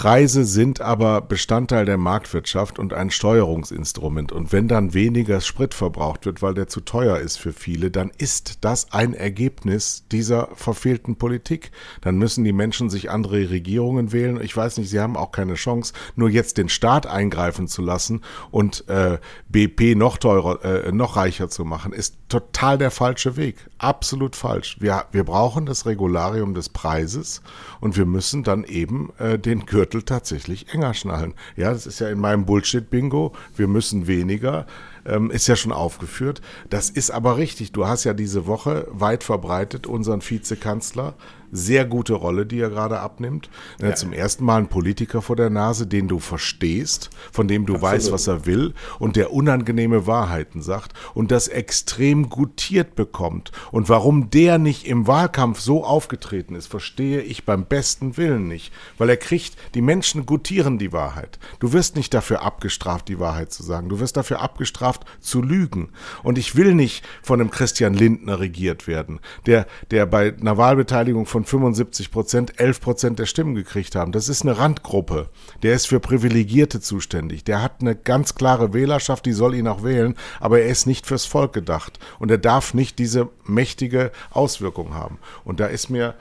Preise 0.00 0.46
sind 0.46 0.80
aber 0.80 1.20
Bestandteil 1.20 1.84
der 1.84 1.98
Marktwirtschaft 1.98 2.78
und 2.78 2.94
ein 2.94 3.10
Steuerungsinstrument. 3.10 4.32
Und 4.32 4.50
wenn 4.50 4.66
dann 4.66 4.94
weniger 4.94 5.42
Sprit 5.42 5.74
verbraucht 5.74 6.24
wird, 6.24 6.40
weil 6.40 6.54
der 6.54 6.68
zu 6.68 6.80
teuer 6.80 7.18
ist 7.18 7.36
für 7.36 7.52
viele, 7.52 7.90
dann 7.90 8.10
ist 8.16 8.64
das 8.64 8.92
ein 8.92 9.12
Ergebnis 9.12 10.06
dieser 10.10 10.48
verfehlten 10.54 11.16
Politik. 11.16 11.70
Dann 12.00 12.16
müssen 12.16 12.44
die 12.44 12.54
Menschen 12.54 12.88
sich 12.88 13.10
andere 13.10 13.50
Regierungen 13.50 14.10
wählen. 14.10 14.40
Ich 14.40 14.56
weiß 14.56 14.78
nicht, 14.78 14.88
sie 14.88 15.00
haben 15.00 15.18
auch 15.18 15.32
keine 15.32 15.52
Chance, 15.52 15.92
nur 16.16 16.30
jetzt 16.30 16.56
den 16.56 16.70
Staat 16.70 17.06
eingreifen 17.06 17.68
zu 17.68 17.82
lassen 17.82 18.22
und 18.50 18.88
äh, 18.88 19.18
BP 19.50 19.96
noch 19.96 20.16
teurer, 20.16 20.64
äh, 20.64 20.92
noch 20.92 21.16
reicher 21.16 21.50
zu 21.50 21.66
machen, 21.66 21.92
ist 21.92 22.16
total 22.30 22.78
der 22.78 22.90
falsche 22.90 23.36
Weg. 23.36 23.56
Absolut 23.76 24.36
falsch. 24.36 24.78
Wir, 24.80 25.04
wir 25.12 25.24
brauchen 25.24 25.66
das 25.66 25.84
Regularium 25.84 26.54
des 26.54 26.70
Preises 26.70 27.42
und 27.80 27.96
wir 27.96 28.06
müssen 28.06 28.42
dann 28.42 28.64
eben 28.64 29.12
äh, 29.18 29.38
den 29.38 29.66
Gürtel 29.66 30.02
tatsächlich 30.02 30.72
enger 30.72 30.94
schnallen. 30.94 31.34
Ja, 31.56 31.72
das 31.72 31.86
ist 31.86 32.00
ja 32.00 32.08
in 32.08 32.18
meinem 32.18 32.46
Bullshit-Bingo. 32.46 33.32
Wir 33.56 33.68
müssen 33.68 34.06
weniger. 34.06 34.66
Ähm, 35.04 35.30
ist 35.30 35.48
ja 35.48 35.56
schon 35.56 35.72
aufgeführt. 35.72 36.40
Das 36.68 36.88
ist 36.88 37.10
aber 37.10 37.36
richtig. 37.36 37.72
Du 37.72 37.86
hast 37.86 38.04
ja 38.04 38.14
diese 38.14 38.46
Woche 38.46 38.86
weit 38.90 39.24
verbreitet 39.24 39.86
unseren 39.86 40.22
Vizekanzler 40.22 41.14
sehr 41.52 41.84
gute 41.84 42.14
Rolle, 42.14 42.46
die 42.46 42.60
er 42.60 42.70
gerade 42.70 43.00
abnimmt. 43.00 43.50
Ja. 43.80 43.94
Zum 43.94 44.12
ersten 44.12 44.44
Mal 44.44 44.58
ein 44.58 44.68
Politiker 44.68 45.22
vor 45.22 45.36
der 45.36 45.50
Nase, 45.50 45.86
den 45.86 46.08
du 46.08 46.18
verstehst, 46.18 47.10
von 47.32 47.48
dem 47.48 47.66
du 47.66 47.74
Absolut. 47.74 47.92
weißt, 47.92 48.12
was 48.12 48.26
er 48.26 48.46
will 48.46 48.74
und 48.98 49.16
der 49.16 49.32
unangenehme 49.32 50.06
Wahrheiten 50.06 50.62
sagt 50.62 50.92
und 51.14 51.30
das 51.30 51.48
extrem 51.48 52.28
gutiert 52.28 52.94
bekommt. 52.94 53.52
Und 53.72 53.88
warum 53.88 54.30
der 54.30 54.58
nicht 54.58 54.86
im 54.86 55.06
Wahlkampf 55.06 55.60
so 55.60 55.84
aufgetreten 55.84 56.54
ist, 56.54 56.66
verstehe 56.66 57.20
ich 57.20 57.44
beim 57.44 57.64
besten 57.64 58.16
Willen 58.16 58.48
nicht. 58.48 58.72
Weil 58.98 59.10
er 59.10 59.16
kriegt, 59.16 59.56
die 59.74 59.82
Menschen 59.82 60.26
gutieren 60.26 60.78
die 60.78 60.92
Wahrheit. 60.92 61.38
Du 61.58 61.72
wirst 61.72 61.96
nicht 61.96 62.14
dafür 62.14 62.42
abgestraft, 62.42 63.08
die 63.08 63.18
Wahrheit 63.18 63.52
zu 63.52 63.62
sagen. 63.62 63.88
Du 63.88 64.00
wirst 64.00 64.16
dafür 64.16 64.40
abgestraft, 64.40 65.04
zu 65.20 65.42
lügen. 65.42 65.90
Und 66.22 66.38
ich 66.38 66.56
will 66.56 66.74
nicht 66.74 67.04
von 67.22 67.40
einem 67.40 67.50
Christian 67.50 67.94
Lindner 67.94 68.40
regiert 68.40 68.86
werden, 68.86 69.20
der, 69.46 69.66
der 69.90 70.06
bei 70.06 70.34
einer 70.40 70.56
Wahlbeteiligung 70.56 71.26
von 71.26 71.39
von 71.44 71.60
75 71.60 72.10
Prozent 72.10 72.60
11 72.60 72.80
Prozent 72.80 73.18
der 73.18 73.26
Stimmen 73.26 73.54
gekriegt 73.54 73.94
haben. 73.94 74.12
Das 74.12 74.28
ist 74.28 74.42
eine 74.42 74.58
Randgruppe. 74.58 75.28
Der 75.62 75.74
ist 75.74 75.86
für 75.86 76.00
Privilegierte 76.00 76.80
zuständig. 76.80 77.44
Der 77.44 77.62
hat 77.62 77.80
eine 77.80 77.94
ganz 77.94 78.34
klare 78.34 78.72
Wählerschaft, 78.72 79.26
die 79.26 79.32
soll 79.32 79.54
ihn 79.54 79.68
auch 79.68 79.82
wählen, 79.82 80.16
aber 80.40 80.60
er 80.60 80.68
ist 80.68 80.86
nicht 80.86 81.06
fürs 81.06 81.26
Volk 81.26 81.52
gedacht. 81.52 81.98
Und 82.18 82.30
er 82.30 82.38
darf 82.38 82.74
nicht 82.74 82.98
diese 82.98 83.28
mächtige 83.44 84.12
Auswirkung 84.30 84.94
haben. 84.94 85.18
Und 85.44 85.60
da 85.60 85.66
ist 85.66 85.90
mir, 85.90 86.14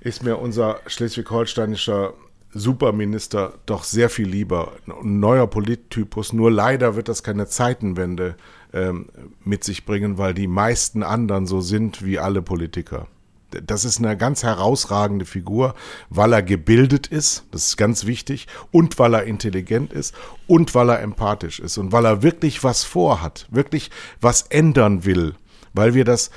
ist 0.00 0.22
mir 0.22 0.38
unser 0.38 0.80
schleswig-holsteinischer 0.86 2.14
Superminister 2.52 3.54
doch 3.66 3.84
sehr 3.84 4.10
viel 4.10 4.28
lieber. 4.28 4.72
Ein 4.86 5.20
neuer 5.20 5.46
Polittypus. 5.46 6.32
Nur 6.32 6.50
leider 6.50 6.96
wird 6.96 7.08
das 7.08 7.22
keine 7.22 7.46
Zeitenwende 7.46 8.34
ähm, 8.72 9.08
mit 9.44 9.62
sich 9.62 9.84
bringen, 9.84 10.18
weil 10.18 10.34
die 10.34 10.48
meisten 10.48 11.04
anderen 11.04 11.46
so 11.46 11.60
sind 11.60 12.04
wie 12.04 12.18
alle 12.18 12.42
Politiker 12.42 13.06
das 13.50 13.84
ist 13.84 13.98
eine 13.98 14.16
ganz 14.16 14.42
herausragende 14.42 15.24
Figur, 15.24 15.74
weil 16.08 16.32
er 16.32 16.42
gebildet 16.42 17.06
ist, 17.06 17.44
das 17.50 17.68
ist 17.68 17.76
ganz 17.76 18.06
wichtig, 18.06 18.46
und 18.70 18.98
weil 18.98 19.14
er 19.14 19.24
intelligent 19.24 19.92
ist 19.92 20.14
und 20.46 20.74
weil 20.74 20.90
er 20.90 21.00
empathisch 21.00 21.60
ist 21.60 21.78
und 21.78 21.92
weil 21.92 22.04
er 22.04 22.22
wirklich 22.22 22.62
was 22.64 22.84
vorhat, 22.84 23.46
wirklich 23.50 23.90
was 24.20 24.42
ändern 24.42 25.04
will, 25.04 25.34
weil 25.74 25.94
wir 25.94 26.04
das, 26.04 26.30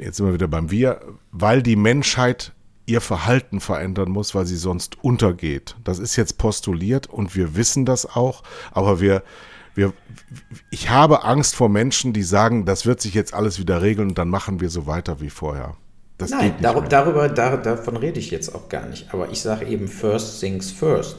jetzt 0.00 0.16
sind 0.16 0.26
wir 0.26 0.34
wieder 0.34 0.48
beim 0.48 0.70
Wir, 0.70 1.00
weil 1.32 1.62
die 1.62 1.76
Menschheit 1.76 2.52
ihr 2.86 3.00
Verhalten 3.00 3.60
verändern 3.60 4.10
muss, 4.10 4.34
weil 4.34 4.46
sie 4.46 4.56
sonst 4.56 5.02
untergeht. 5.02 5.76
Das 5.84 5.98
ist 5.98 6.16
jetzt 6.16 6.38
postuliert 6.38 7.06
und 7.06 7.36
wir 7.36 7.54
wissen 7.54 7.84
das 7.84 8.04
auch, 8.04 8.42
aber 8.72 9.00
wir, 9.00 9.22
wir, 9.74 9.92
ich 10.70 10.90
habe 10.90 11.24
Angst 11.24 11.54
vor 11.54 11.68
Menschen, 11.68 12.12
die 12.12 12.24
sagen, 12.24 12.64
das 12.64 12.86
wird 12.86 13.00
sich 13.00 13.14
jetzt 13.14 13.32
alles 13.32 13.58
wieder 13.58 13.80
regeln 13.80 14.08
und 14.08 14.18
dann 14.18 14.28
machen 14.28 14.60
wir 14.60 14.70
so 14.70 14.86
weiter 14.86 15.20
wie 15.20 15.30
vorher. 15.30 15.76
Das 16.20 16.30
Nein, 16.30 16.54
dar 16.60 16.80
darüber, 16.82 17.28
dar 17.30 17.56
davon 17.56 17.96
rede 17.96 18.18
ich 18.18 18.30
jetzt 18.30 18.54
auch 18.54 18.68
gar 18.68 18.86
nicht. 18.86 19.12
Aber 19.12 19.30
ich 19.30 19.40
sage 19.40 19.66
eben 19.66 19.88
first 19.88 20.38
things 20.38 20.70
first. 20.70 21.16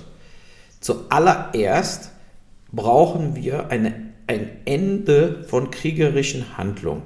Zuallererst 0.80 2.12
brauchen 2.72 3.36
wir 3.36 3.70
eine, 3.70 3.94
ein 4.28 4.48
Ende 4.66 5.44
von 5.48 5.72
kriegerischen 5.72 6.58
Handlungen. 6.58 7.02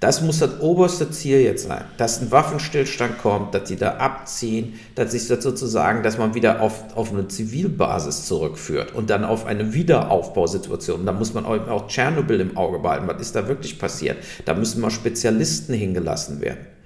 Das 0.00 0.22
muss 0.22 0.38
das 0.38 0.60
oberste 0.60 1.10
Ziel 1.10 1.40
jetzt 1.40 1.66
sein, 1.66 1.84
dass 1.96 2.22
ein 2.22 2.30
Waffenstillstand 2.30 3.18
kommt, 3.18 3.52
dass 3.52 3.64
die 3.64 3.74
da 3.74 3.96
abziehen, 3.96 4.78
dass 4.94 5.10
sich 5.10 5.26
das 5.26 5.42
sozusagen, 5.42 6.04
dass 6.04 6.18
man 6.18 6.34
wieder 6.34 6.60
auf, 6.60 6.96
auf 6.96 7.12
eine 7.12 7.26
Zivilbasis 7.26 8.24
zurückführt 8.26 8.94
und 8.94 9.10
dann 9.10 9.24
auf 9.24 9.44
eine 9.44 9.74
Wiederaufbausituation. 9.74 11.04
Da 11.04 11.12
muss 11.12 11.34
man 11.34 11.44
auch 11.44 11.88
Tschernobyl 11.88 12.40
im 12.40 12.56
Auge 12.56 12.78
behalten. 12.78 13.08
Was 13.08 13.20
ist 13.20 13.34
da 13.34 13.48
wirklich 13.48 13.78
passiert? 13.78 14.18
Da 14.44 14.54
müssen 14.54 14.80
mal 14.80 14.90
Spezialisten 14.90 15.74
hingelassen 15.74 16.40
werden. 16.40 16.77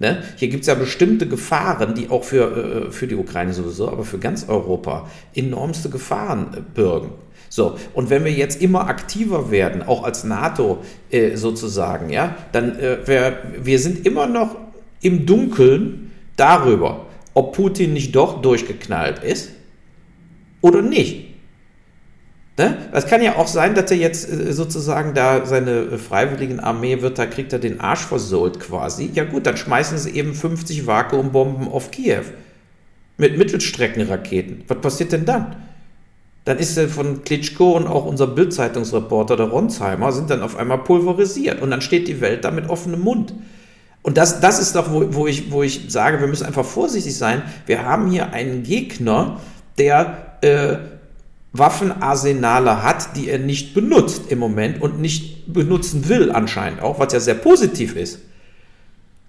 Ne? 0.00 0.22
Hier 0.36 0.48
gibt 0.48 0.62
es 0.62 0.68
ja 0.68 0.74
bestimmte 0.74 1.26
Gefahren, 1.26 1.94
die 1.94 2.08
auch 2.08 2.22
für, 2.22 2.86
äh, 2.88 2.92
für 2.92 3.08
die 3.08 3.16
Ukraine 3.16 3.52
sowieso, 3.52 3.88
aber 3.88 4.04
für 4.04 4.18
ganz 4.18 4.48
Europa 4.48 5.10
enormste 5.34 5.90
Gefahren 5.90 6.54
äh, 6.56 6.60
bürgen. 6.60 7.10
So, 7.48 7.78
und 7.94 8.10
wenn 8.10 8.24
wir 8.24 8.32
jetzt 8.32 8.62
immer 8.62 8.86
aktiver 8.88 9.50
werden, 9.50 9.82
auch 9.82 10.04
als 10.04 10.22
NATO 10.22 10.78
äh, 11.10 11.34
sozusagen, 11.36 12.10
ja, 12.10 12.36
dann 12.52 12.78
äh, 12.78 12.98
wir, 13.06 13.38
wir 13.60 13.78
sind 13.78 14.06
immer 14.06 14.26
noch 14.26 14.56
im 15.00 15.26
Dunkeln 15.26 16.12
darüber, 16.36 17.06
ob 17.34 17.56
Putin 17.56 17.94
nicht 17.94 18.14
doch 18.14 18.42
durchgeknallt 18.42 19.24
ist 19.24 19.50
oder 20.60 20.82
nicht. 20.82 21.27
Ne? 22.58 22.76
Es 22.92 23.06
kann 23.06 23.22
ja 23.22 23.36
auch 23.36 23.46
sein, 23.46 23.74
dass 23.74 23.90
er 23.90 23.96
jetzt 23.96 24.30
äh, 24.30 24.52
sozusagen 24.52 25.14
da 25.14 25.46
seine 25.46 25.96
freiwilligen 25.98 26.60
Armee 26.60 27.00
wird, 27.00 27.18
da 27.18 27.26
kriegt 27.26 27.52
er 27.52 27.58
den 27.58 27.80
Arsch 27.80 28.00
versohlt 28.00 28.60
quasi. 28.60 29.10
Ja 29.14 29.24
gut, 29.24 29.46
dann 29.46 29.56
schmeißen 29.56 29.96
sie 29.96 30.10
eben 30.10 30.34
50 30.34 30.86
Vakuumbomben 30.86 31.68
auf 31.68 31.90
Kiew 31.90 32.24
mit 33.16 33.38
Mittelstreckenraketen. 33.38 34.64
Was 34.68 34.80
passiert 34.80 35.12
denn 35.12 35.24
dann? 35.24 35.56
dann 36.48 36.56
ist 36.56 36.78
er 36.78 36.88
von 36.88 37.24
Klitschko 37.24 37.76
und 37.76 37.86
auch 37.86 38.06
unser 38.06 38.26
Bildzeitungsreporter, 38.26 39.36
der 39.36 39.48
Ronsheimer, 39.48 40.12
sind 40.12 40.30
dann 40.30 40.40
auf 40.40 40.56
einmal 40.56 40.78
pulverisiert. 40.78 41.60
Und 41.60 41.70
dann 41.70 41.82
steht 41.82 42.08
die 42.08 42.22
Welt 42.22 42.42
da 42.42 42.50
mit 42.50 42.70
offenem 42.70 43.00
Mund. 43.00 43.34
Und 44.00 44.16
das, 44.16 44.40
das 44.40 44.58
ist 44.58 44.74
doch, 44.74 44.90
wo, 44.90 45.12
wo, 45.12 45.26
ich, 45.26 45.52
wo 45.52 45.62
ich 45.62 45.82
sage, 45.88 46.20
wir 46.20 46.26
müssen 46.26 46.46
einfach 46.46 46.64
vorsichtig 46.64 47.14
sein. 47.14 47.42
Wir 47.66 47.84
haben 47.84 48.10
hier 48.10 48.32
einen 48.32 48.62
Gegner, 48.62 49.40
der 49.76 50.38
äh, 50.40 50.76
Waffenarsenale 51.58 52.82
hat, 52.82 53.16
die 53.16 53.28
er 53.28 53.38
nicht 53.38 53.74
benutzt 53.74 54.30
im 54.30 54.38
Moment 54.38 54.80
und 54.80 55.00
nicht 55.00 55.52
benutzen 55.52 56.08
will 56.08 56.30
anscheinend 56.32 56.80
auch, 56.80 56.98
was 56.98 57.12
ja 57.12 57.20
sehr 57.20 57.34
positiv 57.34 57.96
ist. 57.96 58.20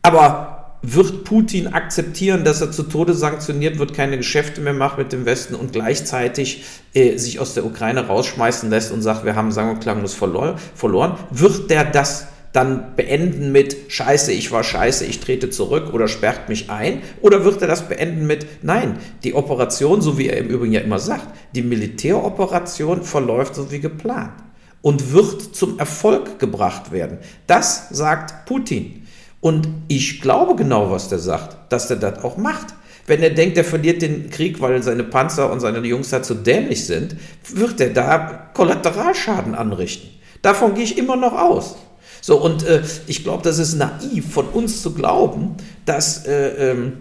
Aber 0.01 0.59
wird 0.81 1.25
Putin 1.25 1.67
akzeptieren, 1.67 2.45
dass 2.45 2.61
er 2.61 2.71
zu 2.71 2.83
Tode 2.83 3.13
sanktioniert 3.13 3.79
wird, 3.79 3.93
keine 3.93 4.17
Geschäfte 4.17 4.61
mehr 4.61 4.73
macht 4.73 4.97
mit 4.97 5.11
dem 5.11 5.25
Westen 5.25 5.55
und 5.55 5.73
gleichzeitig 5.73 6.63
äh, 6.93 7.17
sich 7.17 7.39
aus 7.39 7.53
der 7.53 7.65
Ukraine 7.65 8.07
rausschmeißen 8.07 8.69
lässt 8.69 8.91
und 8.91 9.01
sagt, 9.01 9.25
wir 9.25 9.35
haben 9.35 9.51
sang- 9.51 9.71
und 9.71 9.81
klanglos 9.81 10.13
verloren, 10.13 10.55
verloren? 10.75 11.17
Wird 11.31 11.69
der 11.69 11.83
das 11.83 12.27
dann 12.51 12.95
beenden 12.95 13.51
mit 13.51 13.77
Scheiße, 13.89 14.31
ich 14.31 14.51
war 14.51 14.63
scheiße, 14.63 15.05
ich 15.05 15.19
trete 15.19 15.49
zurück 15.49 15.93
oder 15.93 16.07
sperrt 16.07 16.49
mich 16.49 16.69
ein? 16.69 17.01
Oder 17.21 17.45
wird 17.45 17.61
er 17.61 17.67
das 17.67 17.87
beenden 17.87 18.25
mit 18.25 18.63
Nein, 18.63 18.97
die 19.23 19.35
Operation, 19.35 20.01
so 20.01 20.17
wie 20.17 20.29
er 20.29 20.37
im 20.37 20.47
Übrigen 20.47 20.73
ja 20.73 20.81
immer 20.81 20.99
sagt, 20.99 21.27
die 21.53 21.61
Militäroperation 21.61 23.03
verläuft 23.03 23.55
so 23.55 23.71
wie 23.71 23.79
geplant 23.79 24.33
und 24.81 25.13
wird 25.13 25.55
zum 25.55 25.77
Erfolg 25.77 26.39
gebracht 26.39 26.91
werden? 26.91 27.19
Das 27.45 27.89
sagt 27.89 28.45
Putin. 28.45 29.05
Und 29.41 29.67
ich 29.87 30.19
glaube 30.21 30.55
genau, 30.55 30.91
was 30.91 31.07
der 31.07 31.19
sagt, 31.19 31.71
dass 31.71 31.87
der 31.87 31.97
das 31.97 32.23
auch 32.23 32.37
macht. 32.37 32.73
Wenn 33.05 33.23
er 33.23 33.29
denkt, 33.29 33.57
er 33.57 33.63
verliert 33.63 34.01
den 34.01 34.29
Krieg, 34.29 34.59
weil 34.59 34.83
seine 34.83 35.03
Panzer 35.03 35.51
und 35.51 35.61
seine 35.61 35.79
Jungs 35.79 36.09
da 36.09 36.21
zu 36.21 36.35
dämlich 36.35 36.85
sind, 36.85 37.15
wird 37.53 37.79
er 37.79 37.89
da 37.89 38.49
Kollateralschaden 38.53 39.55
anrichten. 39.55 40.09
Davon 40.41 40.73
gehe 40.73 40.83
ich 40.83 40.97
immer 40.97 41.15
noch 41.15 41.33
aus. 41.33 41.75
So, 42.21 42.37
und 42.37 42.63
äh, 42.63 42.81
ich 43.07 43.23
glaube, 43.23 43.43
das 43.43 43.59
ist 43.59 43.75
naiv 43.75 44.31
von 44.31 44.47
uns 44.47 44.81
zu 44.81 44.93
glauben, 44.93 45.55
dass 45.85 46.25
äh, 46.25 46.71
ähm, 46.71 46.93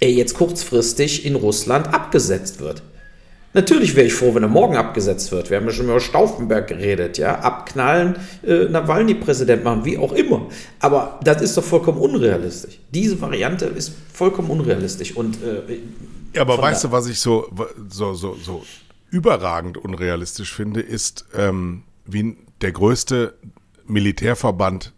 er 0.00 0.12
jetzt 0.12 0.34
kurzfristig 0.34 1.24
in 1.24 1.34
Russland 1.34 1.92
abgesetzt 1.92 2.60
wird. 2.60 2.82
Natürlich 3.56 3.96
wäre 3.96 4.06
ich 4.06 4.12
froh, 4.12 4.34
wenn 4.34 4.42
er 4.42 4.50
morgen 4.50 4.76
abgesetzt 4.76 5.32
wird. 5.32 5.48
Wir 5.48 5.56
haben 5.56 5.64
ja 5.64 5.72
schon 5.72 5.86
über 5.86 5.98
Stauffenberg 5.98 6.66
geredet, 6.66 7.16
ja. 7.16 7.38
Abknallen, 7.38 8.16
äh, 8.46 8.66
Nawalny 8.66 9.14
Präsident 9.14 9.64
machen, 9.64 9.86
wie 9.86 9.96
auch 9.96 10.12
immer. 10.12 10.46
Aber 10.78 11.18
das 11.24 11.40
ist 11.40 11.56
doch 11.56 11.64
vollkommen 11.64 11.98
unrealistisch. 11.98 12.78
Diese 12.92 13.18
Variante 13.18 13.64
ist 13.64 13.92
vollkommen 14.12 14.50
unrealistisch. 14.50 15.16
Und, 15.16 15.42
äh, 15.42 15.78
ja, 16.34 16.42
aber 16.42 16.58
weißt 16.58 16.84
du, 16.84 16.92
was 16.92 17.06
ich 17.06 17.18
so, 17.18 17.50
so, 17.88 18.12
so, 18.12 18.36
so 18.42 18.62
überragend 19.10 19.78
unrealistisch 19.78 20.52
finde, 20.52 20.80
ist, 20.80 21.24
ähm, 21.34 21.84
wie 22.04 22.36
der 22.60 22.72
größte 22.72 23.38
Militärverband 23.88 24.94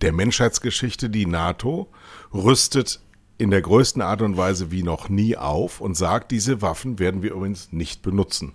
der 0.00 0.12
Menschheitsgeschichte, 0.12 1.10
die 1.10 1.26
NATO, 1.26 1.88
rüstet 2.32 3.00
in 3.36 3.50
der 3.50 3.62
größten 3.62 4.02
Art 4.02 4.22
und 4.22 4.36
Weise 4.36 4.70
wie 4.70 4.82
noch 4.82 5.08
nie 5.08 5.36
auf 5.36 5.80
und 5.80 5.96
sagt, 5.96 6.30
diese 6.30 6.60
Waffen 6.60 6.98
werden 6.98 7.22
wir 7.22 7.32
übrigens 7.32 7.72
nicht 7.72 8.02
benutzen. 8.02 8.52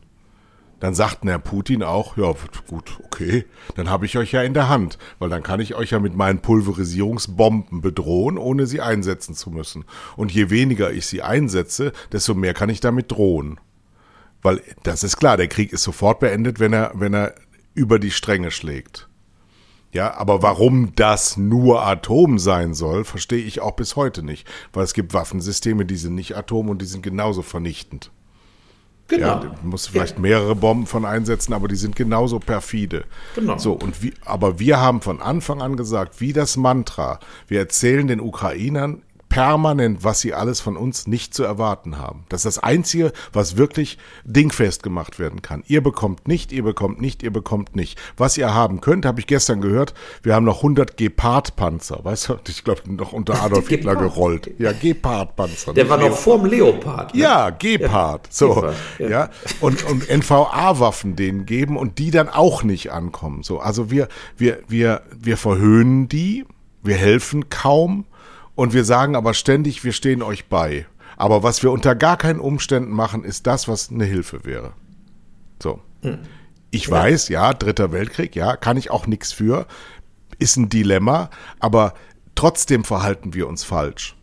Dann 0.79 0.95
sagt 0.95 1.23
Herr 1.23 1.39
Putin 1.39 1.81
auch, 1.81 2.17
ja 2.17 2.33
gut, 2.67 2.99
okay, 3.05 3.45
dann 3.75 3.89
habe 3.89 4.05
ich 4.05 4.17
euch 4.17 4.33
ja 4.33 4.43
in 4.43 4.53
der 4.53 4.67
Hand, 4.67 4.97
weil 5.17 5.29
dann 5.29 5.41
kann 5.41 5.61
ich 5.61 5.75
euch 5.75 5.91
ja 5.91 5.99
mit 5.99 6.13
meinen 6.13 6.39
Pulverisierungsbomben 6.39 7.79
bedrohen, 7.79 8.37
ohne 8.37 8.67
sie 8.67 8.81
einsetzen 8.81 9.33
zu 9.33 9.49
müssen. 9.49 9.85
Und 10.17 10.33
je 10.33 10.49
weniger 10.49 10.91
ich 10.91 11.05
sie 11.05 11.21
einsetze, 11.21 11.93
desto 12.11 12.33
mehr 12.33 12.53
kann 12.53 12.67
ich 12.67 12.81
damit 12.81 13.13
drohen. 13.13 13.61
Weil 14.41 14.61
das 14.83 15.05
ist 15.05 15.15
klar, 15.15 15.37
der 15.37 15.47
Krieg 15.47 15.71
ist 15.71 15.83
sofort 15.83 16.19
beendet, 16.19 16.59
wenn 16.59 16.73
er, 16.73 16.91
wenn 16.95 17.13
er 17.13 17.33
über 17.73 17.97
die 17.97 18.11
Stränge 18.11 18.51
schlägt. 18.51 19.07
Ja, 19.93 20.15
aber 20.15 20.41
warum 20.41 20.95
das 20.95 21.37
nur 21.37 21.85
Atom 21.85 22.39
sein 22.39 22.73
soll, 22.73 23.05
verstehe 23.05 23.43
ich 23.43 23.61
auch 23.61 23.73
bis 23.73 23.95
heute 23.95 24.23
nicht. 24.23 24.47
Weil 24.73 24.83
es 24.83 24.95
gibt 24.95 25.13
Waffensysteme, 25.13 25.85
die 25.85 25.95
sind 25.95 26.15
nicht 26.15 26.35
Atom 26.35 26.69
und 26.69 26.81
die 26.81 26.85
sind 26.87 27.03
genauso 27.03 27.43
vernichtend. 27.43 28.11
Genau. 29.07 29.27
Ja, 29.27 29.35
du 29.35 29.51
musst 29.61 29.89
vielleicht 29.89 30.17
mehrere 30.17 30.55
Bomben 30.55 30.87
von 30.87 31.05
einsetzen, 31.05 31.53
aber 31.53 31.67
die 31.67 31.75
sind 31.75 31.95
genauso 31.95 32.39
perfide. 32.39 33.05
Genau. 33.35 33.57
So, 33.57 33.73
und 33.73 34.01
wie, 34.01 34.13
aber 34.25 34.59
wir 34.59 34.79
haben 34.79 35.01
von 35.01 35.21
Anfang 35.21 35.61
an 35.61 35.77
gesagt, 35.77 36.19
wie 36.21 36.33
das 36.33 36.57
Mantra, 36.57 37.19
wir 37.47 37.59
erzählen 37.59 38.07
den 38.07 38.19
Ukrainern, 38.19 39.03
permanent, 39.33 40.03
was 40.03 40.21
sie 40.21 40.35
alles 40.35 40.59
von 40.59 40.77
uns 40.77 41.07
nicht 41.07 41.33
zu 41.33 41.43
erwarten 41.43 41.97
haben. 41.97 42.23
Das 42.29 42.45
ist 42.45 42.57
das 42.57 42.63
Einzige, 42.63 43.11
was 43.31 43.57
wirklich 43.57 43.97
dingfest 44.25 44.83
gemacht 44.83 45.17
werden 45.17 45.41
kann. 45.41 45.63
Ihr 45.65 45.81
bekommt 45.81 46.27
nicht, 46.27 46.51
ihr 46.51 46.61
bekommt 46.61 47.01
nicht, 47.01 47.23
ihr 47.23 47.33
bekommt 47.33 47.75
nicht. 47.75 47.99
Was 48.15 48.37
ihr 48.37 48.53
haben 48.53 48.79
könnt, 48.79 49.07
habe 49.07 49.19
ich 49.19 49.25
gestern 49.25 49.59
gehört, 49.59 49.95
wir 50.21 50.35
haben 50.35 50.45
noch 50.45 50.57
100 50.57 50.97
Gepard-Panzer. 50.97 52.01
Weißt 52.03 52.29
du, 52.29 52.35
ich 52.47 52.63
glaube, 52.63 52.81
noch 52.93 53.11
unter 53.11 53.33
Adolf 53.43 53.69
Hitler 53.69 53.95
gerollt. 53.95 54.51
Ja, 54.59 54.71
Gepard-Panzer. 54.71 55.73
Der 55.73 55.89
war 55.89 55.97
noch 55.97 56.15
vorm 56.15 56.45
Leopard. 56.45 57.15
Ne? 57.15 57.21
Ja, 57.21 57.49
Gepard. 57.49 58.27
Ja. 58.27 58.31
So, 58.31 58.53
Gepard, 58.53 58.75
ja. 58.99 59.09
ja. 59.09 59.29
Und, 59.61 59.83
und 59.85 60.11
NVA-Waffen 60.11 61.15
denen 61.15 61.47
geben 61.47 61.75
und 61.75 61.97
die 61.97 62.11
dann 62.11 62.29
auch 62.29 62.61
nicht 62.61 62.91
ankommen. 62.91 63.41
So, 63.41 63.57
also 63.59 63.89
wir, 63.89 64.09
wir, 64.37 64.59
wir, 64.67 65.01
wir 65.11 65.37
verhöhnen 65.37 66.07
die, 66.07 66.45
wir 66.83 66.97
helfen 66.97 67.49
kaum 67.49 68.05
und 68.55 68.73
wir 68.73 68.83
sagen 68.83 69.15
aber 69.15 69.33
ständig, 69.33 69.83
wir 69.83 69.93
stehen 69.93 70.21
euch 70.21 70.47
bei. 70.47 70.85
Aber 71.17 71.43
was 71.43 71.63
wir 71.63 71.71
unter 71.71 71.95
gar 71.95 72.17
keinen 72.17 72.39
Umständen 72.39 72.91
machen, 72.91 73.23
ist 73.23 73.47
das, 73.47 73.67
was 73.67 73.89
eine 73.89 74.05
Hilfe 74.05 74.45
wäre. 74.45 74.73
So. 75.61 75.79
Hm. 76.01 76.19
Ich 76.71 76.87
ja. 76.87 76.91
weiß, 76.91 77.29
ja, 77.29 77.53
Dritter 77.53 77.91
Weltkrieg, 77.91 78.35
ja, 78.35 78.55
kann 78.55 78.77
ich 78.77 78.89
auch 78.89 79.05
nichts 79.07 79.31
für. 79.31 79.67
Ist 80.39 80.57
ein 80.57 80.69
Dilemma, 80.69 81.29
aber 81.59 81.93
trotzdem 82.35 82.83
verhalten 82.83 83.33
wir 83.33 83.47
uns 83.47 83.63
falsch. 83.63 84.15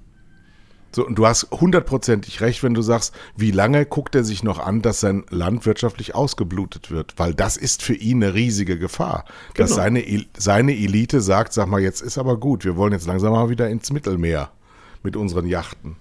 So, 0.92 1.06
und 1.06 1.16
du 1.16 1.26
hast 1.26 1.50
hundertprozentig 1.52 2.40
recht, 2.40 2.62
wenn 2.62 2.74
du 2.74 2.82
sagst, 2.82 3.14
wie 3.36 3.52
lange 3.52 3.86
guckt 3.86 4.14
er 4.14 4.24
sich 4.24 4.42
noch 4.42 4.58
an, 4.58 4.82
dass 4.82 5.00
sein 5.00 5.24
Land 5.30 5.64
wirtschaftlich 5.64 6.14
ausgeblutet 6.14 6.90
wird? 6.90 7.14
Weil 7.16 7.32
das 7.32 7.56
ist 7.56 7.82
für 7.82 7.94
ihn 7.94 8.22
eine 8.22 8.34
riesige 8.34 8.78
Gefahr. 8.78 9.24
Genau. 9.54 9.68
Dass 9.68 9.76
seine, 9.76 10.04
seine 10.36 10.72
Elite 10.72 11.20
sagt, 11.20 11.52
sag 11.52 11.68
mal, 11.68 11.80
jetzt 11.80 12.00
ist 12.00 12.18
aber 12.18 12.38
gut, 12.38 12.64
wir 12.64 12.76
wollen 12.76 12.92
jetzt 12.92 13.06
langsam 13.06 13.32
mal 13.32 13.50
wieder 13.50 13.68
ins 13.68 13.92
Mittelmeer 13.92 14.50
mit 15.02 15.14
unseren 15.16 15.46
Yachten. 15.46 15.96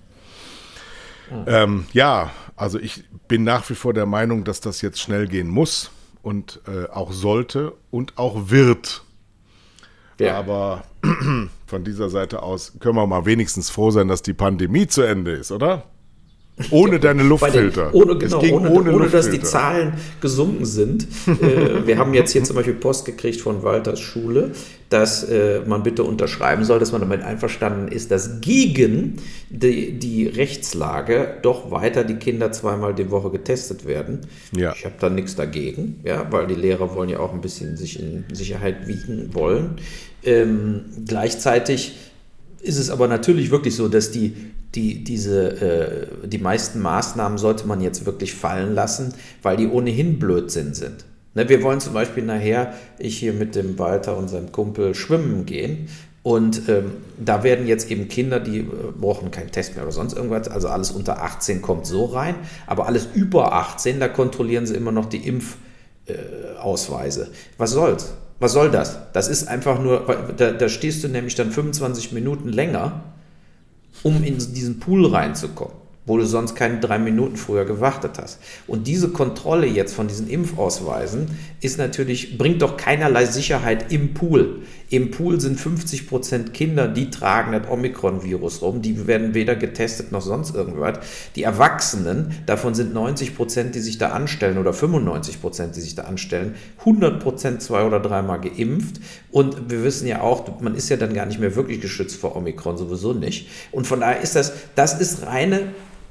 Mhm. 1.29 1.43
Ähm, 1.45 1.85
ja, 1.93 2.31
also 2.55 2.79
ich 2.79 3.03
bin 3.27 3.43
nach 3.43 3.69
wie 3.69 3.75
vor 3.75 3.93
der 3.93 4.07
Meinung, 4.07 4.43
dass 4.43 4.59
das 4.59 4.81
jetzt 4.81 4.99
schnell 4.99 5.27
gehen 5.27 5.47
muss 5.47 5.91
und 6.23 6.61
äh, 6.67 6.89
auch 6.89 7.11
sollte 7.11 7.73
und 7.91 8.17
auch 8.17 8.49
wird. 8.49 9.03
Ja. 10.19 10.37
Aber 10.37 10.83
von 11.65 11.83
dieser 11.83 12.09
Seite 12.09 12.43
aus 12.43 12.73
können 12.79 12.95
wir 12.95 13.07
mal 13.07 13.25
wenigstens 13.25 13.69
froh 13.69 13.91
sein, 13.91 14.07
dass 14.07 14.21
die 14.21 14.33
Pandemie 14.33 14.87
zu 14.87 15.01
Ende 15.01 15.31
ist, 15.31 15.51
oder? 15.51 15.85
Ohne 16.71 16.99
deine 16.99 17.23
Luftfilter. 17.23 17.91
Den, 17.91 18.01
ohne, 18.01 18.17
genau, 18.17 18.39
ohne, 18.39 18.69
ohne, 18.69 18.93
ohne 18.93 19.09
dass 19.09 19.29
die 19.29 19.41
Zahlen 19.41 19.93
gesunken 20.19 20.65
sind. 20.65 21.07
äh, 21.27 21.87
wir 21.87 21.97
haben 21.97 22.13
jetzt 22.13 22.33
hier 22.33 22.43
zum 22.43 22.57
Beispiel 22.57 22.73
Post 22.73 23.05
gekriegt 23.05 23.39
von 23.39 23.63
Walters 23.63 24.01
Schule, 24.01 24.51
dass 24.89 25.23
äh, 25.23 25.61
man 25.65 25.83
bitte 25.83 26.03
unterschreiben 26.03 26.65
soll, 26.65 26.79
dass 26.79 26.91
man 26.91 26.99
damit 26.99 27.21
einverstanden 27.21 27.87
ist, 27.87 28.11
dass 28.11 28.41
gegen 28.41 29.17
die, 29.49 29.97
die 29.97 30.27
Rechtslage 30.27 31.37
doch 31.43 31.71
weiter 31.71 32.03
die 32.03 32.15
Kinder 32.15 32.51
zweimal 32.51 32.93
die 32.93 33.09
Woche 33.09 33.29
getestet 33.29 33.85
werden. 33.85 34.21
Ja. 34.55 34.73
Ich 34.75 34.83
habe 34.83 34.95
da 34.99 35.09
nichts 35.09 35.35
dagegen, 35.35 36.01
ja, 36.03 36.27
weil 36.29 36.47
die 36.47 36.55
Lehrer 36.55 36.93
wollen 36.93 37.09
ja 37.09 37.19
auch 37.19 37.33
ein 37.33 37.41
bisschen 37.41 37.77
sich 37.77 37.99
in 37.99 38.25
Sicherheit 38.33 38.85
wiegen 38.85 39.33
wollen. 39.33 39.77
Ähm, 40.23 40.85
gleichzeitig 41.05 41.97
ist 42.61 42.77
es 42.77 42.89
aber 42.89 43.07
natürlich 43.07 43.51
wirklich 43.51 43.75
so, 43.75 43.87
dass 43.87 44.11
die, 44.11 44.35
die, 44.75 45.03
diese, 45.03 45.61
äh, 46.21 46.27
die 46.27 46.37
meisten 46.37 46.79
Maßnahmen 46.81 47.37
sollte 47.37 47.67
man 47.67 47.81
jetzt 47.81 48.05
wirklich 48.05 48.33
fallen 48.33 48.75
lassen, 48.75 49.13
weil 49.41 49.57
die 49.57 49.67
ohnehin 49.67 50.19
Blödsinn 50.19 50.73
sind. 50.73 51.05
Ne, 51.35 51.47
wir 51.47 51.63
wollen 51.63 51.79
zum 51.79 51.93
Beispiel 51.93 52.23
nachher, 52.23 52.73
ich 52.97 53.17
hier 53.17 53.33
mit 53.33 53.55
dem 53.55 53.77
Walter 53.79 54.17
und 54.17 54.29
seinem 54.29 54.51
Kumpel 54.51 54.95
schwimmen 54.95 55.45
gehen. 55.45 55.87
Und 56.21 56.67
ähm, 56.67 56.91
da 57.17 57.43
werden 57.43 57.65
jetzt 57.65 57.89
eben 57.89 58.09
Kinder, 58.09 58.39
die 58.41 58.59
äh, 58.59 58.65
brauchen 58.99 59.31
keinen 59.31 59.51
Test 59.51 59.75
mehr 59.75 59.83
oder 59.83 59.93
sonst 59.93 60.13
irgendwas, 60.13 60.49
also 60.49 60.67
alles 60.67 60.91
unter 60.91 61.23
18 61.23 61.61
kommt 61.61 61.85
so 61.85 62.05
rein, 62.05 62.35
aber 62.67 62.87
alles 62.87 63.07
über 63.13 63.53
18, 63.53 64.01
da 64.01 64.09
kontrollieren 64.09 64.65
sie 64.67 64.75
immer 64.75 64.91
noch 64.91 65.05
die 65.05 65.25
Impfausweise. 65.25 67.23
Äh, 67.23 67.57
Was 67.57 67.71
soll's? 67.71 68.13
Was 68.39 68.53
soll 68.53 68.71
das? 68.71 68.97
Das 69.13 69.27
ist 69.27 69.47
einfach 69.47 69.81
nur, 69.81 70.33
da, 70.37 70.51
da 70.51 70.69
stehst 70.69 71.03
du 71.03 71.09
nämlich 71.09 71.35
dann 71.35 71.51
25 71.51 72.13
Minuten 72.13 72.49
länger, 72.49 73.03
um 74.03 74.23
in 74.23 74.37
diesen 74.37 74.79
Pool 74.79 75.05
reinzukommen 75.05 75.78
wo 76.09 76.17
du 76.17 76.25
sonst 76.25 76.55
keine 76.55 76.79
drei 76.79 76.97
Minuten 76.97 77.37
früher 77.37 77.65
gewartet 77.65 78.17
hast. 78.19 78.39
Und 78.67 78.87
diese 78.87 79.09
Kontrolle 79.09 79.67
jetzt 79.67 79.93
von 79.93 80.07
diesen 80.07 80.27
Impfausweisen 80.27 81.27
ist 81.61 81.77
natürlich, 81.77 82.37
bringt 82.37 82.63
doch 82.63 82.77
keinerlei 82.77 83.25
Sicherheit 83.25 83.91
im 83.91 84.15
Pool. 84.15 84.63
Im 84.89 85.11
Pool 85.11 85.39
sind 85.39 85.59
50 85.59 86.07
Prozent 86.07 86.53
Kinder, 86.55 86.87
die 86.87 87.11
tragen 87.11 87.51
das 87.51 87.69
Omikron-Virus 87.69 88.63
rum, 88.63 88.81
die 88.81 89.05
werden 89.05 89.35
weder 89.35 89.55
getestet 89.55 90.11
noch 90.11 90.23
sonst 90.23 90.55
irgendwas. 90.55 90.97
Die 91.35 91.43
Erwachsenen, 91.43 92.33
davon 92.47 92.73
sind 92.73 92.91
90 92.91 93.35
Prozent, 93.35 93.75
die 93.75 93.81
sich 93.81 93.99
da 93.99 94.09
anstellen 94.09 94.57
oder 94.57 94.73
95 94.73 95.39
Prozent, 95.39 95.75
die 95.75 95.81
sich 95.81 95.93
da 95.93 96.05
anstellen, 96.05 96.55
100 96.79 97.21
Prozent 97.21 97.61
zwei 97.61 97.83
oder 97.83 97.99
dreimal 97.99 98.41
geimpft. 98.41 98.99
Und 99.31 99.69
wir 99.69 99.83
wissen 99.83 100.07
ja 100.07 100.21
auch, 100.21 100.59
man 100.59 100.73
ist 100.73 100.89
ja 100.89 100.97
dann 100.97 101.13
gar 101.13 101.27
nicht 101.27 101.39
mehr 101.39 101.55
wirklich 101.55 101.81
geschützt 101.81 102.15
vor 102.15 102.35
Omikron, 102.35 102.77
sowieso 102.77 103.13
nicht. 103.13 103.47
Und 103.71 103.85
von 103.85 103.99
daher 103.99 104.21
ist 104.21 104.35
das, 104.35 104.53
das 104.73 104.99
ist 104.99 105.27
reine 105.27 105.67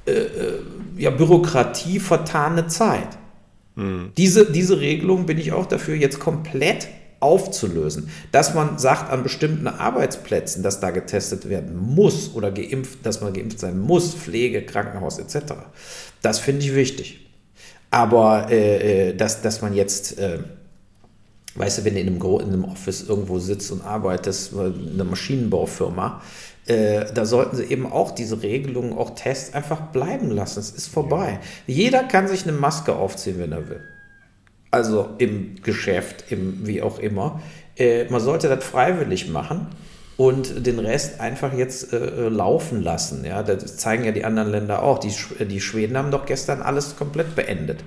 äh, 0.09 0.23
äh, 0.23 0.63
ja, 0.97 1.11
Bürokratie 1.11 2.01
vertane 2.01 2.67
Zeit. 2.67 3.09
Mhm. 3.77 4.13
Diese, 4.17 4.51
diese 4.51 4.81
Regelung 4.81 5.27
bin 5.27 5.39
ich 5.39 5.53
auch 5.53 5.67
dafür, 5.67 5.95
jetzt 5.95 6.19
komplett 6.19 6.89
aufzulösen. 7.21 8.11
Dass 8.33 8.55
man 8.55 8.79
sagt, 8.79 9.11
an 9.11 9.23
bestimmten 9.23 9.67
Arbeitsplätzen, 9.67 10.63
dass 10.63 10.81
da 10.81 10.91
getestet 10.91 11.49
werden 11.49 11.77
muss 11.77 12.35
oder 12.35 12.51
geimpft, 12.51 12.99
dass 13.05 13.21
man 13.21 13.33
geimpft 13.33 13.61
sein 13.61 13.79
muss, 13.79 14.15
Pflege, 14.15 14.63
Krankenhaus 14.63 15.19
etc. 15.19 15.55
Das 16.23 16.39
finde 16.39 16.65
ich 16.65 16.75
wichtig. 16.75 17.27
Aber 17.91 18.51
äh, 18.51 19.09
äh, 19.09 19.15
dass, 19.17 19.41
dass 19.41 19.63
man 19.63 19.75
jetzt, 19.75 20.19
äh, 20.19 20.41
weißt 21.55 21.79
du, 21.79 21.85
wenn 21.85 21.95
du 21.95 22.01
in 22.01 22.07
einem, 22.09 22.23
in 22.23 22.53
einem 22.53 22.65
Office 22.65 23.09
irgendwo 23.09 23.39
sitzt 23.39 23.73
und 23.73 23.83
arbeitest, 23.83 24.53
in 24.53 24.91
einer 24.95 25.05
Maschinenbaufirma, 25.05 26.21
äh, 26.69 27.07
da 27.13 27.25
sollten 27.25 27.57
sie 27.57 27.65
eben 27.65 27.91
auch 27.91 28.11
diese 28.11 28.43
Regelungen, 28.43 28.93
auch 28.93 29.15
Tests 29.15 29.55
einfach 29.55 29.81
bleiben 29.93 30.31
lassen. 30.31 30.61
Es 30.61 30.71
ist 30.71 30.89
vorbei. 30.89 31.39
Ja. 31.67 31.75
Jeder 31.75 32.05
kann 32.05 32.29
sich 32.29 32.43
eine 32.43 32.53
Maske 32.53 32.95
aufziehen, 32.95 33.39
wenn 33.39 33.53
er 33.53 33.69
will. 33.69 33.81
Also 34.71 35.09
im 35.17 35.63
Geschäft, 35.63 36.31
im 36.31 36.67
wie 36.67 36.83
auch 36.83 36.99
immer. 36.99 37.41
Äh, 37.77 38.05
man 38.11 38.21
sollte 38.21 38.49
das 38.49 38.63
freiwillig 38.63 39.31
machen 39.31 39.69
und 40.19 40.67
den 40.67 40.79
Rest 40.79 41.21
einfach 41.21 41.55
jetzt 41.55 41.95
äh, 41.95 42.29
laufen 42.29 42.83
lassen. 42.83 43.25
Ja, 43.25 43.43
das 43.43 43.79
zeigen 43.79 44.05
ja 44.05 44.13
die 44.13 44.27
anderen 44.27 44.51
Länder 44.51 44.83
auch. 44.83 44.99
Die, 44.99 45.13
die 45.47 45.61
Schweden 45.63 45.97
haben 45.97 46.11
doch 46.11 46.27
gestern 46.27 46.61
alles 46.61 46.97
komplett 46.97 47.35
beendet. 47.35 47.83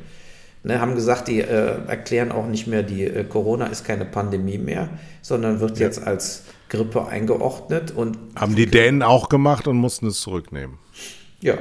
Ne, 0.64 0.80
haben 0.80 0.96
gesagt, 0.96 1.28
die 1.28 1.42
äh, 1.42 1.88
erklären 1.88 2.32
auch 2.32 2.46
nicht 2.46 2.68
mehr, 2.68 2.84
die 2.84 3.04
äh, 3.04 3.24
Corona 3.26 3.66
ist 3.66 3.84
keine 3.84 4.06
Pandemie 4.06 4.60
mehr, 4.60 4.90
sondern 5.22 5.60
wird 5.60 5.80
ja. 5.80 5.88
jetzt 5.88 6.06
als 6.06 6.44
Grippe 6.72 7.06
eingeordnet. 7.06 7.92
Und 7.92 8.18
haben 8.36 8.56
die 8.56 8.66
Dänen 8.66 9.04
auch 9.04 9.30
gemacht 9.30 9.68
und 9.68 9.78
mussten 9.78 10.08
es 10.08 10.22
zurücknehmen. 10.22 10.78
Ja, 11.42 11.58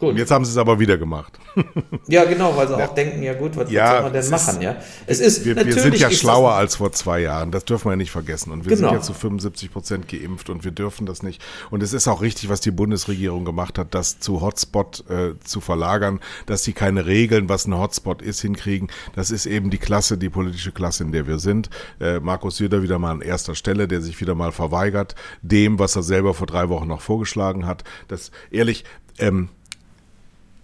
Gut. 0.00 0.16
Jetzt 0.16 0.30
haben 0.30 0.46
sie 0.46 0.50
es 0.50 0.56
aber 0.56 0.80
wieder 0.80 0.98
gemacht. 0.98 1.38
Ja, 2.06 2.24
genau, 2.24 2.56
weil 2.56 2.66
sie 2.66 2.76
ja. 2.76 2.86
auch 2.86 2.94
denken, 2.94 3.22
ja 3.22 3.34
gut, 3.34 3.56
was, 3.56 3.70
ja, 3.70 3.92
soll 3.92 4.02
man 4.02 4.12
denn 4.12 4.30
machen? 4.30 4.56
Ist, 4.56 4.62
ja? 4.62 4.76
es 5.06 5.20
ist, 5.20 5.44
wir, 5.44 5.54
wir 5.54 5.72
sind 5.72 5.96
ja 5.98 6.10
schlauer 6.10 6.52
als 6.52 6.76
vor 6.76 6.90
zwei 6.92 7.20
Jahren, 7.20 7.52
das 7.52 7.64
dürfen 7.64 7.86
wir 7.86 7.92
ja 7.92 7.96
nicht 7.96 8.10
vergessen. 8.10 8.50
Und 8.50 8.64
wir 8.64 8.74
genau. 8.74 8.88
sind 8.88 8.98
ja 8.98 9.02
zu 9.02 9.12
75 9.12 9.72
Prozent 9.72 10.08
geimpft 10.08 10.50
und 10.50 10.64
wir 10.64 10.70
dürfen 10.72 11.06
das 11.06 11.22
nicht. 11.22 11.40
Und 11.70 11.82
es 11.82 11.92
ist 11.92 12.08
auch 12.08 12.22
richtig, 12.22 12.48
was 12.48 12.60
die 12.60 12.70
Bundesregierung 12.70 13.44
gemacht 13.44 13.78
hat, 13.78 13.94
das 13.94 14.18
zu 14.18 14.40
Hotspot 14.40 15.04
äh, 15.08 15.38
zu 15.44 15.60
verlagern, 15.60 16.20
dass 16.46 16.64
sie 16.64 16.72
keine 16.72 17.06
Regeln, 17.06 17.48
was 17.48 17.66
ein 17.66 17.78
Hotspot 17.78 18.22
ist, 18.22 18.40
hinkriegen. 18.40 18.88
Das 19.14 19.30
ist 19.30 19.46
eben 19.46 19.70
die 19.70 19.78
Klasse, 19.78 20.18
die 20.18 20.30
politische 20.30 20.72
Klasse, 20.72 21.04
in 21.04 21.12
der 21.12 21.26
wir 21.26 21.38
sind. 21.38 21.70
Äh, 22.00 22.18
Markus 22.20 22.56
Söder 22.56 22.82
wieder 22.82 22.98
mal 22.98 23.12
an 23.12 23.20
erster 23.20 23.54
Stelle, 23.54 23.86
der 23.86 24.00
sich 24.00 24.20
wieder 24.20 24.34
mal 24.34 24.52
verweigert, 24.52 25.14
dem, 25.42 25.78
was 25.78 25.94
er 25.94 26.02
selber 26.02 26.34
vor 26.34 26.46
drei 26.46 26.68
Wochen 26.70 26.88
noch 26.88 27.02
vorgeschlagen 27.02 27.66
hat. 27.66 27.84
Das 28.08 28.30
ehrlich, 28.50 28.84
ähm, 29.18 29.50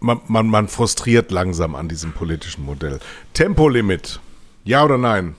man, 0.07 0.21
man, 0.29 0.47
man 0.47 0.69
frustriert 0.69 1.31
langsam 1.31 1.75
an 1.75 1.89
diesem 1.89 2.13
politischen 2.13 2.65
Modell. 2.65 3.01
Tempolimit, 3.35 4.21
ja 4.65 4.85
oder 4.85 4.97
nein? 4.97 5.35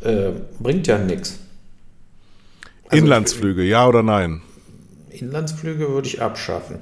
Äh, 0.00 0.30
bringt 0.58 0.86
ja 0.86 0.98
nichts. 0.98 1.38
Also 2.88 3.04
Inlandsflüge, 3.04 3.62
ja 3.62 3.86
oder 3.86 4.02
nein? 4.02 4.40
Inlandsflüge 5.10 5.88
würde 5.90 6.08
ich 6.08 6.22
abschaffen, 6.22 6.78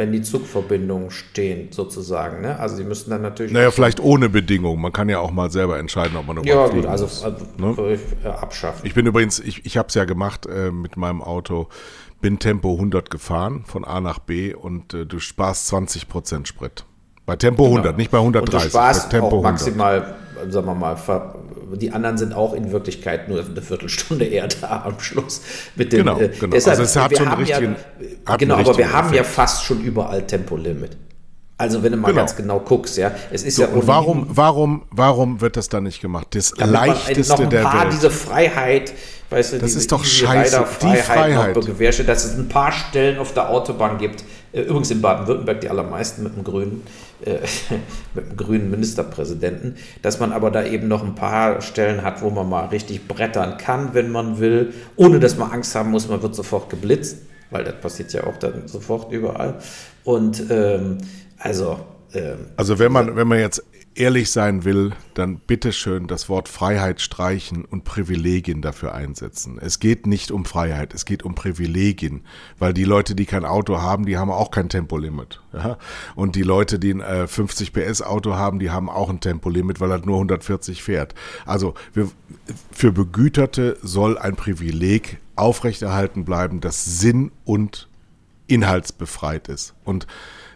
wenn 0.00 0.12
die 0.12 0.22
Zugverbindungen 0.22 1.10
stehen, 1.10 1.70
sozusagen. 1.72 2.40
Ne? 2.40 2.58
Also 2.58 2.78
die 2.78 2.84
müssten 2.84 3.10
dann 3.10 3.20
natürlich. 3.20 3.52
Naja, 3.52 3.70
vielleicht 3.70 4.00
ohne 4.00 4.30
Bedingungen. 4.30 4.80
Man 4.80 4.92
kann 4.92 5.10
ja 5.10 5.20
auch 5.20 5.30
mal 5.30 5.50
selber 5.50 5.78
entscheiden, 5.78 6.16
ob 6.16 6.26
man 6.26 6.38
überhaupt 6.38 6.72
Ja, 6.72 6.80
gut, 6.80 6.86
also, 6.86 7.04
also 7.04 7.46
ne? 7.58 7.98
Äh, 8.24 8.28
abschaffen. 8.28 8.86
Ich 8.86 8.94
bin 8.94 9.04
übrigens, 9.04 9.38
ich, 9.38 9.66
ich 9.66 9.76
habe 9.76 9.88
es 9.88 9.94
ja 9.94 10.06
gemacht 10.06 10.46
äh, 10.46 10.70
mit 10.70 10.96
meinem 10.96 11.20
Auto 11.22 11.68
bin 12.22 12.38
Tempo 12.38 12.72
100 12.72 13.10
gefahren 13.10 13.64
von 13.66 13.84
A 13.84 14.00
nach 14.00 14.18
B 14.18 14.54
und 14.54 14.94
äh, 14.94 15.04
du 15.04 15.18
sparst 15.18 15.68
20 15.68 16.08
Prozent 16.08 16.48
Sprit. 16.48 16.84
Bei 17.26 17.36
Tempo 17.36 17.64
genau. 17.64 17.76
100, 17.76 17.96
nicht 17.98 18.10
bei 18.10 18.18
130. 18.18 18.54
Und 18.54 18.64
du 18.64 18.68
sparst 18.70 19.10
Tempo 19.10 19.38
auch 19.38 19.42
maximal, 19.42 20.16
100. 20.36 20.52
sagen 20.52 20.66
wir 20.66 20.74
mal, 20.74 20.96
die 21.76 21.92
anderen 21.92 22.18
sind 22.18 22.32
auch 22.32 22.54
in 22.54 22.72
Wirklichkeit 22.72 23.28
nur 23.28 23.44
eine 23.44 23.62
Viertelstunde 23.62 24.24
eher 24.24 24.48
da 24.48 24.84
am 24.86 25.00
Schluss. 25.00 25.42
Mit 25.76 25.92
dem, 25.92 26.00
genau, 26.00 26.18
äh, 26.18 26.28
genau. 26.28 26.52
Deshalb, 26.52 26.78
also 26.78 26.82
es 26.82 26.96
hat 26.96 27.16
schon 27.16 27.28
einen 27.28 27.38
richtigen, 27.38 27.76
ja, 28.28 28.36
Genau, 28.36 28.56
aber 28.56 28.76
wir 28.76 28.92
haben 28.92 29.12
ja 29.14 29.24
fast 29.24 29.64
schon 29.64 29.80
überall 29.80 30.26
Tempolimit. 30.26 30.96
Also 31.60 31.82
wenn 31.82 31.92
du 31.92 31.98
mal 31.98 32.08
genau. 32.08 32.22
ganz 32.22 32.36
genau 32.36 32.60
guckst, 32.60 32.96
ja, 32.96 33.12
es 33.30 33.42
ist 33.42 33.56
so, 33.56 33.62
ja 33.62 33.68
und 33.68 33.86
warum, 33.86 34.26
warum, 34.30 34.82
warum 34.90 35.42
wird 35.42 35.58
das 35.58 35.68
dann 35.68 35.82
nicht 35.82 36.00
gemacht? 36.00 36.28
Das 36.30 36.54
leichteste 36.56 37.34
noch 37.34 37.40
ein 37.40 37.50
der 37.50 37.62
paar, 37.64 37.82
Welt. 37.82 37.92
Diese 37.92 38.10
Freiheit, 38.10 38.94
weißt 39.28 39.52
du, 39.52 39.58
das 39.58 39.74
ist 39.74 39.92
doch 39.92 40.02
scheiße. 40.02 40.64
Die 40.80 40.96
Freiheit. 40.96 41.54
Gewährte, 41.54 42.04
dass 42.04 42.24
es 42.24 42.38
ein 42.38 42.48
paar 42.48 42.72
Stellen 42.72 43.18
auf 43.18 43.34
der 43.34 43.50
Autobahn 43.50 43.98
gibt. 43.98 44.24
Äh, 44.52 44.62
übrigens 44.62 44.90
in 44.90 45.02
Baden-Württemberg 45.02 45.60
die 45.60 45.68
allermeisten 45.68 46.22
mit 46.22 46.34
dem 46.34 46.44
grünen, 46.44 46.82
äh, 46.82 47.09
mit 48.14 48.30
dem 48.30 48.36
grünen 48.36 48.70
Ministerpräsidenten, 48.70 49.76
dass 50.02 50.20
man 50.20 50.32
aber 50.32 50.50
da 50.50 50.64
eben 50.64 50.88
noch 50.88 51.04
ein 51.04 51.14
paar 51.14 51.60
Stellen 51.60 52.02
hat, 52.02 52.22
wo 52.22 52.30
man 52.30 52.48
mal 52.48 52.66
richtig 52.66 53.06
brettern 53.06 53.56
kann, 53.58 53.94
wenn 53.94 54.10
man 54.10 54.38
will, 54.40 54.72
ohne 54.96 55.20
dass 55.20 55.36
man 55.36 55.50
Angst 55.50 55.74
haben 55.74 55.90
muss, 55.90 56.08
man 56.08 56.22
wird 56.22 56.34
sofort 56.34 56.70
geblitzt, 56.70 57.18
weil 57.50 57.64
das 57.64 57.80
passiert 57.80 58.12
ja 58.12 58.24
auch 58.24 58.36
dann 58.36 58.66
sofort 58.66 59.12
überall. 59.12 59.58
Und 60.04 60.50
ähm, 60.50 60.98
also. 61.38 61.80
Ähm, 62.14 62.46
also 62.56 62.78
wenn 62.78 62.92
man, 62.92 63.16
wenn 63.16 63.28
man 63.28 63.38
jetzt 63.38 63.62
ehrlich 64.00 64.30
sein 64.30 64.64
will, 64.64 64.92
dann 65.12 65.36
bitteschön 65.38 66.06
das 66.06 66.30
Wort 66.30 66.48
Freiheit 66.48 67.02
streichen 67.02 67.66
und 67.66 67.84
Privilegien 67.84 68.62
dafür 68.62 68.94
einsetzen. 68.94 69.58
Es 69.60 69.78
geht 69.78 70.06
nicht 70.06 70.30
um 70.30 70.46
Freiheit, 70.46 70.94
es 70.94 71.04
geht 71.04 71.22
um 71.22 71.34
Privilegien, 71.34 72.22
weil 72.58 72.72
die 72.72 72.84
Leute, 72.84 73.14
die 73.14 73.26
kein 73.26 73.44
Auto 73.44 73.82
haben, 73.82 74.06
die 74.06 74.16
haben 74.16 74.30
auch 74.30 74.50
kein 74.50 74.70
Tempolimit. 74.70 75.42
Ja? 75.52 75.76
Und 76.14 76.34
die 76.34 76.42
Leute, 76.42 76.78
die 76.78 76.94
ein 76.94 77.00
äh, 77.00 77.26
50 77.26 77.74
PS 77.74 78.00
Auto 78.00 78.34
haben, 78.34 78.58
die 78.58 78.70
haben 78.70 78.88
auch 78.88 79.10
ein 79.10 79.20
Tempolimit, 79.20 79.80
weil 79.80 79.90
er 79.90 79.98
nur 79.98 80.16
140 80.16 80.82
fährt. 80.82 81.14
Also 81.44 81.74
wir, 81.92 82.10
für 82.72 82.92
Begüterte 82.92 83.76
soll 83.82 84.16
ein 84.16 84.34
Privileg 84.34 85.18
aufrechterhalten 85.36 86.24
bleiben, 86.24 86.60
das 86.60 87.00
sinn- 87.00 87.32
und 87.44 87.88
inhaltsbefreit 88.46 89.48
ist. 89.48 89.74
Und 89.84 90.06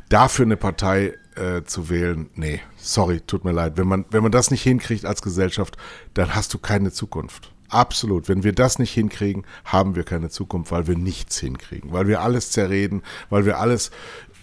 dafür 0.09 0.47
eine 0.47 0.57
Partei 0.57 1.15
äh, 1.37 1.63
zu 1.65 1.91
wählen, 1.91 2.31
nee, 2.35 2.61
sorry, 2.85 3.21
tut 3.21 3.45
mir 3.45 3.53
leid. 3.53 3.77
Wenn 3.77 3.89
man, 3.89 4.05
wenn 4.11 4.23
man 4.23 4.33
das 4.33 4.51
nicht 4.51 4.63
hinkriegt 4.63 5.05
als 5.05 5.23
Gesellschaft, 5.23 5.77
dann 6.15 6.35
hast 6.35 6.53
du 6.55 6.59
keine 6.59 6.93
Zukunft. 6.93 7.51
Absolut. 7.69 8.29
Wenn 8.29 8.45
wir 8.45 8.53
das 8.53 8.79
nicht 8.79 8.93
hinkriegen, 8.93 9.45
haben 9.65 9.97
wir 9.97 10.05
keine 10.05 10.29
Zukunft, 10.29 10.71
weil 10.71 10.87
wir 10.87 10.97
nichts 10.97 11.39
hinkriegen, 11.39 11.93
weil 11.93 12.07
wir 12.07 12.21
alles 12.21 12.51
zerreden, 12.51 13.03
weil 13.31 13.47
wir 13.47 13.59
alles 13.59 13.91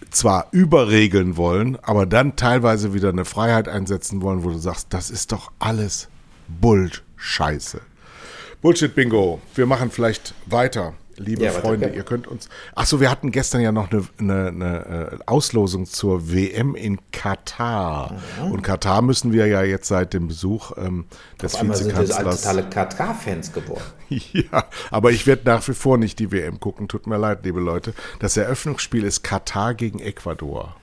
zwar 0.10 0.48
überregeln 0.52 1.38
wollen, 1.38 1.78
aber 1.82 2.06
dann 2.06 2.36
teilweise 2.36 2.94
wieder 2.94 3.10
eine 3.10 3.24
Freiheit 3.24 3.70
einsetzen 3.70 4.22
wollen, 4.22 4.44
wo 4.44 4.50
du 4.50 4.58
sagst, 4.58 4.88
das 4.90 5.10
ist 5.10 5.32
doch 5.32 5.52
alles 5.60 6.10
Bullscheiße. 6.48 7.82
Bullshit 8.62 8.94
Bingo. 8.94 9.42
Wir 9.56 9.66
machen 9.66 9.90
vielleicht 9.92 10.34
weiter. 10.46 10.94
Liebe 11.18 11.44
ja, 11.44 11.52
Freunde, 11.52 11.90
ihr 11.90 12.04
könnt 12.04 12.28
uns. 12.28 12.50
Achso, 12.76 13.00
wir 13.00 13.12
hatten 13.12 13.32
gestern 13.32 13.62
ja 13.62 13.72
noch 13.72 13.92
eine, 13.92 14.04
eine, 14.20 14.48
eine 14.48 15.10
äh, 15.12 15.18
Auslosung 15.26 15.86
zur 15.86 16.32
WM 16.32 16.76
in 16.76 17.00
Katar. 17.12 18.16
Mhm. 18.40 18.52
Und 18.52 18.62
Katar 18.62 19.02
müssen 19.02 19.32
wir 19.32 19.48
ja 19.48 19.64
jetzt 19.64 19.88
seit 19.88 20.14
dem 20.14 20.28
Besuch 20.28 20.72
ähm, 20.78 21.06
des 21.42 21.56
Auf 21.56 21.64
Vizekanzlers. 21.64 22.16
Sind 22.16 22.26
wir 22.26 22.32
totale 22.32 22.64
Katar-Fans 22.64 23.54
geworden. 23.54 23.84
ja, 24.10 24.66
aber 24.90 25.12
ich 25.12 25.28
werde 25.28 25.44
nach 25.46 25.68
wie 25.68 25.74
vor 25.74 25.98
nicht 25.98 26.20
die 26.20 26.32
WM 26.32 26.60
gucken. 26.60 26.88
Tut 26.88 27.08
mir 27.08 27.18
leid, 27.18 27.44
liebe 27.44 27.60
Leute. 27.60 27.94
Das 28.20 28.38
Eröffnungsspiel 28.38 29.04
ist 29.04 29.24
Katar 29.24 29.74
gegen 29.74 30.00
Ecuador. 30.00 30.76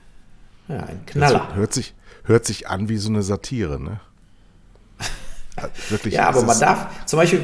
Ja, 0.67 0.83
ein 0.83 1.05
Knaller. 1.05 1.47
Das 1.49 1.55
hört 1.55 1.73
sich, 1.73 1.95
hört 2.23 2.45
sich 2.45 2.67
an 2.67 2.89
wie 2.89 2.97
so 2.97 3.09
eine 3.09 3.23
Satire, 3.23 3.79
ne? 3.79 3.99
Wirklich, 5.89 6.13
ja, 6.13 6.27
aber 6.27 6.43
man 6.43 6.59
darf, 6.59 7.05
zum 7.05 7.17
Beispiel, 7.17 7.41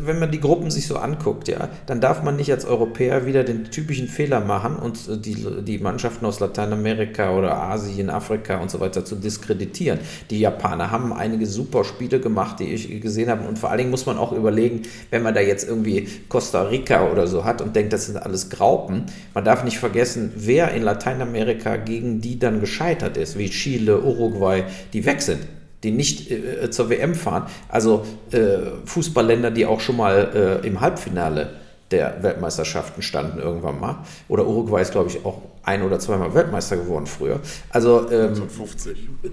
wenn 0.00 0.18
man 0.18 0.30
die 0.30 0.40
Gruppen 0.40 0.70
sich 0.70 0.86
so 0.86 0.96
anguckt, 0.96 1.48
ja, 1.48 1.68
dann 1.86 2.00
darf 2.00 2.22
man 2.22 2.36
nicht 2.36 2.50
als 2.50 2.64
Europäer 2.64 3.26
wieder 3.26 3.44
den 3.44 3.70
typischen 3.70 4.08
Fehler 4.08 4.40
machen 4.40 4.76
und 4.76 5.08
äh, 5.08 5.18
die, 5.18 5.46
die 5.62 5.78
Mannschaften 5.78 6.26
aus 6.26 6.40
Lateinamerika 6.40 7.36
oder 7.36 7.56
Asien, 7.56 8.10
Afrika 8.10 8.58
und 8.58 8.70
so 8.70 8.80
weiter 8.80 9.04
zu 9.04 9.16
diskreditieren. 9.16 9.98
Die 10.30 10.40
Japaner 10.40 10.90
haben 10.90 11.12
einige 11.12 11.46
super 11.46 11.84
Spiele 11.84 12.20
gemacht, 12.20 12.60
die 12.60 12.72
ich 12.72 13.00
gesehen 13.00 13.30
habe. 13.30 13.46
Und 13.46 13.58
vor 13.58 13.70
allen 13.70 13.78
Dingen 13.78 13.90
muss 13.90 14.06
man 14.06 14.18
auch 14.18 14.32
überlegen, 14.32 14.82
wenn 15.10 15.22
man 15.22 15.34
da 15.34 15.40
jetzt 15.40 15.66
irgendwie 15.68 16.08
Costa 16.28 16.62
Rica 16.62 17.10
oder 17.10 17.26
so 17.26 17.44
hat 17.44 17.60
und 17.60 17.74
denkt, 17.76 17.92
das 17.92 18.06
sind 18.06 18.16
alles 18.16 18.50
Graupen, 18.50 19.06
man 19.32 19.44
darf 19.44 19.64
nicht 19.64 19.78
vergessen, 19.78 20.32
wer 20.36 20.72
in 20.72 20.82
Lateinamerika 20.82 21.76
gegen 21.76 22.20
die 22.20 22.38
dann 22.38 22.60
gescheitert 22.60 23.16
ist, 23.16 23.38
wie 23.38 23.50
Chile, 23.50 24.00
Uruguay, 24.00 24.64
die 24.92 25.04
weg 25.04 25.22
sind 25.22 25.40
die 25.84 25.92
nicht 25.92 26.30
äh, 26.30 26.70
zur 26.70 26.90
WM 26.90 27.14
fahren. 27.14 27.46
Also 27.68 28.04
äh, 28.32 28.58
Fußballländer, 28.86 29.50
die 29.50 29.66
auch 29.66 29.80
schon 29.80 29.96
mal 29.96 30.60
äh, 30.62 30.66
im 30.66 30.80
Halbfinale 30.80 31.50
der 31.90 32.22
Weltmeisterschaften 32.22 33.02
standen 33.02 33.38
irgendwann 33.38 33.78
mal. 33.78 33.98
Oder 34.28 34.46
Uruguay 34.46 34.82
ist, 34.82 34.92
glaube 34.92 35.10
ich, 35.10 35.24
auch 35.24 35.42
ein 35.62 35.82
oder 35.82 35.98
zweimal 35.98 36.34
Weltmeister 36.34 36.76
geworden 36.76 37.06
früher. 37.06 37.40
Also 37.70 38.10
ähm, 38.10 38.42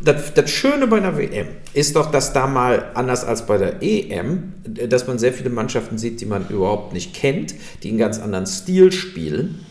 das, 0.03 0.33
das, 0.33 0.49
Schöne 0.49 0.87
bei 0.87 0.97
einer 0.97 1.17
WM 1.17 1.47
ist 1.73 1.95
doch, 1.95 2.11
dass 2.11 2.33
da 2.33 2.47
mal, 2.47 2.91
anders 2.93 3.23
als 3.23 3.45
bei 3.45 3.57
der 3.57 3.81
EM, 3.81 4.53
dass 4.63 5.07
man 5.07 5.17
sehr 5.17 5.33
viele 5.33 5.49
Mannschaften 5.49 5.97
sieht, 5.97 6.21
die 6.21 6.25
man 6.25 6.47
überhaupt 6.49 6.93
nicht 6.93 7.13
kennt, 7.13 7.55
die 7.83 7.89
einen 7.89 7.97
ganz 7.97 8.19
anderen 8.19 8.45
Stil 8.45 8.91
spielen. 8.91 9.65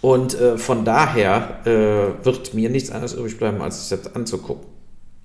Und 0.00 0.34
äh, 0.34 0.58
von 0.58 0.84
daher 0.84 1.60
äh, 1.64 2.24
wird 2.24 2.54
mir 2.54 2.70
nichts 2.70 2.90
anderes 2.90 3.14
übrig 3.14 3.38
bleiben, 3.38 3.62
als 3.62 3.88
sich 3.88 3.98
das 3.98 4.14
anzugucken. 4.16 4.71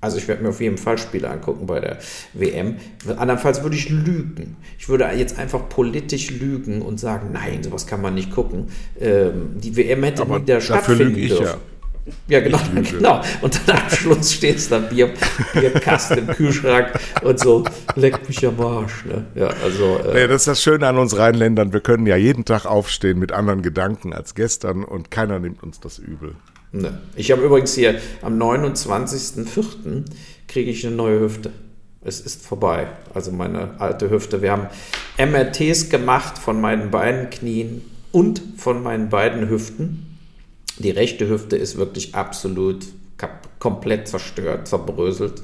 Also 0.07 0.19
ich 0.19 0.27
werde 0.29 0.41
mir 0.41 0.49
auf 0.49 0.61
jeden 0.61 0.77
Fall 0.77 0.97
Spiele 0.97 1.29
angucken 1.29 1.67
bei 1.67 1.81
der 1.81 1.97
WM. 2.31 2.77
Andernfalls 3.17 3.61
würde 3.61 3.75
ich 3.75 3.89
lügen. 3.89 4.55
Ich 4.79 4.87
würde 4.87 5.05
jetzt 5.17 5.37
einfach 5.37 5.67
politisch 5.67 6.31
lügen 6.31 6.81
und 6.81 6.97
sagen, 6.97 7.31
nein, 7.33 7.61
sowas 7.61 7.87
kann 7.87 8.01
man 8.01 8.15
nicht 8.15 8.31
gucken. 8.31 8.67
Ähm, 9.01 9.57
die 9.59 9.75
WM 9.75 10.01
hätte 10.03 10.21
Aber 10.21 10.41
wieder 10.41 10.61
stattfinden 10.61 11.13
dürfen. 11.13 11.43
Ja. 11.43 11.57
Ja, 12.29 12.39
genau, 12.39 12.59
genau. 12.89 13.21
Und 13.41 13.59
dann 13.65 13.79
am 13.79 13.89
Schluss 13.89 14.31
steht 14.31 14.71
da 14.71 14.79
Bier, 14.79 15.13
Bierkasten 15.53 16.19
im 16.19 16.27
Kühlschrank 16.27 16.93
und 17.21 17.37
so, 17.37 17.65
leckt 17.95 18.29
mich 18.29 18.47
am 18.47 18.57
Arsch. 18.61 19.03
Ne? 19.03 19.25
Ja, 19.35 19.49
also, 19.61 19.99
äh, 20.13 20.21
ja, 20.21 20.27
das 20.27 20.43
ist 20.43 20.47
das 20.47 20.63
Schöne 20.63 20.87
an 20.87 20.97
uns 20.97 21.17
Rheinländern. 21.17 21.73
Wir 21.73 21.81
können 21.81 22.07
ja 22.07 22.15
jeden 22.15 22.45
Tag 22.45 22.65
aufstehen 22.65 23.19
mit 23.19 23.33
anderen 23.33 23.61
Gedanken 23.61 24.13
als 24.13 24.35
gestern 24.35 24.85
und 24.85 25.11
keiner 25.11 25.39
nimmt 25.39 25.61
uns 25.61 25.81
das 25.81 25.99
übel. 25.99 26.35
Ne. 26.71 26.99
Ich 27.15 27.31
habe 27.31 27.43
übrigens 27.43 27.73
hier 27.75 27.99
am 28.21 28.41
29.04. 28.41 30.03
kriege 30.47 30.69
ich 30.69 30.85
eine 30.85 30.95
neue 30.95 31.19
Hüfte. 31.21 31.51
Es 32.01 32.21
ist 32.21 32.45
vorbei. 32.45 32.87
Also 33.13 33.31
meine 33.31 33.79
alte 33.79 34.09
Hüfte. 34.09 34.41
Wir 34.41 34.51
haben 34.51 34.67
MRTs 35.17 35.89
gemacht 35.89 36.37
von 36.37 36.61
meinen 36.61 36.91
beiden 36.91 37.29
Knien 37.29 37.83
und 38.11 38.41
von 38.57 38.83
meinen 38.83 39.09
beiden 39.09 39.49
Hüften. 39.49 40.17
Die 40.77 40.91
rechte 40.91 41.27
Hüfte 41.27 41.57
ist 41.57 41.77
wirklich 41.77 42.15
absolut 42.15 42.85
komplett 43.59 44.07
zerstört, 44.07 44.67
zerbröselt. 44.67 45.41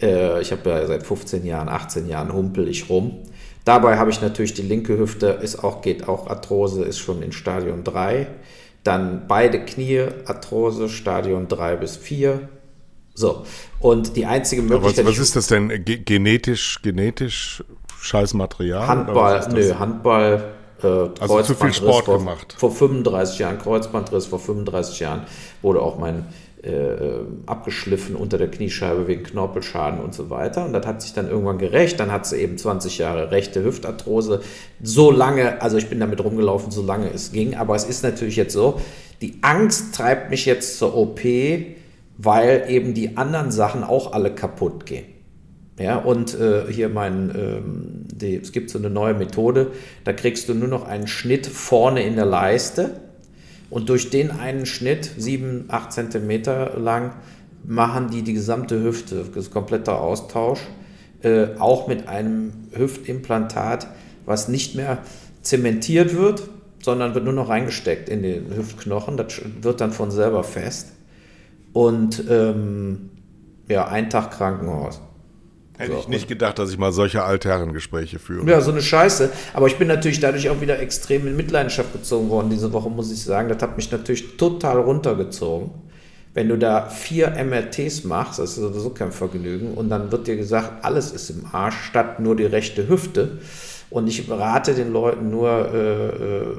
Äh, 0.00 0.40
ich 0.40 0.52
habe 0.52 0.70
ja 0.70 0.86
seit 0.86 1.04
15 1.04 1.44
Jahren, 1.44 1.68
18 1.68 2.08
Jahren 2.08 2.32
humpel 2.32 2.68
ich 2.68 2.88
rum. 2.88 3.18
Dabei 3.64 3.98
habe 3.98 4.10
ich 4.10 4.20
natürlich 4.20 4.54
die 4.54 4.62
linke 4.62 4.98
Hüfte, 4.98 5.38
ist 5.42 5.62
auch, 5.62 5.82
geht 5.82 6.08
auch 6.08 6.28
Arthrose, 6.28 6.84
ist 6.84 6.98
schon 6.98 7.22
in 7.22 7.32
Stadion 7.32 7.84
3. 7.84 8.26
Dann 8.84 9.26
beide 9.28 9.64
Knie, 9.64 10.06
Arthrose, 10.26 10.88
Stadion 10.88 11.48
3 11.48 11.76
bis 11.76 11.96
4. 11.96 12.48
So. 13.14 13.44
Und 13.78 14.16
die 14.16 14.26
einzige 14.26 14.62
Möglichkeit. 14.62 15.04
Was, 15.04 15.12
was 15.12 15.18
ist 15.18 15.36
das 15.36 15.46
denn? 15.46 15.84
genetisch, 15.84 16.80
genetisch 16.82 17.62
scheiß 18.00 18.34
Material? 18.34 18.86
Handball, 18.86 19.46
nö, 19.52 19.74
Handball. 19.78 20.54
Äh, 20.82 20.86
also 21.20 21.42
zu 21.42 21.54
viel 21.54 21.72
Sport 21.72 22.06
vor, 22.06 22.18
gemacht. 22.18 22.54
Vor 22.58 22.70
35 22.70 23.38
Jahren, 23.38 23.58
Kreuzbandriss 23.58 24.26
vor 24.26 24.38
35 24.38 25.00
Jahren 25.00 25.22
wurde 25.60 25.80
auch 25.80 25.98
mein 25.98 26.26
abgeschliffen 27.46 28.14
unter 28.14 28.38
der 28.38 28.48
Kniescheibe 28.48 29.08
wegen 29.08 29.24
Knorpelschaden 29.24 29.98
und 29.98 30.14
so 30.14 30.30
weiter. 30.30 30.64
Und 30.64 30.72
das 30.72 30.86
hat 30.86 31.02
sich 31.02 31.12
dann 31.12 31.28
irgendwann 31.28 31.58
gerecht. 31.58 31.98
Dann 31.98 32.12
hat 32.12 32.24
sie 32.24 32.36
eben 32.36 32.56
20 32.56 32.98
Jahre 32.98 33.32
rechte 33.32 33.64
Hüftarthrose. 33.64 34.42
So 34.80 35.10
lange, 35.10 35.60
also 35.60 35.76
ich 35.76 35.88
bin 35.88 35.98
damit 35.98 36.22
rumgelaufen, 36.22 36.70
so 36.70 36.82
lange 36.82 37.10
es 37.10 37.32
ging. 37.32 37.56
Aber 37.56 37.74
es 37.74 37.82
ist 37.82 38.04
natürlich 38.04 38.36
jetzt 38.36 38.52
so, 38.52 38.80
die 39.22 39.38
Angst 39.42 39.94
treibt 39.96 40.30
mich 40.30 40.46
jetzt 40.46 40.78
zur 40.78 40.96
OP, 40.96 41.20
weil 42.18 42.64
eben 42.68 42.94
die 42.94 43.16
anderen 43.16 43.50
Sachen 43.50 43.82
auch 43.82 44.12
alle 44.12 44.32
kaputt 44.32 44.86
gehen. 44.86 45.06
Ja, 45.80 45.96
und 45.96 46.38
äh, 46.38 46.70
hier 46.70 46.88
mein, 46.90 47.32
ähm, 47.34 48.04
die, 48.06 48.36
es 48.36 48.52
gibt 48.52 48.70
so 48.70 48.78
eine 48.78 48.90
neue 48.90 49.14
Methode, 49.14 49.72
da 50.04 50.12
kriegst 50.12 50.48
du 50.48 50.54
nur 50.54 50.68
noch 50.68 50.86
einen 50.86 51.08
Schnitt 51.08 51.46
vorne 51.46 52.04
in 52.04 52.14
der 52.14 52.26
Leiste 52.26 53.00
und 53.72 53.88
durch 53.88 54.10
den 54.10 54.30
einen 54.30 54.66
Schnitt, 54.66 55.10
7, 55.16 55.64
8 55.68 55.92
Zentimeter 55.92 56.78
lang, 56.78 57.12
machen 57.64 58.10
die 58.10 58.20
die 58.20 58.34
gesamte 58.34 58.82
Hüfte, 58.82 59.24
das 59.34 59.50
komplette 59.50 59.94
Austausch, 59.94 60.60
äh, 61.22 61.46
auch 61.58 61.88
mit 61.88 62.06
einem 62.06 62.52
Hüftimplantat, 62.72 63.86
was 64.26 64.48
nicht 64.48 64.74
mehr 64.74 64.98
zementiert 65.40 66.14
wird, 66.14 66.42
sondern 66.82 67.14
wird 67.14 67.24
nur 67.24 67.32
noch 67.32 67.48
reingesteckt 67.48 68.10
in 68.10 68.22
den 68.22 68.54
Hüftknochen. 68.54 69.16
Das 69.16 69.40
wird 69.62 69.80
dann 69.80 69.92
von 69.92 70.10
selber 70.10 70.44
fest. 70.44 70.88
Und 71.72 72.22
ähm, 72.28 73.08
ja, 73.68 73.88
ein 73.88 74.10
Tag 74.10 74.32
Krankenhaus. 74.32 75.00
Hätte 75.78 75.92
so, 75.92 75.98
ich 76.00 76.08
nicht 76.08 76.28
gedacht, 76.28 76.58
dass 76.58 76.70
ich 76.70 76.78
mal 76.78 76.92
solche 76.92 77.22
Altherrengespräche 77.22 78.18
führe. 78.18 78.48
Ja, 78.48 78.60
so 78.60 78.70
eine 78.70 78.82
Scheiße. 78.82 79.30
Aber 79.54 79.66
ich 79.66 79.76
bin 79.76 79.88
natürlich 79.88 80.20
dadurch 80.20 80.48
auch 80.50 80.60
wieder 80.60 80.78
extrem 80.78 81.26
in 81.26 81.36
Mitleidenschaft 81.36 81.92
gezogen 81.92 82.28
worden 82.28 82.50
diese 82.50 82.72
Woche, 82.72 82.90
muss 82.90 83.10
ich 83.10 83.22
sagen. 83.22 83.48
Das 83.48 83.62
hat 83.62 83.76
mich 83.76 83.90
natürlich 83.90 84.36
total 84.36 84.78
runtergezogen. 84.80 85.70
Wenn 86.34 86.48
du 86.48 86.56
da 86.56 86.88
vier 86.88 87.30
MRTs 87.30 88.04
machst, 88.04 88.38
das 88.38 88.50
ist 88.50 88.56
sowieso 88.56 88.90
kein 88.90 89.12
Vergnügen, 89.12 89.74
und 89.74 89.90
dann 89.90 90.10
wird 90.10 90.26
dir 90.26 90.36
gesagt, 90.36 90.84
alles 90.84 91.12
ist 91.12 91.28
im 91.28 91.44
Arsch, 91.52 91.76
statt 91.76 92.20
nur 92.20 92.36
die 92.36 92.46
rechte 92.46 92.88
Hüfte. 92.88 93.38
Und 93.90 94.06
ich 94.08 94.30
rate 94.30 94.74
den 94.74 94.92
Leuten 94.92 95.30
nur, 95.30 95.50
äh, 95.74 96.08
äh 96.08 96.56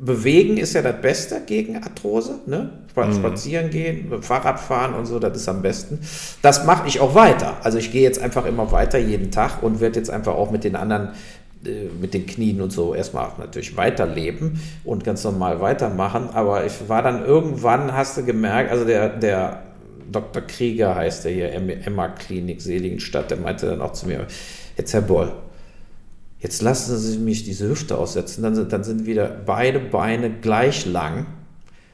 Bewegen 0.00 0.58
ist 0.58 0.74
ja 0.74 0.82
das 0.82 1.00
Beste 1.00 1.40
gegen 1.44 1.82
Arthrose. 1.82 2.40
Ne? 2.46 2.70
Mhm. 2.94 3.12
Spazieren 3.14 3.70
gehen, 3.70 4.22
Fahrrad 4.22 4.60
fahren 4.60 4.94
und 4.94 5.06
so, 5.06 5.18
das 5.18 5.36
ist 5.36 5.48
am 5.48 5.62
besten. 5.62 6.00
Das 6.42 6.64
mache 6.64 6.88
ich 6.88 7.00
auch 7.00 7.14
weiter. 7.14 7.56
Also 7.62 7.78
ich 7.78 7.92
gehe 7.92 8.02
jetzt 8.02 8.20
einfach 8.20 8.46
immer 8.46 8.72
weiter 8.72 8.98
jeden 8.98 9.30
Tag 9.30 9.62
und 9.62 9.80
werde 9.80 9.98
jetzt 9.98 10.10
einfach 10.10 10.34
auch 10.34 10.50
mit 10.50 10.64
den 10.64 10.76
anderen, 10.76 11.10
äh, 11.64 11.88
mit 12.00 12.14
den 12.14 12.26
Knien 12.26 12.60
und 12.60 12.72
so 12.72 12.94
erstmal 12.94 13.30
natürlich 13.38 13.76
weiterleben 13.76 14.60
und 14.84 15.04
ganz 15.04 15.24
normal 15.24 15.60
weitermachen. 15.60 16.30
Aber 16.32 16.64
ich 16.64 16.88
war 16.88 17.02
dann 17.02 17.24
irgendwann, 17.24 17.92
hast 17.92 18.16
du 18.16 18.24
gemerkt, 18.24 18.70
also 18.70 18.84
der, 18.84 19.08
der 19.10 19.62
Dr. 20.10 20.42
Krieger 20.42 20.94
heißt 20.94 21.24
der 21.24 21.32
hier, 21.32 21.52
Emma 21.52 22.08
Klinik 22.08 22.62
Seligenstadt, 22.62 23.30
der 23.30 23.38
meinte 23.38 23.66
dann 23.66 23.80
auch 23.80 23.92
zu 23.92 24.06
mir, 24.06 24.26
jetzt 24.76 24.94
Herr 24.94 25.02
Boll, 25.02 25.32
Jetzt 26.40 26.62
lassen 26.62 26.96
Sie 26.96 27.18
mich 27.18 27.44
diese 27.44 27.68
Hüfte 27.68 27.98
aussetzen, 27.98 28.42
dann 28.42 28.54
sind, 28.54 28.72
dann 28.72 28.84
sind 28.84 29.06
wieder 29.06 29.28
beide 29.28 29.80
Beine 29.80 30.30
gleich 30.30 30.86
lang. 30.86 31.26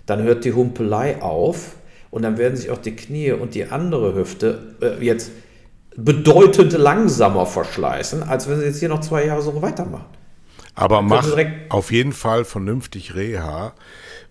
Dann 0.06 0.22
hört 0.22 0.44
die 0.44 0.52
Humpelei 0.52 1.22
auf 1.22 1.76
und 2.10 2.22
dann 2.22 2.36
werden 2.36 2.56
sich 2.56 2.70
auch 2.70 2.78
die 2.78 2.94
Knie 2.94 3.32
und 3.32 3.54
die 3.54 3.64
andere 3.64 4.14
Hüfte 4.14 4.76
äh, 4.82 5.02
jetzt 5.02 5.30
bedeutend 5.96 6.72
langsamer 6.72 7.46
verschleißen, 7.46 8.22
als 8.22 8.48
wenn 8.48 8.58
sie 8.58 8.66
jetzt 8.66 8.80
hier 8.80 8.88
noch 8.88 9.00
zwei 9.00 9.24
Jahre 9.26 9.40
so 9.40 9.62
weitermachen. 9.62 10.06
Aber 10.74 11.02
mach 11.02 11.28
auf 11.68 11.92
jeden 11.92 12.12
Fall 12.12 12.44
vernünftig 12.44 13.14
Reha, 13.14 13.74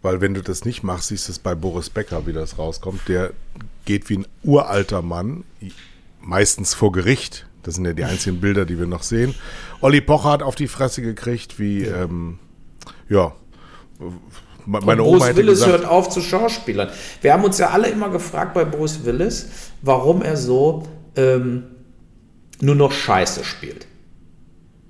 weil 0.02 0.20
wenn 0.20 0.34
du 0.34 0.42
das 0.42 0.66
nicht 0.66 0.84
machst, 0.84 1.08
siehst 1.08 1.30
du 1.30 1.32
es 1.32 1.40
bei 1.40 1.56
Boris 1.56 1.90
Becker, 1.90 2.28
wie 2.28 2.34
das 2.34 2.58
rauskommt. 2.58 3.08
Der 3.08 3.32
geht 3.86 4.10
wie 4.10 4.18
ein 4.18 4.28
uralter 4.44 5.02
Mann, 5.02 5.46
meistens 6.22 6.74
vor 6.74 6.92
Gericht 6.92 7.48
das 7.64 7.76
sind 7.76 7.86
ja 7.86 7.94
die 7.94 8.04
einzigen 8.04 8.40
Bilder, 8.40 8.66
die 8.66 8.78
wir 8.78 8.86
noch 8.86 9.04
sehen. 9.04 9.34
Olli 9.82 10.02
Pocher 10.02 10.32
hat 10.32 10.44
auf 10.44 10.56
die 10.56 10.68
Fresse 10.68 11.02
gekriegt, 11.02 11.60
wie, 11.60 11.84
ähm, 11.84 12.40
ja, 13.10 13.34
meine 14.66 15.02
Bruce 15.02 15.16
Oma 15.16 15.26
hätte 15.26 15.38
Willis 15.38 15.60
gesagt, 15.60 15.72
hört 15.72 15.86
auf 15.86 16.10
zu 16.10 16.22
Schauspielern. 16.22 16.90
Wir 17.22 17.34
haben 17.34 17.44
uns 17.44 17.58
ja 17.58 17.70
alle 17.70 17.90
immer 17.90 18.10
gefragt 18.10 18.54
bei 18.54 18.64
Bruce 18.66 19.04
Willis, 19.04 19.50
warum 19.82 20.22
er 20.22 20.38
so 20.38 20.88
ähm, 21.16 21.64
nur 22.62 22.76
noch 22.76 22.92
Scheiße 22.92 23.44
spielt. 23.44 23.88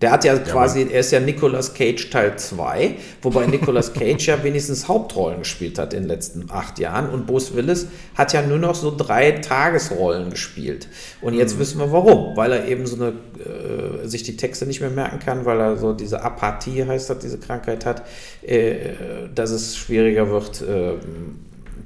Der 0.04 0.12
hat 0.12 0.26
ja 0.26 0.38
quasi, 0.38 0.86
er 0.92 1.00
ist 1.00 1.14
ja 1.14 1.22
Nicolas 1.22 1.74
Cage 1.74 2.10
Teil 2.10 2.36
2, 2.36 2.96
wobei 3.22 3.46
Nicolas 3.46 3.94
Cage 3.94 4.28
ja 4.28 4.44
wenigstens 4.44 4.90
Hauptrollen 4.90 5.40
gespielt 5.40 5.80
hat 5.80 5.94
in 5.94 6.02
den 6.02 6.10
letzten 6.10 6.52
acht 6.52 6.78
Jahren 6.78 7.10
und 7.10 7.26
Bruce 7.26 7.56
Willis 7.56 7.88
hat 8.14 8.34
ja 8.34 8.42
nur 8.42 8.58
noch 8.58 8.76
so 8.76 8.94
drei 8.94 9.32
Tagesrollen 9.32 10.30
gespielt. 10.30 10.90
Und 11.22 11.36
jetzt 11.36 11.58
wissen 11.58 11.80
wir 11.80 11.94
warum, 11.94 12.36
weil 12.36 12.52
er 12.52 12.68
eben 12.68 12.86
so 12.86 12.98
eine, 12.98 13.14
äh, 13.14 14.06
sich 14.06 14.24
die 14.24 14.36
Texte 14.36 14.66
nicht 14.66 14.82
mehr 14.82 14.90
merken 14.90 15.20
kann, 15.20 15.46
weil 15.46 15.58
er 15.58 15.78
so 15.78 15.94
diese 15.94 16.22
Apathie 16.22 16.84
heißt 16.84 17.10
das, 17.10 17.20
diese 17.20 17.38
Krankheit 17.38 17.86
hat, 17.86 18.04
äh, 18.42 18.90
dass 19.34 19.52
es 19.52 19.78
schwieriger 19.78 20.30
wird, 20.30 20.64
äh, 20.64 20.96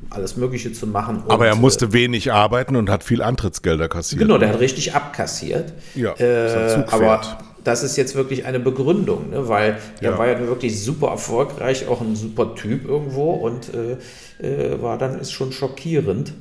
alles 0.10 0.38
Mögliche 0.38 0.74
zu 0.74 0.88
machen. 0.88 1.22
Und, 1.22 1.30
aber 1.30 1.46
er 1.46 1.54
äh, 1.54 1.60
musste 1.60 1.94
wenig 1.94 2.32
arbeiten 2.32 2.76
und 2.78 2.90
hat 2.90 3.04
viel 3.04 3.22
Antrittsgelder 3.22 3.90
kassiert. 3.90 4.22
Genau, 4.22 4.40
der 4.40 4.50
hat 4.50 4.60
richtig 4.60 4.96
abkassiert. 4.96 5.74
Ja, 5.94 6.14
äh, 6.14 6.84
aber 6.90 7.22
das 7.68 7.84
ist 7.84 7.98
jetzt 7.98 8.16
wirklich 8.16 8.46
eine 8.46 8.60
Begründung, 8.62 9.30
ne? 9.32 9.50
weil 9.50 9.78
er 10.00 10.12
Ja. 10.12 10.18
war 10.18 10.28
ja 10.28 10.40
wirklich 10.40 10.82
super 10.82 11.10
erfolgreich, 11.10 11.88
auch 11.90 12.00
ein 12.00 12.16
super 12.16 12.56
Typ 12.56 12.88
irgendwo 12.88 13.32
und 13.34 13.70
äh, 13.74 13.98
äh, 14.42 14.82
war 14.82 14.98
dann 14.98 15.20
ist 15.20 15.32
schon 15.34 15.52
schockierend, 15.52 16.34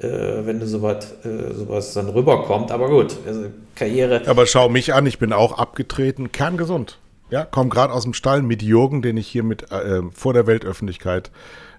äh, 0.00 0.08
wenn 0.08 0.58
du 0.58 0.66
sowas, 0.66 1.14
äh, 1.24 1.54
sowas 1.54 1.94
dann 1.94 2.08
rüberkommt. 2.08 2.72
Aber 2.72 2.88
gut, 2.88 3.16
also 3.26 3.44
Karriere. 3.76 4.22
Aber 4.26 4.44
schau 4.46 4.68
mich 4.68 4.92
an, 4.92 5.06
ich 5.06 5.20
bin 5.20 5.32
auch 5.32 5.56
abgetreten, 5.56 6.32
kerngesund. 6.32 6.98
Ja, 7.30 7.46
komm 7.48 7.70
gerade 7.70 7.92
aus 7.92 8.02
dem 8.02 8.12
Stall 8.12 8.42
mit 8.42 8.60
Jürgen, 8.60 9.00
den 9.02 9.16
ich 9.16 9.28
hier 9.28 9.44
mit 9.44 9.70
äh, 9.70 10.02
vor 10.12 10.34
der 10.34 10.46
Weltöffentlichkeit 10.48 11.30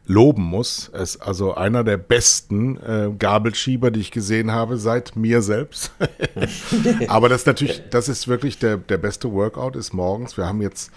loben 0.05 0.43
muss. 0.43 0.89
Er 0.93 1.01
ist 1.01 1.17
also 1.17 1.55
einer 1.55 1.83
der 1.83 1.97
besten 1.97 2.77
äh, 2.77 3.09
Gabelschieber, 3.17 3.91
die 3.91 4.01
ich 4.01 4.11
gesehen 4.11 4.51
habe, 4.51 4.77
seit 4.77 5.15
mir 5.15 5.41
selbst. 5.41 5.91
Aber 7.07 7.29
das 7.29 7.41
ist 7.41 7.47
natürlich, 7.47 7.81
das 7.89 8.09
ist 8.09 8.27
wirklich 8.27 8.59
der, 8.59 8.77
der 8.77 8.97
beste 8.97 9.31
Workout 9.31 9.75
ist 9.75 9.93
morgens. 9.93 10.37
Wir 10.37 10.45
haben 10.45 10.61
jetzt 10.61 10.91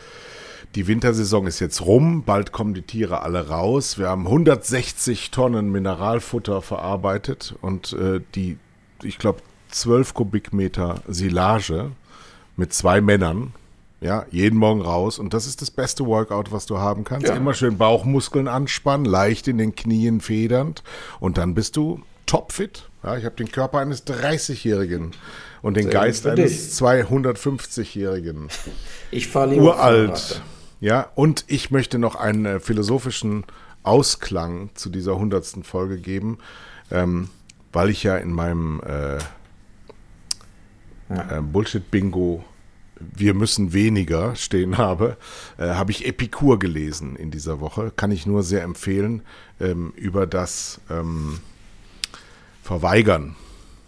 die 0.75 0.87
Wintersaison 0.87 1.47
ist 1.47 1.61
jetzt 1.61 1.87
rum, 1.87 2.25
bald 2.25 2.53
kommen 2.53 2.75
die 2.75 2.83
Tiere 2.83 3.23
alle 3.23 3.49
raus. 3.49 3.99
Wir 3.99 4.09
haben 4.09 4.27
160 4.27 5.31
Tonnen 5.31 5.73
Mineralfutter 5.73 6.61
verarbeitet 6.61 7.55
und 7.63 7.95
äh, 7.95 8.21
die, 8.35 8.59
ich 9.03 9.19
glaube, 9.19 9.41
12 9.71 10.13
Kubikmeter 10.13 11.03
Silage 11.09 11.93
mit 12.57 12.75
zwei 12.75 13.01
Männern. 13.01 13.55
Ja, 14.07 14.25
jeden 14.31 14.57
Morgen 14.57 14.83
raus. 14.83 15.19
Und 15.19 15.35
das 15.35 15.47
ist 15.47 15.63
das 15.63 15.73
beste 15.73 16.07
Workout, 16.07 16.53
was 16.53 16.67
du 16.67 16.79
haben 16.79 17.03
kannst. 17.03 17.27
Ja. 17.27 17.35
Immer 17.35 17.55
schön 17.55 17.77
Bauchmuskeln 17.77 18.47
anspannen, 18.47 19.05
leicht 19.05 19.49
in 19.49 19.59
den 19.59 19.75
Knien 19.75 20.21
federnd. 20.21 20.85
Und 21.19 21.39
dann 21.39 21.55
bist 21.55 21.77
du 21.77 22.01
topfit. 22.25 22.89
Ja, 23.03 23.17
ich 23.17 23.25
habe 23.25 23.35
den 23.35 23.51
Körper 23.51 23.79
eines 23.79 24.07
30-Jährigen 24.07 25.11
und 25.61 25.77
den 25.77 25.85
Sehr 25.85 25.93
Geist 25.93 26.25
eines 26.27 26.81
250-Jährigen 26.81 28.49
Ich 29.11 29.27
fahre 29.27 29.51
lieber 29.51 29.75
uralt. 29.75 30.19
Fahrrad. 30.19 30.43
Ja, 30.79 31.11
und 31.17 31.45
ich 31.49 31.73
möchte 31.73 31.99
noch 31.99 32.15
einen 32.15 32.47
äh, 32.47 32.61
philosophischen 32.61 33.45
Ausklang 33.83 34.71
zu 34.75 34.89
dieser 34.89 35.19
hundertsten 35.19 35.65
Folge 35.65 35.99
geben, 35.99 36.39
ähm, 36.93 37.29
weil 37.73 37.91
ich 37.91 38.05
ja 38.05 38.17
in 38.17 38.31
meinem 38.31 38.81
äh, 38.87 39.17
äh, 41.09 41.41
Bullshit-Bingo 41.41 42.45
wir 42.99 43.35
müssen 43.35 43.73
weniger 43.73 44.35
stehen 44.37 44.79
habe, 44.79 45.17
äh, 45.59 45.69
habe 45.69 45.91
ich 45.91 46.07
Epikur 46.07 46.59
gelesen 46.59 47.17
in 47.17 47.31
dieser 47.31 47.61
Woche. 47.61 47.93
Kann 47.95 48.11
ich 48.11 48.27
nur 48.27 48.43
sehr 48.43 48.63
empfehlen 48.63 49.23
ähm, 49.61 49.93
über 49.97 50.27
das 50.27 50.81
ähm, 50.91 51.41
Verweigern. 52.63 53.37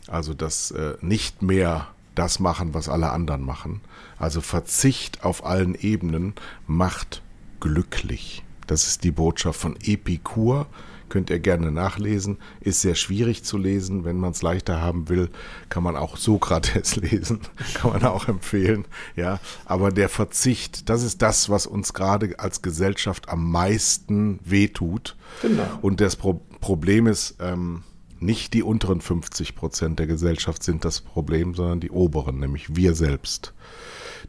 Also 0.07 0.35
das 0.35 0.71
äh, 0.71 0.95
nicht 1.01 1.43
mehr 1.43 1.89
das 2.15 2.41
machen, 2.41 2.75
was 2.75 2.89
alle 2.89 3.11
anderen 3.11 3.43
machen. 3.43 3.81
Also 4.19 4.41
Verzicht 4.41 5.25
auf 5.25 5.45
allen 5.45 5.75
Ebenen 5.75 6.35
macht 6.67 7.23
glücklich. 7.61 8.43
Das 8.67 8.87
ist 8.87 9.05
die 9.05 9.11
Botschaft 9.11 9.61
von 9.61 9.77
Epikur. 9.83 10.67
Könnt 11.09 11.31
ihr 11.31 11.39
gerne 11.39 11.73
nachlesen. 11.73 12.39
Ist 12.61 12.81
sehr 12.81 12.95
schwierig 12.95 13.45
zu 13.45 13.59
lesen. 13.59 14.05
Wenn 14.05 14.19
man 14.19 14.33
es 14.33 14.43
leichter 14.43 14.81
haben 14.81 15.09
will, 15.09 15.31
kann 15.69 15.83
man 15.83 15.97
auch 15.97 16.17
Sokrates 16.17 16.97
lesen. 16.97 17.41
kann 17.75 17.93
man 17.93 18.05
auch 18.05 18.29
empfehlen. 18.29 18.85
Ja, 19.17 19.41
aber 19.65 19.91
der 19.91 20.09
Verzicht, 20.09 20.89
das 20.89 21.03
ist 21.03 21.23
das, 21.23 21.49
was 21.49 21.67
uns 21.67 21.95
gerade 21.95 22.39
als 22.39 22.63
Gesellschaft 22.63 23.29
am 23.29 23.51
meisten 23.51 24.39
wehtut. 24.45 25.17
Genau. 25.43 25.67
Und 25.83 26.01
das 26.01 26.17
Pro 26.17 26.41
Problem 26.61 27.07
ist, 27.07 27.37
ähm, 27.39 27.85
nicht 28.21 28.53
die 28.55 28.63
unteren 28.63 29.01
50 29.01 29.55
Prozent 29.55 29.99
der 29.99 30.07
Gesellschaft 30.07 30.63
sind 30.63 30.85
das 30.85 31.01
Problem, 31.01 31.55
sondern 31.55 31.81
die 31.81 31.91
oberen, 31.91 32.39
nämlich 32.41 32.75
wir 32.75 32.95
selbst, 32.95 33.53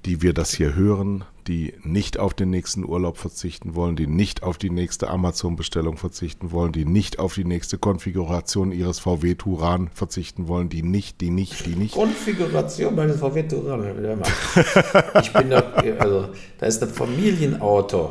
die 0.06 0.22
wir 0.22 0.34
das 0.34 0.52
hier 0.52 0.76
hören, 0.76 1.24
die 1.48 1.74
nicht 1.84 2.20
auf 2.20 2.34
den 2.34 2.52
nächsten 2.52 2.86
Urlaub 2.86 3.18
verzichten 3.18 3.74
wollen, 3.74 3.96
die 3.96 4.06
nicht 4.06 4.44
auf 4.44 4.58
die 4.58 4.70
nächste 4.70 5.10
Amazon-Bestellung 5.10 5.98
verzichten 5.98 6.52
wollen, 6.52 6.72
die 6.72 6.86
nicht 6.86 7.18
auf 7.18 7.34
die 7.34 7.44
nächste 7.44 7.78
Konfiguration 7.78 8.72
ihres 8.72 9.00
VW 9.00 9.34
Turan 9.36 9.90
verzichten 9.94 10.48
wollen, 10.48 10.70
die 10.70 10.84
nicht, 10.84 11.22
die 11.22 11.32
nicht, 11.32 11.66
die 11.66 11.76
nicht. 11.76 11.96
Konfiguration 11.96 12.96
meines 12.96 13.18
VW 13.18 13.44
Touran. 13.44 13.80
Ich 15.22 15.34
bin 15.34 15.50
da, 15.50 15.60
also, 15.98 16.30
da 16.60 16.66
ist 16.66 16.84
ein 16.84 16.90
Familienauto. 16.90 18.10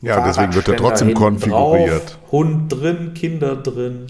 Ja, 0.00 0.26
deswegen 0.26 0.54
wird 0.54 0.68
er 0.68 0.76
trotzdem 0.76 1.14
konfiguriert. 1.14 2.10
Drauf, 2.10 2.32
Hund 2.32 2.72
drin, 2.72 3.14
Kinder 3.14 3.56
drin. 3.56 4.06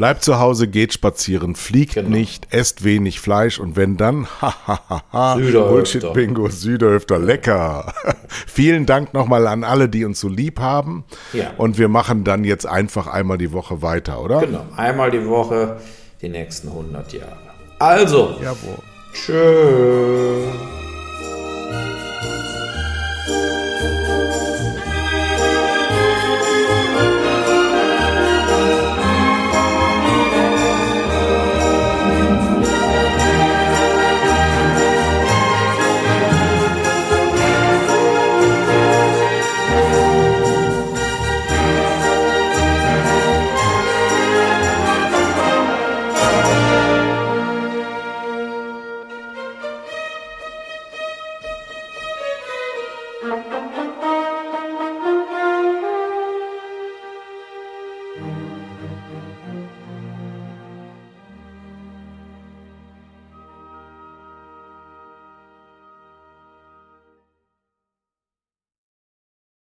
Bleibt 0.00 0.24
zu 0.24 0.38
Hause, 0.38 0.66
geht 0.66 0.94
spazieren, 0.94 1.54
fliegt 1.54 1.92
Genau. 1.92 2.08
nicht, 2.08 2.54
esst 2.54 2.84
wenig 2.84 3.20
Fleisch 3.20 3.58
und 3.60 3.76
wenn 3.76 3.98
dann, 3.98 4.26
hahaha, 4.40 5.36
Süderhöfter. 5.36 5.68
Bullshit-Bingo, 5.68 6.48
Süderhöfter, 6.48 7.18
lecker. 7.18 7.92
Vielen 8.46 8.86
Dank 8.86 9.12
nochmal 9.12 9.46
an 9.46 9.62
alle, 9.62 9.90
die 9.90 10.06
uns 10.06 10.18
so 10.18 10.28
lieb 10.30 10.58
haben. 10.58 11.04
Ja. 11.34 11.50
Und 11.58 11.76
wir 11.76 11.88
machen 11.88 12.24
dann 12.24 12.44
jetzt 12.44 12.64
einfach 12.64 13.08
einmal 13.08 13.36
die 13.36 13.52
Woche 13.52 13.82
weiter, 13.82 14.22
oder? 14.22 14.40
Genau. 14.40 14.64
Einmal 14.74 15.10
die 15.10 15.26
Woche 15.26 15.76
die 16.22 16.30
nächsten 16.30 16.68
100 16.68 17.12
Jahre. 17.12 17.36
Also, 17.78 18.36
Jawohl. 18.42 18.78
tschö. 19.12 20.46